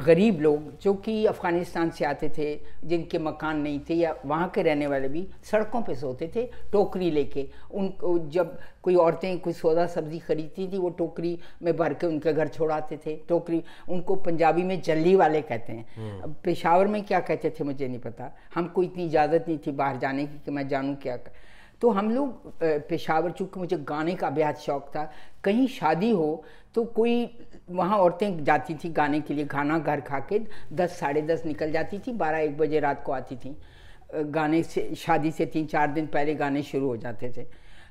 गरीब 0.00 0.40
लोग 0.40 0.70
जो 0.82 0.92
कि 0.94 1.24
अफ़गानिस्तान 1.26 1.90
से 1.90 2.04
आते 2.04 2.28
थे 2.38 2.48
जिनके 2.84 3.18
मकान 3.18 3.60
नहीं 3.60 3.80
थे 3.88 3.94
या 3.94 4.14
वहाँ 4.26 4.48
के 4.54 4.62
रहने 4.62 4.86
वाले 4.86 5.08
भी 5.08 5.26
सड़कों 5.50 5.82
पे 5.82 5.94
सोते 5.94 6.30
थे 6.36 6.44
टोकरी 6.72 7.10
लेके। 7.10 7.46
उन 7.72 8.28
जब 8.32 8.58
कोई 8.82 8.94
औरतें 8.96 9.38
कोई 9.40 9.52
सौदा 9.52 9.86
सब्ज़ी 9.86 10.18
खरीदती 10.18 10.68
थी 10.72 10.78
वो 10.78 10.88
टोकरी 10.98 11.38
में 11.62 11.76
भर 11.76 11.94
के 11.94 12.06
उनके 12.06 12.32
घर 12.32 12.48
छोड़ाते 12.48 12.96
थे। 13.06 13.16
टोकरी 13.28 13.62
उनको 13.88 14.14
पंजाबी 14.16 14.62
में 14.62 14.80
जल्दी 14.82 15.14
वाले 15.16 15.42
कहते 15.42 15.72
हैं। 15.72 16.34
पेशावर 16.44 16.86
में 16.86 17.02
क्या 17.04 17.20
कहते 17.20 17.50
थे 17.50 17.64
मुझे 17.64 17.88
नहीं 17.88 18.00
पता। 18.00 18.32
हमको 18.54 18.82
इतनी 18.82 19.06
इजाज़त 19.06 19.44
नहीं 19.48 19.58
थी 19.66 19.72
बाहर 19.72 19.98
जाने 19.98 20.26
की 20.26 20.38
कि 20.44 20.50
मैं 20.50 20.68
जानूँ 20.68 20.96
क्या 21.02 21.16
कर। 21.16 21.38
तो 21.82 21.90
हम 21.90 22.10
लोग 22.10 22.52
पेशावर 22.62 23.30
चूँकि 23.30 23.60
मुझे 23.60 23.76
गाने 23.88 24.14
का 24.14 24.30
बेहद 24.30 24.56
शौक 24.58 24.88
था 24.96 25.10
कहीं 25.44 25.66
शादी 25.68 26.10
हो 26.10 26.42
तो 26.74 26.84
कोई 26.96 27.24
वहाँ 27.70 27.98
औरतें 27.98 28.44
जाती 28.44 28.74
थी 28.74 28.88
गाने 28.90 29.20
के 29.20 29.34
लिए, 29.34 29.46
खाना 29.46 29.78
घर 29.78 30.00
खा 30.00 30.18
के 30.20 30.40
दस, 30.72 30.98
साढ़े 30.98 31.22
दस 31.22 31.44
निकल 31.46 31.72
जाती 31.72 31.98
थी, 31.98 32.12
बारह 32.12 32.38
एक 32.38 32.56
बजे 32.58 32.80
रात 32.80 33.02
को 33.06 33.12
आती 33.12 33.36
थी। 33.36 33.56
गाने 34.14 34.62
से, 34.62 34.94
शादी 34.94 35.30
से 35.30 35.46
तीन 35.46 35.66
चार 35.66 35.90
दिन 35.92 36.06
पहले 36.06 36.34
गाने 36.34 36.62
शुरू 36.62 36.86
हो 36.86 36.96
जाते 36.96 37.32
थे। 37.36 37.46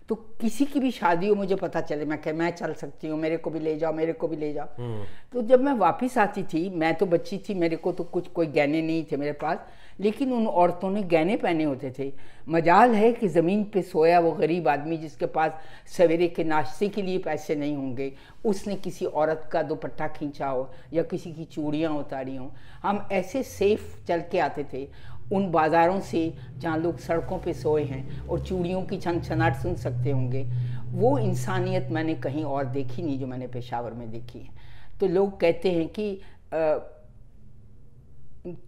तो 0.10 0.16
किसी 0.42 0.66
की 0.66 0.80
भी 0.80 0.90
शादी 0.92 1.28
हो 1.28 1.36
मुझे 1.36 1.56
पता 1.56 1.82
चले 1.82 2.06
मैं 2.06 2.18
कह 2.22 2.34
मैं 2.34 2.50
चल 2.52 2.74
सकती 2.74 3.08
हूँ 3.08 3.20
मेरे 3.20 3.38
को 3.38 3.50
भी 3.50 3.60
ले 3.60 3.76
जाओ 3.78 3.94
मेरे 3.94 4.14
को 4.14 4.28
भी 4.28 4.36
ले 4.36 4.52
जाओ। 4.54 5.04
तो 5.34 5.42
जब 5.42 5.62
मैं 5.62 5.74
वापस 5.74 6.18
आती 6.18 6.44
थी 6.44 6.70
मैं 6.70 6.94
तो 6.96 7.06
बच्ची 7.06 7.38
थी 7.40 7.54
मेरे 7.54 7.76
को 7.76 7.92
तो 7.92 8.04
कुछ 8.06 8.28
कोई 8.28 8.48
गहने 8.48 8.82
नहीं 8.82 9.04
थे 9.12 9.18
मेरे 9.18 9.32
पास 9.34 9.60
लेकिन 10.00 10.32
उन 10.34 10.48
औरतों 10.48 10.90
ने 10.92 11.02
गहने 11.04 11.36
पहने 11.36 11.64
होते 11.64 11.92
थे। 12.00 12.12
मजाल 12.50 12.94
है 12.96 13.12
कि 13.14 13.28
ज़मीन 13.28 13.64
पे 13.64 13.82
सोया 13.82 14.20
वो 14.20 14.32
गरीब 14.32 14.68
आदमी 14.68 14.98
जिसके 14.98 15.26
पास 15.28 15.52
सवेरे 15.98 16.28
के 16.28 16.44
नाश्ते 16.44 16.88
के 16.90 17.02
लिए 17.02 17.18
पैसे 17.20 17.56
नहीं 17.56 17.76
होंगे 17.76 18.12
उसने 18.46 18.76
किसी 18.78 19.06
औरत 19.06 19.50
का 19.52 19.64
दुपट्टा 19.64 20.08
खींचा 20.10 20.48
हो 20.48 20.70
या 20.94 21.04
किसी 21.04 21.34
की 21.34 21.46
चूड़ियाँ 21.46 21.94
उतारी 21.94 22.36
हों। 22.36 22.50
हम 22.84 23.08
ऐसे 23.12 23.44
सेफ़ 23.44 24.06
चल 24.08 24.24
के 24.32 24.40
आते 24.40 24.66
थे 24.74 24.88
उन 25.34 25.50
बाज़ारों 25.52 26.00
से 26.02 26.34
जहाँ 26.58 26.78
लोग 26.78 27.00
सड़कों 27.00 27.38
पे 27.40 27.54
सोए 27.54 27.84
हैं 27.84 28.28
और 28.28 28.40
चूड़ियों 28.40 28.82
की 28.82 28.98
छन 28.98 29.20
छनाट 29.22 29.56
सुन 29.56 29.76
सकते 29.76 30.12
होंगे 30.12 30.44
वो 30.92 31.18
इंसानियत 31.20 31.88
मैंने 31.92 32.16
कहीं 32.16 32.44
और 32.44 32.66
देखी 32.66 33.02
नहीं 33.02 33.20
जो 33.20 33.28
मैंने 33.28 33.48
पेशावर 33.48 33.94
में 33.94 34.10
देखी 34.12 34.40
है। 34.40 34.50
तो 35.00 35.08
लोग 35.08 35.40
कहते 35.40 35.72
हैं 35.72 35.88
कि 35.88 36.14
अ, 36.54 36.80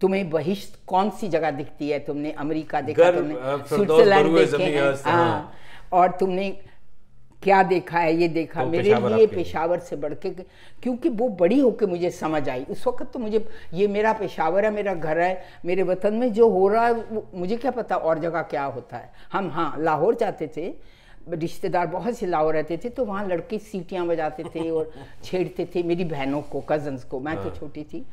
तुम्हें 0.02 0.30
बहिश्त 0.30 0.80
कौन 0.88 1.10
सी 1.10 1.28
जगह 1.30 1.52
दिखती 1.52 1.90
है? 1.90 2.00
तुमने 2.00 2.32
अमेरिका 2.32 2.82
देखा 2.82 3.04
तुमने 3.12 3.36
स्विट्जरलैंड 3.68 4.26
देखे 4.38 4.64
हैं। 4.64 4.82
हाँ। 5.06 5.14
हाँ। 5.14 5.54
और 5.94 6.12
तुमने 6.12 6.50
क्या 7.44 7.62
देखा 7.64 8.00
है 8.00 8.14
ये 8.16 8.28
देखा 8.28 8.64
तो 8.64 8.70
मेरे 8.70 8.96
लिए 8.96 9.28
पेशावर 9.28 9.80
से 9.80 9.96
बढ़ 9.96 10.14
के 10.16 10.30
क्योंकि 10.30 11.10
वो 11.10 11.28
बड़ी 11.30 11.60
होकर 11.60 11.88
मुझे 11.88 12.10
समझ 12.12 12.48
आई। 12.50 12.64
उस 12.70 12.86
वक्त 12.88 13.12
तो 13.14 13.20
मुझे 13.20 13.46
ये 13.74 13.88
मेरा 13.88 14.14
पेशावर 14.14 14.66
है 14.66 14.72
मेरा 14.72 14.94
घर 14.94 15.20
है 15.20 15.44
मेरे 15.66 15.84
वतन 15.84 16.14
में 16.14 16.32
जो 16.34 16.50
हो 16.50 16.68
रहा 16.68 16.86
है 16.88 17.22
मुझे 17.36 17.58
क्या 17.58 17.72
पता 17.72 17.96
और 17.96 18.20
जगह 18.20 18.42
क्या 18.42 18.64
होता 18.66 18.98
है। 18.98 19.12
हम 19.34 19.50
हाँ 19.52 19.76
लाहौर 19.80 20.16
जाते 20.16 20.50
थे 20.58 20.74
रिश्तेदार 21.30 21.88
बहुत 21.88 22.18
से 22.18 22.26
लाहौर 22.26 22.54
रहते 22.54 22.78
थे 22.78 22.90
तो 22.90 23.06
वहाँ 23.06 23.28
लड़के 23.28 23.58
सीटियाँ 23.60 24.06
बजाते 24.08 24.44
थे 24.56 24.70
और 24.70 24.92
छेड़ते 25.24 25.66
थे 25.76 25.84
मेरी 25.84 26.04
बहनों 26.06 26.42
को 26.42 26.62
कजन्स 26.70 27.04
को। 27.04 27.20
मैं 27.20 27.36
तो 27.44 27.50
छोटी 27.56 27.84
थी 27.84 28.06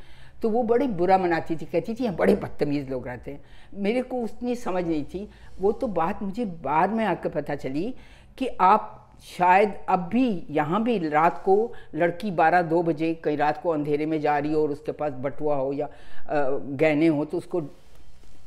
तो 0.43 0.51
वो 0.51 0.63
बड़े 0.63 0.87
बुरा 0.87 1.19
मनाती 1.19 1.57
थी 1.57 1.67
कहती 1.67 1.95
थी 1.95 2.05
यहाँ 2.05 2.17
बड़े 2.17 2.35
बदतमीज़ 2.37 2.91
लोग 2.91 3.07
रहते 3.09 3.31
हैं। 3.31 3.41
मेरे 3.75 4.03
को 4.03 4.17
उतनी 4.17 4.55
समझ 4.55 4.85
नहीं 4.85 5.05
थी। 5.05 5.29
वो 5.61 5.73
तो 5.73 5.87
बात 5.89 6.23
मुझे 6.23 6.45
बाद 6.63 6.91
में 6.91 7.05
आकर 7.05 7.29
पता 7.31 7.55
चली 7.55 7.95
कि 8.39 8.47
आप 8.61 8.98
शायद 9.27 9.75
अब 9.89 10.09
भी 10.09 10.27
यहाँ 10.51 10.83
भी 10.83 10.99
रात 11.09 11.43
को 11.45 11.73
लड़की 11.95 12.31
बारह 12.31 12.63
दो 12.63 12.83
बजे 12.83 13.13
कहीं 13.15 13.37
रात 13.37 13.61
को 13.63 13.71
अंधेरे 13.71 14.07
में 14.07 14.21
जा 14.21 14.39
रही 14.39 14.53
हो 14.53 14.63
और 14.63 14.71
उसके 14.71 14.93
पास 14.93 15.13
बटुआ 15.19 15.57
हो 15.57 15.73
या 15.73 15.89
गहने 16.31 17.07
हो 17.07 17.25
तो 17.25 17.39
उसको 17.39 17.61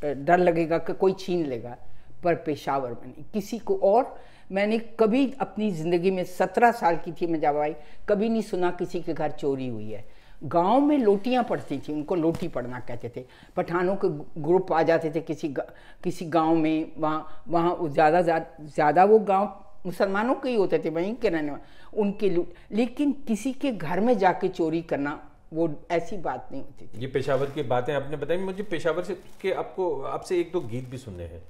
डर 0.03 0.37
लगेगा 0.37 0.77
कि 0.77 0.93
कोई 0.93 1.13
छीन 1.19 1.45
लेगा। 1.45 1.75
पर 2.23 2.35
पेशावर 2.35 2.89
में 2.91 3.07
नहीं। 3.07 3.23
किसी 3.33 3.57
को 3.59 3.75
और 3.83 4.15
मैंने 4.51 4.77
कभी 4.99 5.33
अपनी 5.41 5.69
ज़िंदगी 5.71 6.11
में 6.11 6.23
सत्रह 6.23 6.71
साल 6.71 6.95
की 6.97 7.11
थी 7.11 7.27
मैं 7.27 7.39
जब 7.39 7.57
आई 7.57 7.75
कभी 8.09 8.29
नहीं 8.29 8.41
सुना 8.41 8.71
किसी 8.71 9.01
के 9.01 9.13
घर 9.13 9.31
चोरी 9.31 9.67
हुई 9.67 9.89
है। 9.91 10.03
गाँव 10.41 10.79
में 10.81 10.97
लोटियाँ 10.97 11.43
पड़ती 11.43 11.77
थी 11.79 11.93
उनको 11.93 12.15
लोटी 12.15 12.47
पड़ना 12.47 12.79
कहते 12.79 13.11
थे। 13.15 13.25
पठानों 13.57 13.95
के 13.95 14.07
ग्रुप 14.41 14.71
आ 14.73 14.81
जाते 14.83 15.11
थे 15.15 15.21
किसी 15.21 15.47
गा, 15.47 15.65
किसी 16.03 16.25
गाँव 16.27 16.55
में 16.55 16.91
वहाँ 16.97 17.43
वहाँ 17.47 17.77
ज़्यादा 17.83 18.21
ज़्यादा 18.21 19.03
वो 19.03 19.19
गाँव 19.21 19.45
मुसलमानों 19.85 20.35
के 20.35 20.49
ही 20.49 20.55
होते 20.55 20.79
थे 20.79 20.89
वहीं 20.89 21.13
के 21.15 21.29
रहने 21.29 21.51
वाले। 21.51 21.99
उनके 22.01 22.29
लेकिन 22.75 23.11
किसी 23.27 23.51
के 23.53 23.71
घर 23.71 23.99
में 23.99 24.17
जाके 24.17 24.47
चोरी 24.49 24.81
करना 24.83 25.19
वो 25.53 25.69
ऐसी 25.91 26.17
बात 26.19 26.47
नहीं 26.51 26.61
होती 26.61 26.85
थी। 26.87 27.01
ये 27.01 27.07
पेशावर 27.07 27.49
की 27.49 27.63
बातें 27.65 27.93
आपने 27.93 28.17
बताई 28.17 28.37
मुझे 28.39 28.63
पेशावर 28.65 29.03
से 29.03 29.15
के 29.41 29.51
आपको 29.53 29.89
आपसे 30.03 30.39
एक 30.39 30.51
दो 30.53 30.59
गीत 30.61 30.89
भी 30.89 30.97
सुनने 30.97 31.23
हैं। 31.23 31.43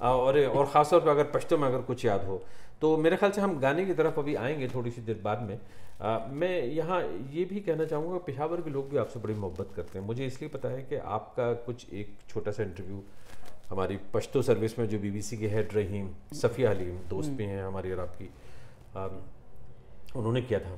और 0.00 0.38
और 0.40 0.66
ख़ासतौर 0.66 1.00
पर 1.00 1.08
अगर 1.08 1.24
पश्तो 1.30 1.58
में 1.58 1.66
अगर 1.68 1.80
कुछ 1.82 2.04
याद 2.04 2.24
हो 2.24 2.42
तो 2.80 2.96
मेरे 2.96 3.16
ख्याल 3.16 3.32
से 3.32 3.40
हम 3.40 3.58
गाने 3.60 3.84
की 3.86 3.94
तरफ़ 3.94 4.18
अभी 4.20 4.34
आएँगे 4.36 4.68
थोड़ी 4.68 4.90
सी 4.90 5.00
देर 5.02 5.20
बाद 5.24 5.40
में। 5.42 5.58
आ, 6.02 6.18
मैं 6.30 6.62
यहाँ 6.64 7.00
ये 7.32 7.44
भी 7.44 7.60
कहना 7.60 7.84
चाहूँगा 7.84 8.18
पेशावर 8.26 8.60
के 8.60 8.70
लोग 8.70 8.90
भी 8.90 8.96
आपसे 8.96 9.20
बड़ी 9.20 9.34
मोहब्बत 9.34 9.72
करते 9.76 9.98
हैं। 9.98 10.04
मुझे 10.06 10.26
इसलिए 10.26 10.50
पता 10.50 10.68
है 10.68 10.82
कि 10.82 10.96
आपका 10.96 11.52
कुछ 11.66 11.86
एक 11.92 12.14
छोटा 12.28 12.50
सा 12.50 12.62
इंटरव्यू 12.62 13.02
हमारी 13.70 13.96
पश्तो 14.14 14.42
सर्विस 14.42 14.78
में 14.78 14.88
जो 14.88 14.98
बीबीसी 14.98 15.36
के 15.36 15.48
हेड 15.48 15.72
रही 15.74 16.02
सफ़िया 16.34 16.70
हलीम 16.70 16.98
दोस्त 17.08 17.30
भी 17.30 17.44
हैं 17.44 17.62
हमारी 17.64 17.92
और 17.92 18.00
आपकी 18.00 18.28
उन्होंने 20.16 20.42
किया 20.42 20.60
था। 20.60 20.70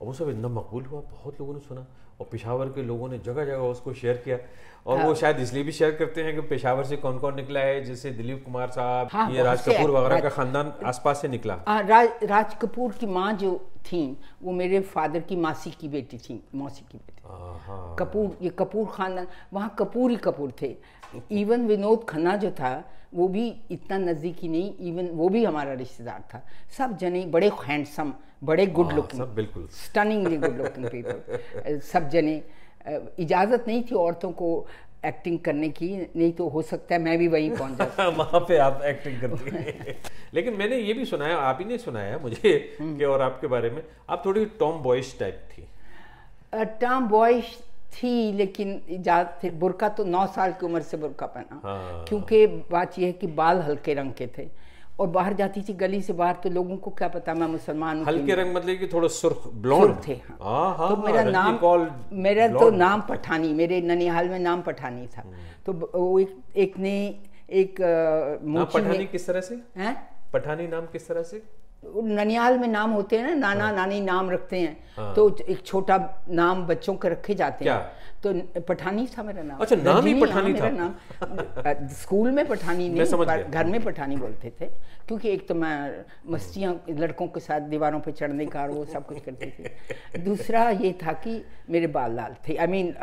और 0.00 0.06
वो 0.06 0.12
सब 0.12 0.28
इतना 0.28 0.48
मकबूल 0.50 0.84
हुआ 0.84 1.00
बहुत 1.10 1.40
लोगों 1.40 1.54
ने 1.54 1.60
सुना 1.60 1.86
और 2.20 2.28
पेशावर 2.32 2.68
के 2.68 2.82
लोगों 2.82 3.08
ने 3.08 3.18
जगह 3.18 3.44
जगह 3.44 3.62
उसको 3.68 3.92
शेयर 3.94 4.16
किया। 4.24 4.38
और 4.86 4.98
हाँ। 4.98 5.06
वो 5.06 5.14
शायद 5.14 5.38
इसलिए 5.40 5.62
भी 5.64 5.72
शेयर 5.72 5.90
करते 5.96 6.22
हैं 6.22 6.34
कि 6.34 6.40
पेशावर 6.48 6.84
से 6.84 6.96
कौन 6.96 7.18
कौन 7.18 7.34
निकला 7.36 7.60
है 7.60 7.82
जैसे 7.84 8.10
दिलीप 8.10 8.44
कुमार 8.44 8.70
साहब 8.70 9.08
हाँ, 9.12 9.30
ये 9.32 9.42
राज 9.42 9.62
कपूर 9.68 9.90
वगैरह 9.90 10.20
का 10.20 10.28
खानदान 10.28 10.72
आसपास 10.84 11.20
से 11.22 11.28
निकला। 11.28 11.54
आ, 11.54 11.80
राज 11.80 12.24
राज 12.24 12.54
कपूर 12.62 12.92
की 12.92 13.06
माँ 13.08 13.32
जो 13.34 13.56
थी 13.82 14.02
वो 14.42 14.52
मेरे 14.52 14.80
फादर 14.90 15.20
की 15.20 15.36
मासी 15.36 15.70
की 15.70 15.88
बेटी 15.88 16.18
थी 16.18 16.42
मौसी 16.54 16.84
की 16.90 16.98
बेटी। 16.98 17.22
हाँ 17.66 17.94
कपूर 17.98 18.36
ये 18.42 18.50
कपूर 18.58 18.86
खानदान 18.94 19.26
वहाँ 19.52 19.74
कपूर 19.78 20.10
ही 20.10 20.16
कपूर 20.16 20.52
थे। 20.62 20.76
इवन 21.32 21.66
विनोद 21.66 22.04
खन्ना 22.08 22.36
जो 22.36 22.50
था 22.50 22.72
वो 23.14 23.26
भी 23.28 23.46
इतना 23.70 23.98
नज़दीकी 23.98 24.48
नहीं 24.48 24.88
इवन 24.88 25.08
वो 25.12 25.28
भी 25.28 25.44
हमारा 25.44 25.72
रिश्तेदार 25.72 26.22
था। 26.34 26.42
सब 26.76 26.96
जने 26.98 27.24
बड़े 27.26 27.50
हैंडसम 27.64 28.12
बड़े 28.44 28.66
गुड 28.66 28.86
हाँ, 28.86 28.96
लुकिंग 28.96 29.20
सब 29.22 29.34
बिल्कुल। 29.34 29.68
स्टनिंगली 29.72 30.36
गुड 30.36 30.56
लुकिंग 30.56 30.86
पीपल 30.86 31.78
सब 31.92 32.08
जने 32.08 32.42
इजाज़त 33.18 33.64
नहीं 33.68 33.82
थी 33.82 33.94
औरतों 33.94 34.30
को 34.32 34.48
एक्टिंग 35.06 35.38
करने 35.38 35.68
की 35.68 35.88
नहीं 36.16 36.32
तो 36.32 36.48
हो 36.48 36.62
सकता 36.62 36.94
है 36.94 37.00
मैं 37.02 37.16
भी 37.18 37.28
वहीं 37.28 37.50
पहुँच 37.50 37.78
जाता। 37.78 38.08
वहाँ 38.18 38.40
पे 38.40 38.56
आप 38.58 38.82
एक्टिंग 38.84 39.20
करती 39.20 39.50
हैं। 39.50 39.96
लेकिन 40.34 40.54
मैंने 40.54 40.76
ये 40.76 40.92
भी 40.92 41.04
सुनाया 41.04 41.36
आप 41.36 41.58
ही 41.60 41.64
ने 41.64 41.78
सुनाया 41.78 42.18
मुझे 42.18 42.76
हम्म। 42.80 42.98
कि 42.98 43.04
और 43.04 43.22
आपके 43.22 43.46
बारे 43.46 43.70
में। 43.70 43.82
आप 44.10 44.22
थोड़ी 44.26 44.44
टॉम 44.60 44.82
बॉयज़ 44.82 45.18
टाइप 45.18 45.42
थी। 45.50 45.66
टॉम 46.54 47.08
बॉयज़ 47.08 47.44
थी 47.92 48.32
लेकिन 48.32 48.80
इजाज़त 48.90 49.38
थे 49.42 49.50
बुरका 49.60 49.88
तो 49.90 50.04
नौ 50.06 50.26
साल 50.34 50.52
की 50.52 50.66
उम्र 50.66 50.82
से 50.82 50.96
बुरका 50.96 51.26
पहना। 51.28 51.60
हाँ। 51.64 52.04
क्योंकि 52.08 52.46
बात 52.70 52.98
यह 52.98 53.06
है 53.06 53.12
कि 53.12 53.26
बाल 53.38 53.60
हल्के 53.62 53.94
रंग 53.94 54.12
के 54.12 54.26
थे। 54.38 54.48
और 55.00 55.08
बाहर 55.08 55.34
जाती 55.34 55.60
थी 55.62 55.72
गली 55.74 56.00
से 56.02 56.12
बाहर 56.12 56.34
तो 56.42 56.50
लोगों 56.50 56.76
को 56.76 56.90
क्या 56.90 57.08
पता 57.08 57.34
मैं 57.34 57.46
मुसलमान 57.48 57.98
हूँ 57.98 58.06
हल्के 58.06 58.34
रंग 58.34 58.54
मतलब 58.54 58.78
कि 58.78 58.86
थोड़ा 58.86 59.08
सुर्ख 59.10 59.46
ब्लॉन्ड 59.62 59.96
थे 60.06 60.14
हाँ। 60.14 60.36
हाँ 60.42 60.76
हाँ 60.78 60.88
तो 60.88 60.96
मेरा 61.02 61.22
नाम 61.24 61.58
मेरा 62.22 62.48
तो 62.48 62.70
नाम 62.70 63.00
पठानी 63.08 63.52
मेरे 63.54 63.80
ननिहाल 63.82 64.28
में 64.28 64.38
नाम 64.38 64.62
पठानी 64.62 65.06
था। 65.06 65.24
तो 65.66 65.72
वो 65.94 66.18
एक, 66.20 66.36
एक 66.56 66.78
ने 66.78 66.94
एक 67.50 67.80
पठानी 67.80 69.06
किस 69.06 69.26
तरह 69.26 69.40
से? 69.40 69.60
हैं? 69.76 69.94
पठानी 70.32 70.66
नाम 70.66 70.86
किस 70.92 71.08
तरह 71.08 71.22
से? 71.22 71.42
ननियाल 71.84 72.58
में 72.58 72.66
नाम 72.68 72.90
होते 72.90 73.18
हैं 73.18 73.24
ना 73.24 73.34
नाना 73.34 73.64
हाँ। 73.64 73.74
नानी 73.76 74.00
नाम 74.00 74.30
रखते 74.30 74.58
हैं 74.60 74.76
हाँ। 74.96 75.14
तो 75.14 75.28
एक 75.48 75.62
छोटा 75.66 75.96
नाम 76.30 76.64
बच्चों 76.66 76.94
के 76.94 77.08
रखे 77.08 77.34
जाते 77.34 77.64
क्या? 77.64 77.74
हैं 77.76 78.00
तो 78.22 78.60
पठानी 78.68 79.06
था 79.16 79.22
मेरा 79.22 79.42
नाम 79.42 79.58
अच्छा, 79.58 79.76
नाम 79.76 80.06
ही 80.06 80.14
पठानी 80.20 80.52
था। 80.54 80.68
मेरा 80.68 80.70
नाम 80.70 81.86
स्कूल 81.92 82.30
में 82.30 82.46
पठानी 82.48 82.88
नहीं। 82.88 83.44
घर 83.50 83.64
में 83.66 83.82
पठानी 83.84 84.16
बोलते 84.16 84.52
थे 84.60 84.66
क्योंकि 85.08 85.28
एक 85.28 85.46
तो 85.48 85.54
मैं 85.54 86.04
मस्तियाँ 86.32 86.74
लड़कों 86.90 87.26
के 87.34 87.40
साथ 87.40 87.60
दीवारों 87.74 88.00
पे 88.00 88.12
चढ़ने 88.12 88.46
का 88.46 88.64
वो 88.66 88.84
सब 88.92 89.06
कुछ 89.06 89.18
करती 89.24 89.46
थी 89.50 90.22
दूसरा 90.24 90.68
ये 90.70 90.92
था 91.02 91.12
कि 91.24 91.42
मेरे 91.70 91.86
बाल 91.98 92.14
लाल 92.16 92.36
थे 92.48 92.56
आई 92.56 92.66
मीन 92.66 92.94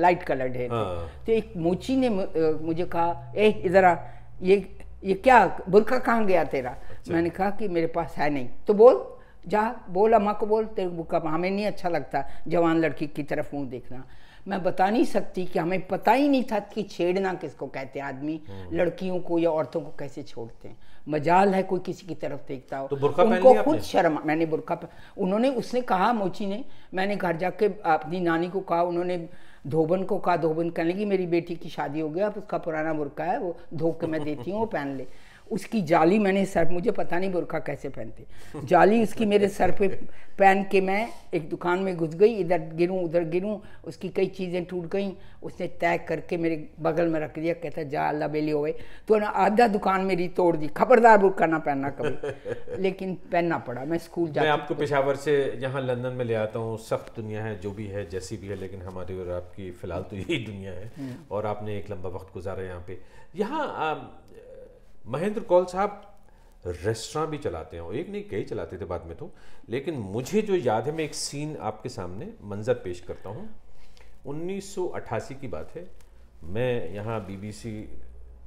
लाइट 0.00 0.22
कलर्ड 0.32 0.56
है 0.56 0.68
हाँ। 0.68 1.08
तो 1.26 1.32
एक 1.32 1.52
मोची 1.66 1.96
ने 1.96 2.08
मुझे 2.08 2.84
कहा 2.96 3.32
ए 3.36 3.48
इधर 3.66 3.84
आ 3.84 3.96
ये 4.42 4.56
ये 5.04 5.14
क्या 5.14 5.60
बुरखा 5.68 5.98
कहाँ 5.98 6.24
गया 6.26 6.44
तेरा? 6.44 6.70
अच्छा। 6.70 7.12
मैंने 7.14 7.30
कहा 7.30 7.50
कि 7.50 7.68
मेरे 7.68 7.86
पास 7.86 8.14
है 8.16 8.30
नहीं। 8.30 8.48
तो 8.66 8.74
बोल 8.74 9.04
जा 9.48 9.62
बोल 9.90 10.12
अम्मा 10.12 10.32
को 10.32 10.46
बोल 10.46 10.64
तेरे 10.66 10.88
को 10.88 10.96
बुरखा 10.96 11.28
हमें 11.28 11.50
नहीं 11.50 11.66
अच्छा 11.66 11.88
लगता 11.88 12.24
जवान 12.48 12.80
लड़की 12.80 13.06
की 13.06 13.22
तरफ़ 13.22 13.56
मुँह 13.56 13.68
देखना। 13.68 14.04
मैं 14.48 14.62
बता 14.62 14.88
नहीं 14.90 15.04
सकती 15.04 15.44
कि 15.44 15.58
हमें 15.58 15.86
पता 15.86 16.12
ही 16.12 16.28
नहीं 16.28 16.44
था 16.44 16.58
कि 16.58 16.82
छेड़ना 16.82 17.34
किसको 17.34 17.66
कहते 17.66 17.98
हैं 17.98 18.06
आदमी। 18.06 18.40
हम्म। 18.48 18.76
लड़कियों 18.76 19.18
को 19.20 19.38
या 19.38 19.50
औरतों 19.50 19.80
को 19.80 19.94
कैसे 19.98 20.22
छोड़ते 20.22 20.68
हैं। 20.68 20.76
मजाल 21.08 21.54
है 21.54 21.62
कोई 21.62 21.80
किसी 21.80 22.06
की 22.06 22.14
तरफ़ 22.14 22.40
देखता 22.48 22.78
हो। 22.78 22.86
तो 22.88 22.96
उनको 22.96 23.62
खुद? 23.62 23.80
शर्म 23.80 24.18
मैंने 24.24 24.46
बुरका 24.46 24.78
उन्होंने 25.18 25.48
उसने 25.50 25.80
कहा 25.80 26.12
मोची 26.12 26.46
ने 26.46 26.64
मैंने 26.94 27.16
घर 27.16 27.36
जाके 27.36 27.66
अपनी 27.84 28.20
नानी 28.20 28.48
को 28.48 28.60
कहा 28.60 28.82
उन्होंने 28.82 29.28
धोबन 29.66 30.02
को 30.02 30.18
कहा, 30.18 30.36
धोबन 30.36 30.70
कहने 30.70 30.92
लगी, 30.92 31.04
मेरी 31.04 31.26
बेटी 31.26 31.56
की 31.56 31.68
शादी 31.68 32.00
हो 32.00 32.08
गया 32.08 32.26
अब 32.26 32.36
उसका 32.36 32.58
पुराना 32.58 32.92
बुरका 32.92 33.24
है, 33.24 33.38
वो 33.38 33.56
धो 33.74 33.92
के 33.92 34.06
मैं 34.06 34.24
देती 34.24 34.50
हूँ, 34.50 34.60
वो 34.60 34.66
पहन 34.66 34.96
ले। 34.96 35.06
उसकी 35.50 35.80
जाली 35.82 36.18
मैंने 36.18 36.44
सर 36.46 36.68
मुझे 36.70 36.90
पता 36.92 37.18
नहीं 37.18 37.30
बुरखा 37.32 37.58
कैसे 37.60 37.88
पहनते। 37.88 38.66
जाली 38.66 39.02
उसकी 39.02 39.26
मेरे 39.26 39.48
सर 39.50 39.70
पे 39.70 39.88
पहन 40.38 40.62
के 40.70 40.80
मैं 40.80 41.08
एक 41.34 41.48
दुकान 41.48 41.78
में 41.78 41.96
घुस 41.96 42.14
गई 42.14 42.34
इधर 42.34 42.60
गिरूं 42.74 43.02
उधर 43.02 43.24
गिरूं 43.30 43.58
उसकी 43.84 44.08
कई 44.08 44.26
चीज़ें 44.28 44.64
टूट 44.64 44.86
गई 44.92 45.12
उसने 45.42 45.66
तय 45.80 45.98
करके 46.08 46.36
मेरे 46.36 46.56
बगल 46.80 47.08
में 47.08 47.18
रख 47.20 47.38
दिया 47.38 47.54
कहता 47.54 47.82
जा 47.88 48.08
अल्लाह 48.08 48.28
बेली 48.28 48.50
होए 48.50 48.72
तो 49.08 49.18
ना 49.18 49.26
आधा 49.44 49.66
दुकान 49.68 50.00
मेरी 50.04 50.28
तोड़ 50.36 50.56
दी 50.56 50.68
खबरदार 50.76 51.18
बुरका 51.18 51.46
ना 51.46 51.58
पहनना 51.60 51.90
कभी। 51.90 52.80
लेकिन 52.82 53.14
पहनना 53.32 53.58
पड़ा 53.60 53.84
मैं 53.84 53.98
स्कूल 54.00 54.26
मैं 54.26 54.32
जाती 54.34 54.48
आपको 54.48 54.74
पेशावर 54.74 55.16
से 55.16 55.36
यहाँ 55.62 55.82
लंदन 55.82 56.12
में 56.12 56.24
ले 56.24 56.34
आता 56.36 56.58
हूँ 56.58 56.76
सख्त 56.80 57.14
दुनिया 57.16 57.44
है 57.44 57.58
जो 57.60 57.70
भी 57.72 57.86
है 57.86 58.08
जैसी 58.10 58.36
भी 58.36 58.48
है 58.48 58.56
लेकिन 58.56 58.82
हमारी 58.82 59.18
और 59.20 59.30
आपकी 59.34 59.70
फ़िलहाल 59.72 60.02
तो 60.10 60.16
यही 60.16 60.44
दुनिया 60.44 60.72
है। 60.72 60.90
हम्म। 60.96 61.14
और 61.30 61.46
आपने 61.46 61.76
एक 61.78 61.90
लंबा 61.90 62.08
वक्त 62.10 62.34
गुजारा 62.34 62.62
यहाँ 62.64 62.84
पे। 62.86 62.98
यहाँ 63.36 63.64
महेंद्र 65.06 65.40
कौल 65.40 65.64
साहब 65.64 66.10
रेस्टोरेंट 66.66 67.30
भी 67.30 67.38
चलाते 67.38 67.76
हैं। 67.76 67.92
एक 67.92 68.08
नहीं, 68.08 68.28
कई 68.28 68.44
चलाते 68.44 68.78
थे 68.78 68.84
बाद 68.84 69.04
में 69.04 69.16
तो। 69.16 69.30
लेकिन 69.68 69.94
मुझे 69.94 70.42
जो 70.42 70.56
याद 70.56 70.86
है, 70.86 70.92
मैं 70.92 71.04
एक 71.04 71.14
सीन 71.14 71.56
आपके 71.56 71.88
सामने 71.88 72.34
मंजर 72.42 72.74
पेश 72.74 73.00
करता 73.00 73.28
हूँ। 73.30 73.48
1988 74.26 75.34
की 75.34 75.48
बात 75.48 75.70
है। 75.76 75.90
मैं 76.44 76.90
यहाँ 76.90 77.26
बीबीसी 77.26 77.88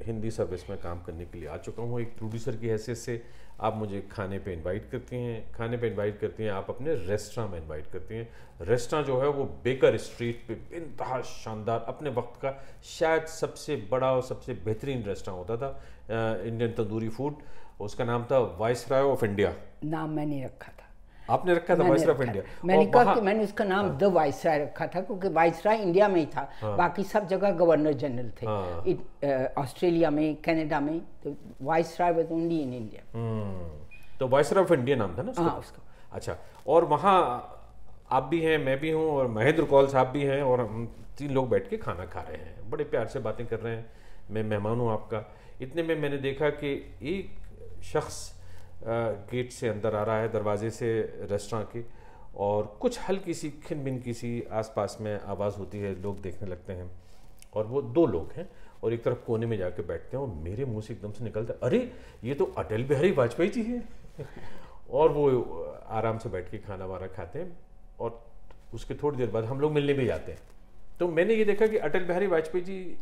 हिंदी 0.01 0.31
सर्विस 0.31 0.69
में 0.69 0.81
काम 0.81 1.01
करने 1.01 1.25
के 1.25 1.39
लिए 1.39 1.49
आ 1.49 1.57
चुका 1.57 1.83
हूँ। 1.83 2.01
एक 2.01 2.17
प्रोड्यूसर 2.17 2.55
की 2.55 2.67
हैसियत 2.67 2.97
से 2.97 3.23
आप 3.61 3.75
मुझे 3.75 4.01
खाने 4.11 4.39
पे 4.39 4.53
इनवाइट 4.53 4.89
करती 4.91 5.15
हैं। 5.15 5.51
खाने 5.51 5.77
पे 5.77 5.87
इनवाइट 5.87 6.19
करती 6.19 6.43
हैं, 6.43 6.51
आप 6.51 6.69
अपने 6.69 6.93
रेस्टोरेंट 6.95 7.53
में 7.53 7.61
इनवाइट 7.61 7.87
करती 7.87 8.15
हैं। 8.15 8.29
रेस्टोरेंट 8.61 9.07
जो 9.07 9.21
है 9.21 9.27
वो 9.27 9.43
बेकर 9.43 9.97
स्ट्रीट 9.97 10.45
पे 10.47 10.53
बेनतहा 10.53 11.21
शानदार, 11.21 11.85
अपने 11.87 12.09
वक्त 12.09 12.41
का 12.41 12.65
शायद 12.83 13.25
सबसे 13.25 13.75
बड़ा 13.75 14.13
और 14.13 14.21
सबसे 14.21 14.53
बेहतरीन 14.53 15.03
रेस्टोरेंट 15.03 15.49
होता 15.49 15.67
था। 15.67 15.81
इंडियन 16.09 16.71
तंदूरी 16.73 17.09
फ़ूड 17.09 17.35
उसका 17.81 18.03
नाम 18.05 18.23
था 18.31 18.39
वाइस 18.59 18.91
राय 18.91 19.01
ऑफ़ 19.03 19.25
इंडिया 19.25 19.53
नाम 19.85 20.09
मैंने 20.09 20.43
रखा 20.45 20.71
था। 20.71 20.85
आपने 21.29 21.53
रखा 21.53 21.75
था 21.75 21.83
वाइस 21.83 22.07
ऑफ़ 22.07 22.21
इंडिया। 22.23 22.43
मैंने 22.65 22.85
कहा 22.85 23.13
कि 23.15 23.21
मैंने 23.21 23.43
उसका 23.43 23.63
नाम 23.63 23.89
द 23.97 24.03
वाइसराय 24.13 24.59
रखा 24.59 24.87
था 24.87 25.01
क्योंकि 25.01 25.29
वाइसराय 25.29 25.81
इंडिया 25.81 26.07
में 26.07 26.19
ही 26.19 26.25
था। 26.25 26.75
बाकी 26.77 27.03
सब 27.03 27.27
जगह 27.27 27.51
गवर्नर 27.53 27.93
जनरल 27.93 28.31
थे। 28.31 28.45
हाँ। 28.45 29.53
ऑस्ट्रेलिया 29.57 30.09
में 30.09 30.35
कनाडा 30.41 30.79
में 30.79 30.99
तो 31.23 31.35
viceroy 31.61 32.11
was 32.11 32.31
only 32.31 32.59
in 32.59 32.73
India 32.73 33.01
तो 34.19 34.27
वाइस 34.27 34.53
ऑफ़ 34.53 34.73
इंडिया 34.73 34.97
नाम 34.97 35.17
था 35.17 35.23
ना 35.23 35.31
उसका? 35.31 35.43
हाँ, 35.43 35.59
उसका। 35.59 35.81
अच्छा 36.13 36.35
और 36.67 36.85
वहाँ 36.85 37.17
आप 38.11 38.23
भी 38.23 38.39
हैं 38.41 38.57
मैं 38.57 38.79
भी 38.79 38.91
हूँ 38.91 39.09
और 39.11 39.27
महेंद्र 39.27 39.63
कौल 39.65 39.87
साहब 39.87 40.07
भी 40.07 40.23
हैं 40.23 40.41
और 40.43 40.61
हम 40.61 40.85
तीन 41.17 41.31
लोग 41.31 41.49
बैठ 41.49 41.69
के 41.69 41.77
खाना 41.77 42.05
खा 42.05 42.21
रहे 42.21 42.37
हैं। 42.37 42.69
बड़े 42.69 42.83
प्यार 42.83 43.07
से 43.07 43.19
बातें 43.19 43.45
कर 43.47 43.59
रहे 43.59 43.75
हैं। 43.75 43.85
मैं 44.31 44.43
मेहमान 44.43 44.79
हूँ 44.79 44.91
आपका। 44.91 45.19
इतने 45.61 45.83
में 45.83 45.95
मैंने 45.95 46.17
देखा 46.17 46.49
कि 46.49 46.95
एक 47.03 47.31
शख्स 47.83 48.41
गेट 49.31 49.51
से 49.51 49.67
अंदर 49.67 49.95
आ 49.95 50.03
रहा 50.03 50.19
है, 50.19 50.31
दरवाजे 50.31 50.69
से 50.69 51.01
रेस्टोरेंट 51.01 51.69
के, 51.73 51.83
और 52.35 52.77
कुछ 52.79 52.99
हल्की 53.09 53.33
सी 53.33 53.49
खिन 53.49 53.83
बिन 53.83 53.99
की 53.99 54.13
सी 54.13 54.43
आसपास 54.51 54.97
में 55.01 55.19
आवाज़ 55.19 55.55
होती 55.55 55.79
है, 55.79 56.01
लोग 56.01 56.21
देखने 56.21 56.49
लगते 56.49 56.73
हैं। 56.73 56.91
और 57.53 57.65
वो 57.65 57.81
दो 57.81 58.05
लोग 58.05 58.31
हैं, 58.31 58.49
और 58.83 58.93
एक 58.93 59.03
तरफ़ 59.03 59.17
कोने 59.17 59.45
में 59.45 59.57
जाके 59.57 59.81
बैठते 59.81 60.17
हैं, 60.17 60.23
और 60.23 60.29
मेरे 60.29 60.65
मुँह 60.65 60.81
से 60.81 60.93
एकदम 60.93 61.11
से 61.11 61.23
निकलता 61.23 61.53
है, 61.53 61.59
अरे, 61.63 61.91
ये 62.23 62.33
तो 62.33 62.45
अटल 62.45 62.83
बिहारी 62.83 63.11
वाजपेयी 63.11 63.49
जी 63.49 63.63
हैं। 63.63 63.89
और 64.91 65.09
वो 65.09 65.41
आराम 65.87 66.17
से 66.17 66.29
बैठ 66.29 66.51
के 66.51 66.57
खाना 66.57 66.85
वाना 66.85 67.07
खाते 67.07 67.39
हैं, 67.39 67.57
और 67.99 68.25
उसके 68.73 68.93
थोड़ी 68.93 69.17
देर 69.17 69.29
बाद 69.29 69.43
हम 69.43 69.59
लोग 69.59 69.71
मिलने 69.71 69.93
भी 69.93 70.05
जाते 70.05 70.31
हैं। 70.31 70.39
तो 70.99 71.07
मैंने 71.07 71.33
ये 71.33 71.45
देखा 71.45 71.67
कि 71.67 71.77
अटल 71.77 71.99
बिहारी 71.99 72.27
वाजपेयी 72.27 72.63
जी 72.63 72.97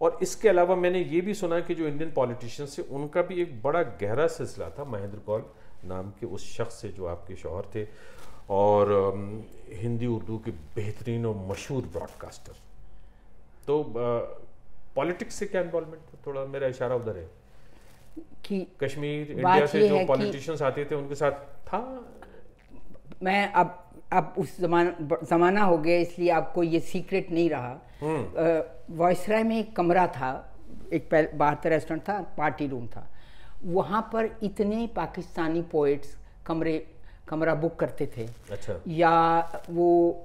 और 0.00 0.18
इसके 0.22 0.48
अलावा 0.48 0.76
मैंने 0.76 1.00
ये 1.00 1.20
भी 1.20 1.34
सुना 1.34 1.60
कि 1.60 1.74
जो 1.74 1.86
इंडियन 1.86 2.12
पॉलिटिशियंस 2.12 2.78
थे 2.78 2.82
उनका 2.82 3.22
भी 3.22 3.42
एक 3.42 3.62
बड़ा 3.62 3.82
गहरा 3.82 4.26
सिलसिला 4.26 4.70
था 4.70 4.84
महेंद्र 4.84 5.18
कौल 5.18 5.44
नाम 5.84 6.10
के 6.10 6.26
उस 6.26 6.56
शख्स 6.56 6.80
से 6.80 6.88
जो 6.88 7.06
आपके 7.06 7.36
शोहर 7.36 7.62
थे 7.74 7.88
और 8.50 8.92
हिंदी 9.72 10.06
उर्दू 10.06 10.38
के 10.38 10.50
बेहतरीन 10.50 11.26
और 11.26 11.36
मशहूर 11.36 11.82
ब्रॉडकास्टर 11.82 12.52
तो 13.66 13.94
पॉलिटिक्स 14.96 15.34
से 15.34 15.46
क्या 15.46 15.60
इन्वॉल्वमेंट 15.60 16.02
था? 16.02 16.18
थोड़ा 16.26 16.44
मेरा 16.44 16.66
इशारा 16.66 16.94
उधर 16.94 17.16
है। 17.16 17.30
कि 18.44 18.66
कश्मीर 18.80 19.30
इंडिया 19.30 19.66
से 19.66 19.88
जो 19.88 20.06
पॉलिटिशियंस 20.06 20.62
आते 20.62 20.84
थे 20.84 20.94
उनके 20.94 21.14
साथ 21.14 21.32
था? 21.66 22.10
मैं 23.22 23.52
अब 23.52 23.87
अब 24.12 24.34
उस 24.38 24.60
जमाना 24.60 25.16
ज़माना 25.30 25.62
हो 25.62 25.78
गया 25.78 25.98
इसलिए 26.00 26.30
आपको 26.30 26.62
ये 26.62 26.80
सीक्रेट 26.80 27.30
नहीं 27.30 27.48
रहा। 27.50 27.72
वॉइसराय 28.90 29.42
में 29.42 29.58
एक 29.58 29.74
कमरा 29.76 30.06
था 30.06 30.30
एक 30.92 31.08
बाहर 31.34 31.68
रेस्टोरेंट 31.70 32.02
था 32.08 32.20
पार्टी 32.38 32.66
रूम 32.66 32.86
था। 32.86 33.06
वहाँ 33.64 34.00
पर 34.12 34.30
इतने 34.42 34.86
पाकिस्तानी 34.96 35.62
पोइट्स 35.62 36.16
कमरे 36.46 36.78
कमरा 37.28 37.54
बुक 37.54 37.76
करते 37.76 38.06
थे। 38.16 38.26
अच्छा। 38.50 38.80
या 38.88 39.38
वो 39.70 40.24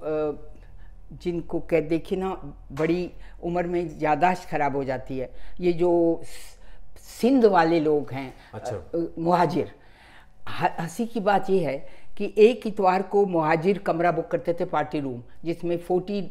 जिनको 1.24 1.60
कह 1.60 1.80
देखिए 1.88 2.18
ना 2.20 2.30
बड़ी 2.72 3.12
उम्र 3.44 3.68
में 3.68 4.00
यादाश्त 4.02 4.50
खराब 4.50 4.76
हो 4.76 4.84
जाती 4.84 5.18
है। 5.18 5.30
ये 5.60 5.74
जो 5.74 5.92
सिंध 6.98 7.46
वाले 7.46 7.80
लोग 7.80 8.12
हैं 8.12 8.34
अच्छा। 8.54 9.12
मुहाजिर। 9.20 9.72
हँसी 10.80 11.06
की 11.06 11.20
बात 11.20 11.50
यह 11.50 11.68
है 11.70 11.78
कि 12.18 12.34
एक 12.38 12.68
इतवार 12.68 13.02
को 13.12 13.26
मुहाजिर 13.26 13.78
कमरा 13.78 14.12
बुक 14.12 14.28
करते 14.28 14.54
थे 14.54 14.66
पार्टी 14.66 15.00
रूम 15.00 15.22
जिसमें 15.46 15.78
फोर्टी 15.78 16.22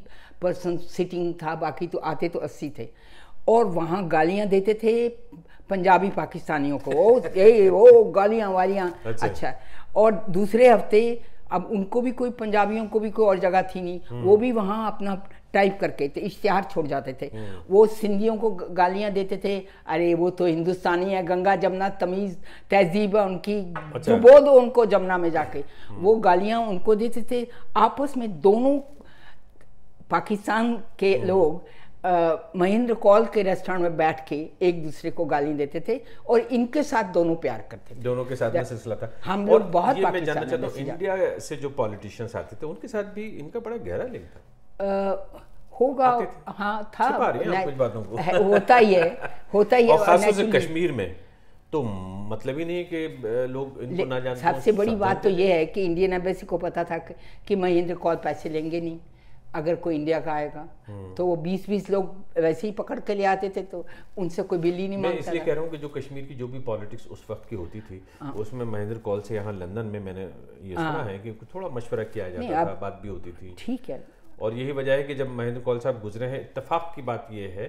परसेंट 0.43 0.81
सिटिंग 0.81 1.33
था 1.43 1.55
बाकी 1.55 1.87
तो 1.87 1.99
आते 1.99 2.29
तो 2.29 2.39
अस्सी 2.39 2.71
थे। 2.79 2.89
और 3.49 3.65
वहाँ 3.67 4.07
गालियाँ 4.09 4.47
देते 4.49 4.75
थे 4.83 5.09
पंजाबी 5.71 6.09
पाकिस्तानियों 6.11 6.79
को 6.79 6.91
ओ 7.03 7.21
ए 7.27 7.69
ओ 7.69 8.03
गालियाँ 8.13 8.51
वालियाँ। 8.53 8.89
अच्छा। 9.07 9.27
अच्छा। 9.27 9.55
और 9.97 10.25
दूसरे 10.31 10.69
हफ़्ते 10.69 11.21
अब 11.53 11.69
उनको 11.73 12.01
भी 12.01 12.11
कोई 12.13 12.31
पंजाबियों 12.33 12.87
को 12.87 13.01
भी 13.01 13.11
कोई 13.11 13.27
और 13.27 13.39
जगह 13.39 13.63
थी 13.71 13.81
नहीं। 13.81 14.23
वो 14.23 14.37
भी 14.37 14.53
वहाँ 14.53 14.87
अपना 14.93 15.15
टाइप 15.53 15.79
करके 15.81 16.09
तो 16.09 16.21
इश्तिहार 16.23 16.65
छोड़ 16.65 16.87
जाते 16.87 17.13
थे। 17.23 17.31
वो 17.71 17.85
सिंधियों 17.89 18.37
को 18.37 18.51
गालियाँ 18.51 19.11
देते 19.13 19.41
थे 19.45 19.59
अरे 19.87 20.13
वो 20.15 20.31
तो 20.31 20.47
हिंदुस्तानी 20.47 21.13
है 21.13 21.23
गंगा 21.27 21.57
जमुना 21.57 21.89
तमीज़ 22.01 22.37
तहजीब 22.71 23.17
है 23.17 23.25
उनकी 23.25 23.59
अच्छा। 23.75 24.13
डुबो 24.13 24.39
दो 24.41 24.53
उनको 24.61 24.87
जमुना 24.87 25.19
में 25.19 25.31
जाके। 25.31 25.65
वो 25.93 26.15
गालियाँ 26.21 26.61
उनको 26.63 26.95
देते 26.95 27.23
थे। 27.31 27.47
आपस 27.79 28.17
में 28.17 28.41
दोनों 28.41 28.79
पाकिस्तान 30.11 30.75
के 30.99 31.17
लोग 31.25 31.81
महेंद्र 32.57 32.95
कौल 32.97 33.25
के 33.35 33.43
रेस्टोरेंट 33.43 33.83
में 33.83 33.97
बैठ 33.97 34.27
के 34.29 34.37
एक 34.63 34.83
दूसरे 34.85 35.11
को 35.11 35.25
गाली 35.25 35.53
देते 35.55 35.81
थे 35.89 36.01
और 36.27 36.41
इनके 36.53 36.83
साथ 36.83 37.13
दोनों 37.15 37.35
प्यार 37.37 37.65
करते 37.71 37.95
थे। 37.95 38.01
दोनों 38.03 38.25
के 38.25 38.37
साथ 38.37 38.63
सिलसिला 38.65 38.97
था। 38.97 39.13
हम 39.25 39.47
लोग 39.47 39.71
बहुत 39.73 39.99
मैं 39.99 40.25
जानना 40.25 40.45
चाहता 40.45 40.67
हूँ 40.67 40.75
इंडिया 40.79 41.39
से 41.41 41.57
जो 41.57 41.71
पॉलिटिशियंस 41.77 42.37
आते 42.37 42.57
थे 42.57 42.67
उनके 42.67 42.89
साथ 42.89 43.15
भी 43.15 43.27
इनका 43.39 43.61
बड़ा 43.61 43.77
गहरा 43.79 44.05
लिंक 44.07 44.25
था। 44.25 44.41
होगा 45.81 46.09
हाँ 46.49 46.91
था 46.95 47.11
कुछ 47.65 47.75
बातों 47.75 48.03
को। 48.03 48.43
होता 48.45 48.77
ही 48.77 48.95
है 48.95 49.09
होता 49.55 49.77
ही 49.77 49.87
है 49.87 49.97
और 49.99 50.05
खासतौर 50.07 50.33
से 50.33 50.47
कश्मीर 50.51 50.93
में 50.93 51.15
तो 51.73 51.83
मतलब 52.31 52.59
ही 52.59 52.65
नहीं 52.65 52.85
कि 52.85 53.47
लोग 53.53 53.79
इनको 53.83 54.05
ना 54.05 54.19
जानते 54.21 54.41
सबसे 54.41 54.73
बड़ी 54.73 54.95
बात 54.97 55.23
तो 55.23 55.31
ये 55.31 55.53
है 55.53 55.65
कि 55.67 55.85
इंडियन 55.85 56.13
एम्बेसी 56.13 56.47
को 56.47 56.59
पता 56.59 56.85
था 56.85 56.99
कि, 56.99 57.57
महेंद्र 57.57 57.95
कौल 57.95 58.17
पैसे 58.25 58.49
लेंगे 58.49 58.81
नहीं 58.81 58.99
अगर 59.55 59.75
कोई 59.77 59.95
इंडिया 59.95 60.19
का 60.21 60.33
आएगा 60.33 60.67
हम्म। 60.87 61.15
तो 61.15 61.27
वो 61.27 61.35
बीस 61.37 61.69
बीस 61.69 61.91
लोग 61.91 62.15
वैसे 62.41 62.67
ही 62.67 62.73
पकड़ 62.73 62.99
के 63.01 63.15
ले 63.15 63.25
आते 63.25 63.49
थे 63.57 63.63
तो 63.63 63.85
उनसे 64.19 64.43
कोई 64.43 64.59
बिल 64.59 64.75
ही 64.75 64.89
नहीं 64.89 64.99
मैं 64.99 65.13
इसलिए 65.19 65.41
कह 65.41 65.53
रहा 65.53 65.63
हूँ 65.63 65.71
कि 65.71 65.79
जो 65.79 65.89
कश्मीर 65.89 66.25
की 66.25 66.35
जो 66.35 66.49
भी 66.49 66.59
पॉलिटिक्स 66.69 67.07
उस 67.09 67.27
वक्त 67.31 67.49
की 67.51 67.57
होती 67.57 67.81
थी 67.81 68.03
हाँ। 68.21 68.33
उसमें 68.35 68.65
महेंद्र 68.65 68.99
कौल 68.99 69.21
से 69.21 69.35
यहाँ 69.35 69.53
लंदन 69.53 69.87
में 69.87 70.01
मैंने 70.01 70.23
ये 70.23 70.75
सुना 70.75 70.91
हाँ। 70.91 71.05
है 71.05 71.19
कि 71.19 71.33
थोड़ा 71.55 71.69
मशवरा 71.69 72.05
किया 72.05 72.29
जाता 72.31 72.65
था 72.65 72.75
बात 72.81 73.01
भी 73.03 73.09
होती 73.09 73.33
थी 73.33 73.55
ठीक 73.59 73.91
है 73.91 74.05
और 74.43 74.55
यही 74.55 74.73
वजह 74.73 74.93
है 74.93 75.03
कि 75.03 75.15
जब 75.15 75.29
महेंद्र 75.31 75.61
कौल 75.63 75.79
साहब 75.79 76.01
गुजरे 76.03 76.27
हैं 76.27 76.41
इतफाक 76.41 76.93
की 76.95 77.03
बात 77.03 77.29
यह 77.33 77.55
है 77.59 77.67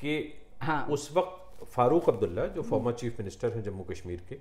कि 0.00 0.16
हाँ। 0.62 0.84
उस 0.90 1.10
वक्त 1.16 1.64
फारूक 1.72 2.08
अब्दुल्ला 2.08 2.46
जो 2.54 2.62
फॉर्मर 2.64 2.92
चीफ 2.94 3.18
मिनिस्टर 3.18 3.52
हैं 3.52 3.62
जम्मू 3.62 3.84
कश्मीर 3.90 4.22
के 4.28 4.38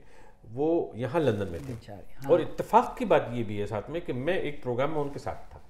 वो 0.54 0.70
यहाँ 0.98 1.22
लंदन 1.22 1.52
में 1.52 1.62
थे 1.62 1.74
हाँ। 1.92 2.32
और 2.32 2.42
इतफाक 2.42 2.96
की 2.98 3.06
बात 3.06 3.30
ये 3.34 3.44
भी 3.44 3.58
है 3.58 3.66
साथ 3.68 3.90
में 3.90 4.02
कि 4.02 4.14
मैं 4.22 4.40
एक 4.42 4.62
प्रोग्राम 4.64 4.92
में 4.92 5.02
उनके 5.02 5.20
साथ 5.20 5.54
था 5.54 5.62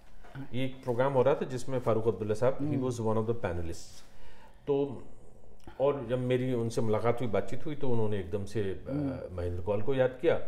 ये 0.54 0.66
एक 0.66 0.84
प्रोग्राम 0.84 1.14
हो 1.14 1.22
रहा 1.24 1.36
था 1.36 1.46
जिसमें 1.48 1.80
फारूक 1.82 2.08
अब्दुल्ला 2.08 2.36
साहब 2.36 2.58
ही। 2.64 2.78
Was 2.78 3.02
one 3.02 3.18
of 3.18 3.28
the 3.28 3.36
panelist 3.42 4.04
तो 4.68 4.78
और 5.80 6.06
जब 6.10 6.20
मेरी 6.26 6.54
उनसे 6.54 6.82
मुलाकात 6.82 7.20
हुई 7.22 7.30
बातचीत 7.30 7.66
हुई 7.66 7.76
तो 7.76 7.90
उन्होंने 7.90 8.20
एकदम 8.20 8.46
से 8.46 8.62
हम्म। 8.88 9.36
महेंद्र 9.38 9.62
कौल 9.62 9.82
को 9.82 9.94
याद 9.96 10.18
किया 10.22 10.40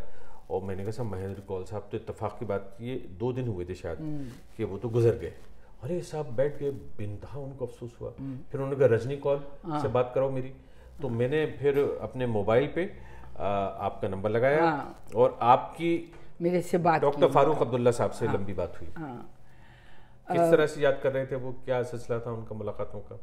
और 0.49 0.61
मैंने 0.61 0.83
कहा 0.83 0.91
साहब 0.91 1.11
महेंद्र 1.11 1.41
कौल 1.41 1.63
साहब 1.63 1.87
तो 1.91 1.97
इत्तेफाक 1.97 2.37
की 2.39 2.45
बात 2.45 2.77
ये 2.81 2.95
दो 3.19 3.31
दिन 3.33 3.47
हुए 3.47 3.65
थे 3.65 3.75
शायद 3.75 3.99
हम्म। 3.99 4.29
कि 4.57 4.63
वो 4.63 4.77
तो 4.77 4.89
गुजर 4.89 5.17
गए। 5.17 5.33
अरे 5.83 6.01
साहब 6.01 6.35
बैठ 6.35 6.59
गए 6.59 6.71
बिनतहा 6.71 7.39
उनको 7.39 7.65
अफसोस 7.65 7.97
हुआ। 8.01 8.13
हम्म। 8.19 8.37
फिर 8.51 8.61
उन्होंने 8.61 8.79
कहा 8.79 8.95
रजनी 8.95 9.17
कौल 9.17 9.43
हाँ। 9.65 9.81
से 9.81 9.87
बात 9.87 10.11
कराओ 10.15 10.29
मेरी। 10.29 10.53
तो 11.01 11.09
मैंने 11.09 11.45
फिर 11.59 11.79
अपने 12.01 12.25
मोबाइल 12.27 12.67
पे 12.67 12.91
आ, 13.39 13.45
आपका 13.45 14.07
नंबर 14.07 14.29
लगाया 14.29 14.63
हाँ। 14.63 15.03
और 15.15 15.37
आपकी 15.41 16.13
मेरे 16.41 16.61
से 16.61 16.77
बात 16.77 17.01
डॉक्टर 17.01 17.31
फारूक 17.31 17.61
अब्दुल्ला 17.61 17.91
साहब 17.91 18.11
से 18.11 18.25
लंबी 18.25 18.53
बात 18.53 18.81
हुई। 18.81 18.89
हाँ। 18.97 19.29
किस 20.31 20.39
तरह 20.39 20.65
से 20.67 20.81
याद 20.81 20.99
कर 21.03 21.11
रहे 21.11 21.25
थे 21.25 21.35
वो? 21.35 21.51
क्या 21.65 21.81
सिलसिला 21.83 22.19
था 22.19 22.31
उनका 22.31 22.55
मुलाकातों 22.55 22.99
का? 22.99 23.19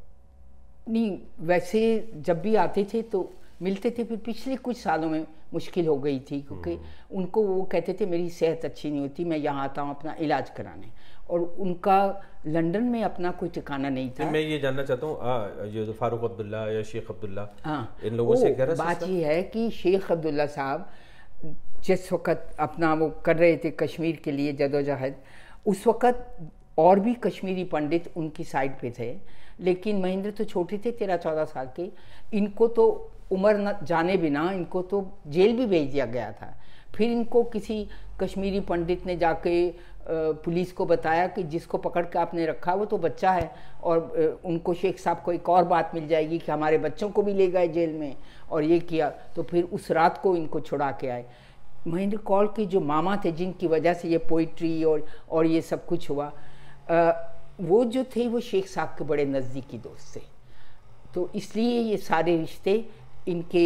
नहीं 0.89 1.18
वैसे 1.41 2.12
जब 2.16 2.41
भी 2.43 2.55
आते 2.57 2.87
थे 2.95 3.03
तो 3.03 3.23
मिलते 3.62 3.90
थे 3.90 4.04
फिर 4.04 4.18
पिछले 4.26 4.56
कुछ 4.56 4.76
सालों 4.76 5.08
में 5.11 5.26
मुश्किल 5.52 5.86
हो 5.86 5.96
गई 5.98 6.18
थी 6.30 6.40
क्योंकि 6.42 6.78
उनको 7.12 7.42
वो 7.42 7.62
कहते 7.72 7.96
थे 8.00 8.06
मेरी 8.06 8.28
सेहत 8.30 8.64
अच्छी 8.64 8.90
नहीं 8.90 9.00
होती 9.00 9.24
मैं 9.24 9.36
यहाँ 9.38 9.64
आता 9.64 9.82
हूँ 9.82 9.90
अपना 9.90 10.14
इलाज 10.20 10.50
कराने। 10.56 10.90
और 11.30 11.40
उनका 11.40 11.98
लंदन 12.46 12.84
में 12.84 13.02
अपना 13.04 13.30
कोई 13.30 13.48
ठिकाना 13.48 13.88
नहीं 13.88 14.11
था। 14.11 14.30
मैं 14.30 14.40
ये 14.40 14.58
जानना 14.58 14.82
चाहता 14.84 15.06
हूँ 15.06 15.18
आ, 15.18 15.66
ये 15.66 15.84
जो 15.86 15.92
फारूक 15.92 16.24
अब्दुल्ला 16.24 16.64
या 16.70 16.82
शेख 16.82 17.11
अब्दुल्ला 17.11 17.48
हाँ 17.64 17.96
इन 18.04 18.14
लोगों 18.14 18.36
से 18.36 18.50
बात? 18.74 19.02
ये 19.02 19.24
है 19.24 19.42
कि 19.42 19.70
शेख 19.72 20.11
अब्दुल्ला 20.12 20.46
साहब 20.48 20.88
जिस 21.84 22.12
वक़्त 22.12 22.56
अपना 22.61 22.94
वो 22.94 23.08
कर 23.24 23.36
रहे 23.36 23.56
थे 23.56 23.70
कश्मीर 23.80 24.16
के 24.24 24.32
लिए 24.32 24.52
जदोजहद 24.54 25.14
उस 25.66 25.86
वक़्त 25.86 26.50
और 26.78 27.00
भी 27.00 27.14
कश्मीरी 27.24 27.64
पंडित 27.66 28.11
उनकी 28.16 28.44
साइड 28.46 28.78
पे 28.80 28.90
थे। 28.98 29.14
लेकिन 29.61 30.00
महेंद्र 30.00 30.30
तो 30.30 30.44
छोटे 30.44 30.78
थे 30.84 30.90
तेरह 30.92 31.16
चौदह 31.18 31.44
साल 31.46 31.68
के 31.76 31.90
इनको 32.36 32.66
तो 32.68 32.84
उम्र 33.33 33.57
न 33.59 33.76
जाने 33.83 34.16
बिना 34.16 34.51
इनको 34.53 34.83
तो 34.83 35.07
जेल 35.26 35.57
भी 35.57 35.66
भेज 35.66 35.91
दिया 35.93 36.07
गया 36.07 36.31
था। 36.33 36.55
फिर 36.97 37.11
इनको 37.11 37.43
किसी 37.45 37.87
कश्मीरी 38.20 38.61
पंडित 38.61 39.07
ने 39.07 39.16
जाके 39.16 39.55
पुलिस 40.45 40.72
को 40.72 40.85
बताया 40.87 41.26
कि 41.26 41.43
जिसको 41.43 41.78
पकड़ 41.78 42.05
के 42.05 42.18
आपने 42.18 42.47
रखा 42.47 42.74
वो 42.74 42.85
तो 42.85 42.99
बच्चा 42.99 43.31
है 43.31 43.51
और 43.83 44.41
उनको 44.45 44.74
शेख 44.74 44.99
साहब 44.99 45.20
को 45.24 45.33
एक 45.33 45.49
और 45.49 45.64
बात 45.64 45.95
मिल 45.95 46.09
जाएगी 46.09 46.39
कि 46.39 46.51
हमारे 46.53 46.78
बच्चों 46.78 47.09
को 47.11 47.22
भी 47.22 47.35
ले 47.35 47.47
गए 47.47 47.68
जेल 47.68 47.93
में 47.93 48.16
और 48.51 48.64
ये 48.64 48.78
किया 48.81 49.09
तो 49.37 49.43
फिर 49.43 49.64
उस 49.64 49.91
रात 49.91 50.18
को 50.18 50.35
इनको 50.37 50.61
छुड़ा 50.61 50.91
के 50.93 51.09
आए। 51.09 51.24
महेंद्र 51.87 52.16
कौल 52.18 52.47
के 52.47 52.66
जो 52.66 52.81
मामा 52.81 53.16
थे 53.24 53.33
जिनकी 53.33 53.66
वजह 53.66 53.95
से 53.95 54.09
ये 54.09 54.18
पोइट्री 54.18 54.83
और 54.85 55.05
और 55.31 55.47
ये 55.47 55.61
सब 55.61 55.87
कुछ 55.87 56.11
हुआ 56.11 56.26
अ, 56.91 57.12
वो 57.61 57.85
जो 57.85 58.05
थे 58.16 58.26
वो 58.28 58.41
शेख 58.41 58.68
साहब 58.68 58.95
के 58.99 59.05
बड़े 59.05 59.24
नज़दीकी 59.26 59.78
दोस्त 59.78 60.16
थे। 60.16 60.20
तो 61.14 61.31
इसलिए 61.35 61.81
ये 61.81 61.97
सारे 61.99 62.37
रिश्ते 62.37 62.85
इनके 63.31 63.64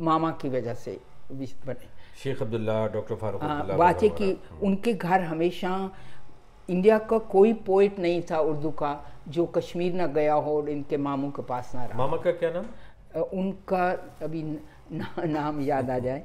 मामा 0.00 0.30
की 0.40 0.48
वजह 0.48 0.74
से 0.76 0.98
बने। 1.32 1.86
शेख 2.22 2.42
अब्दुल्ला 2.42 2.86
डॉक्टर 2.88 3.14
फारूक 3.16 3.42
बात 3.78 4.02
है 4.02 4.08
कि 4.10 4.36
उनके 4.62 4.92
घर 4.94 5.22
हमेशा 5.22 5.90
इंडिया 6.68 6.98
का 7.00 7.18
कोई 7.30 7.52
पोइट 7.66 7.98
नहीं 7.98 8.22
था 8.30 8.38
उर्दू 8.40 8.70
का 8.72 8.92
जो 9.28 9.46
कश्मीर 9.56 9.92
ना 9.94 10.06
गया 10.14 10.34
हो 10.34 10.56
और 10.56 10.68
इनके 10.70 10.96
मामू 10.98 11.30
के 11.30 11.42
पास 11.42 11.72
ना 11.74 11.84
रहा। 11.84 11.98
मामा 11.98 12.16
का 12.16 12.32
क्या 12.32 12.50
नाम? 12.50 12.66
उनका 13.22 13.90
अभी 14.22 14.42
ना, 14.42 15.24
नाम 15.24 15.60
याद 15.60 15.90
आ 15.90 15.98
जाए। 15.98 16.22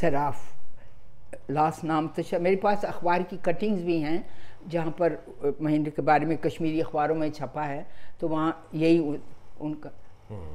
सराफ 0.00 1.50
लास्ट 1.50 1.84
नाम 1.84 2.08
तो 2.08 2.38
मेरे 2.40 2.56
पास 2.56 2.84
अखबार 2.84 3.22
की 3.22 3.36
कटिंग्स 3.36 3.82
भी 3.82 4.00
हैं। 4.00 4.24
जहाँ 4.68 4.90
पर 5.00 5.16
महेंद्र 5.62 5.90
के 5.90 6.02
बारे 6.02 6.26
में 6.26 6.36
कश्मीरी 6.38 6.80
अखबारों 6.80 7.14
में 7.14 7.30
छपा 7.30 7.62
है 7.64 7.86
तो 8.20 8.28
वहाँ 8.28 8.68
यही 8.74 8.98
उ- 8.98 9.16
उनका 9.60 9.90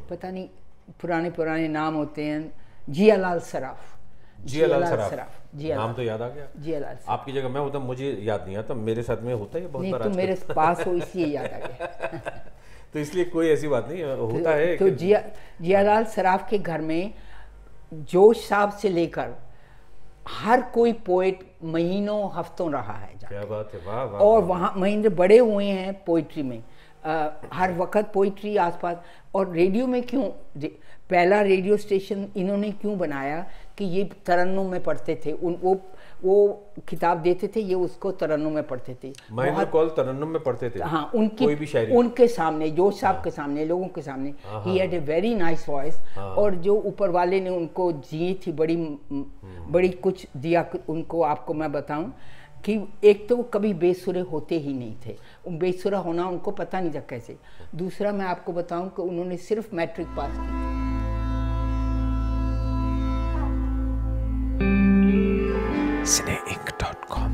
पता 0.10 0.30
नहीं 0.32 0.48
पुराने 1.02 1.30
पुराने 1.30 1.68
नाम 1.68 1.96
होते 1.96 2.24
हैं 2.24 2.52
जियालाल 2.90 3.40
सराफ। 3.40 3.92
जियालाल 4.46 4.84
सराफ। 4.86 5.40
जियालाल। 5.56 5.86
नाम 5.88 5.94
तो 5.96 6.02
याद 6.04 6.22
आ 6.22 6.28
गया। 6.30 6.48
जियालाल 6.60 6.98
आपकी 7.10 7.32
जगह 7.32 7.50
मैं 7.50 7.62
होता 7.62 7.80
मुझे 7.80 8.12
याद 8.24 8.44
नहीं 8.46 8.58
आता 8.58 8.74
मेरे 8.74 9.04
साथ 9.04 9.22
में 9.24 9.34
होता 9.34 9.60
है 9.60 9.68
बहुत 9.68 9.82
नहीं 9.82 9.92
बार 9.92 10.04
तो 10.04 10.10
मेरे 10.10 10.36
पास 10.56 10.86
हो 10.88 10.94
इसलिए 10.94 11.26
याद 11.26 11.54
आ 11.54 11.58
गया। 11.58 12.30
तो 12.94 13.00
इसलिए 13.00 13.26
कोई 13.26 13.50
ऐसी 13.50 13.68
बात 13.68 13.88
नहीं 13.90 14.04
होता 14.04 14.52
है 14.52 14.76
तो 14.78 14.90
जिया 14.90 15.22
जियालाल 15.62 16.06
सराफ 16.16 16.50
के 16.50 16.58
घर 16.60 16.82
में 16.82 17.14
जोश 17.94 18.48
साहब 18.48 18.72
से 18.82 18.90
लेकर 18.90 19.34
हर 20.30 20.62
कोई 20.62 20.94
पोइट 20.94 21.40
महीनों 21.64 22.32
हफ्तों 22.34 22.72
रहा 22.72 22.94
है 22.94 23.14
क्या 23.30 23.42
बात 23.42 23.72
है 23.74 23.80
वाह 23.86 24.04
वाह 24.04 24.22
और 24.22 24.44
वहाँ। 24.44 24.74
महेंद्र 24.78 25.10
बड़े 25.10 25.38
हुए 25.38 25.66
हैं 25.66 25.94
पोइट्री 26.04 26.44
में। 26.44 26.64
आ, 27.06 27.30
हर 27.54 27.74
वक्त 27.74 28.12
पोइट्री 28.14 28.58
आसपास। 28.58 28.98
और 29.36 29.52
रेडियो 29.52 29.88
में 29.88 30.02
क्यों? 30.04 30.24
पहला 31.10 31.42
रेडियो 31.42 31.78
स्टेशन 31.78 32.28
इन्होंने 32.36 32.72
क्यों 32.72 32.98
बनाया 32.98 33.46
कि 33.78 33.86
ये 33.86 34.04
तरन्नों 34.26 34.64
में 34.64 34.84
पढ़ते 34.84 35.20
थे? 35.26 35.32
उन 35.32 35.60
वो 35.64 35.76
वो 36.24 36.74
किताब 36.90 37.18
देते 37.18 37.48
थे 37.56 37.62
ये 37.62 37.76
उसको 37.76 38.12
तरन्नुम 38.12 38.54
में 38.54 38.68
पढ़ते 38.68 38.96
थे। 39.04 39.12
महेंद्र 39.32 39.66
कौल 39.66 39.90
तरन्नुम 39.90 40.30
में 40.30 40.42
पढ़ते 40.44 40.70
थे। 40.70 40.84
हाँ 40.84 41.10
उनकी 41.16 41.46
कोई 41.46 41.56
भी 41.56 41.66
शायरी। 41.66 41.96
उनके 41.96 42.28
सामने 42.28 42.70
जोश 42.72 43.00
साहब 43.00 43.22
के 43.24 43.32
सामने 43.32 43.66
लोगों 43.66 43.88
के 43.88 44.02
सामने 44.02 44.34
हाँ, 44.46 44.64
he 44.64 44.78
had 44.78 44.94
a 44.94 45.00
very 45.00 45.34
nice 45.36 45.68
voice 45.70 46.00
हाँ। 46.16 46.30
और 46.36 46.56
जो 46.58 46.76
ऊपर 46.86 47.10
वाले 47.10 47.40
ने 47.42 47.50
उनको 47.50 47.92
जी 47.92 48.34
थी 48.48 48.52
बड़ी 48.52 48.76
बड़ी 48.76 49.90
कुछ 49.90 50.28
दिया 50.38 50.66
उनको 50.90 51.22
आपको 51.24 51.54
मैं 51.54 51.72
बताऊँ 51.72 52.14
कि 52.66 52.80
एक 53.04 53.28
तो 53.30 53.36
वो 53.38 53.44
कभी 53.44 53.74
बेसुरे 53.74 54.20
होते 54.22 54.60
ही 54.60 54.74
नहीं 54.74 54.96
थे। 55.06 55.16
बेसुरा 55.58 56.00
होना 56.00 56.28
उनको 56.28 56.52
पता 56.52 56.80
नहीं 56.80 56.94
था 56.94 57.00
कैसे। 57.10 57.38
दूसरा 57.76 58.12
मैं 58.12 58.26
आपको 58.26 58.54
बताऊँ 58.54 58.90
कि 58.90 59.02
उन्होंने 59.02 59.38
सिर्फ़ 59.40 59.76
मैट्रिक 59.76 60.08
पास 60.18 60.32
की 60.32 60.48
थी। 60.48 60.72
cineinc.com. 66.06 67.34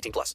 18 0.01 0.11
plus. 0.11 0.29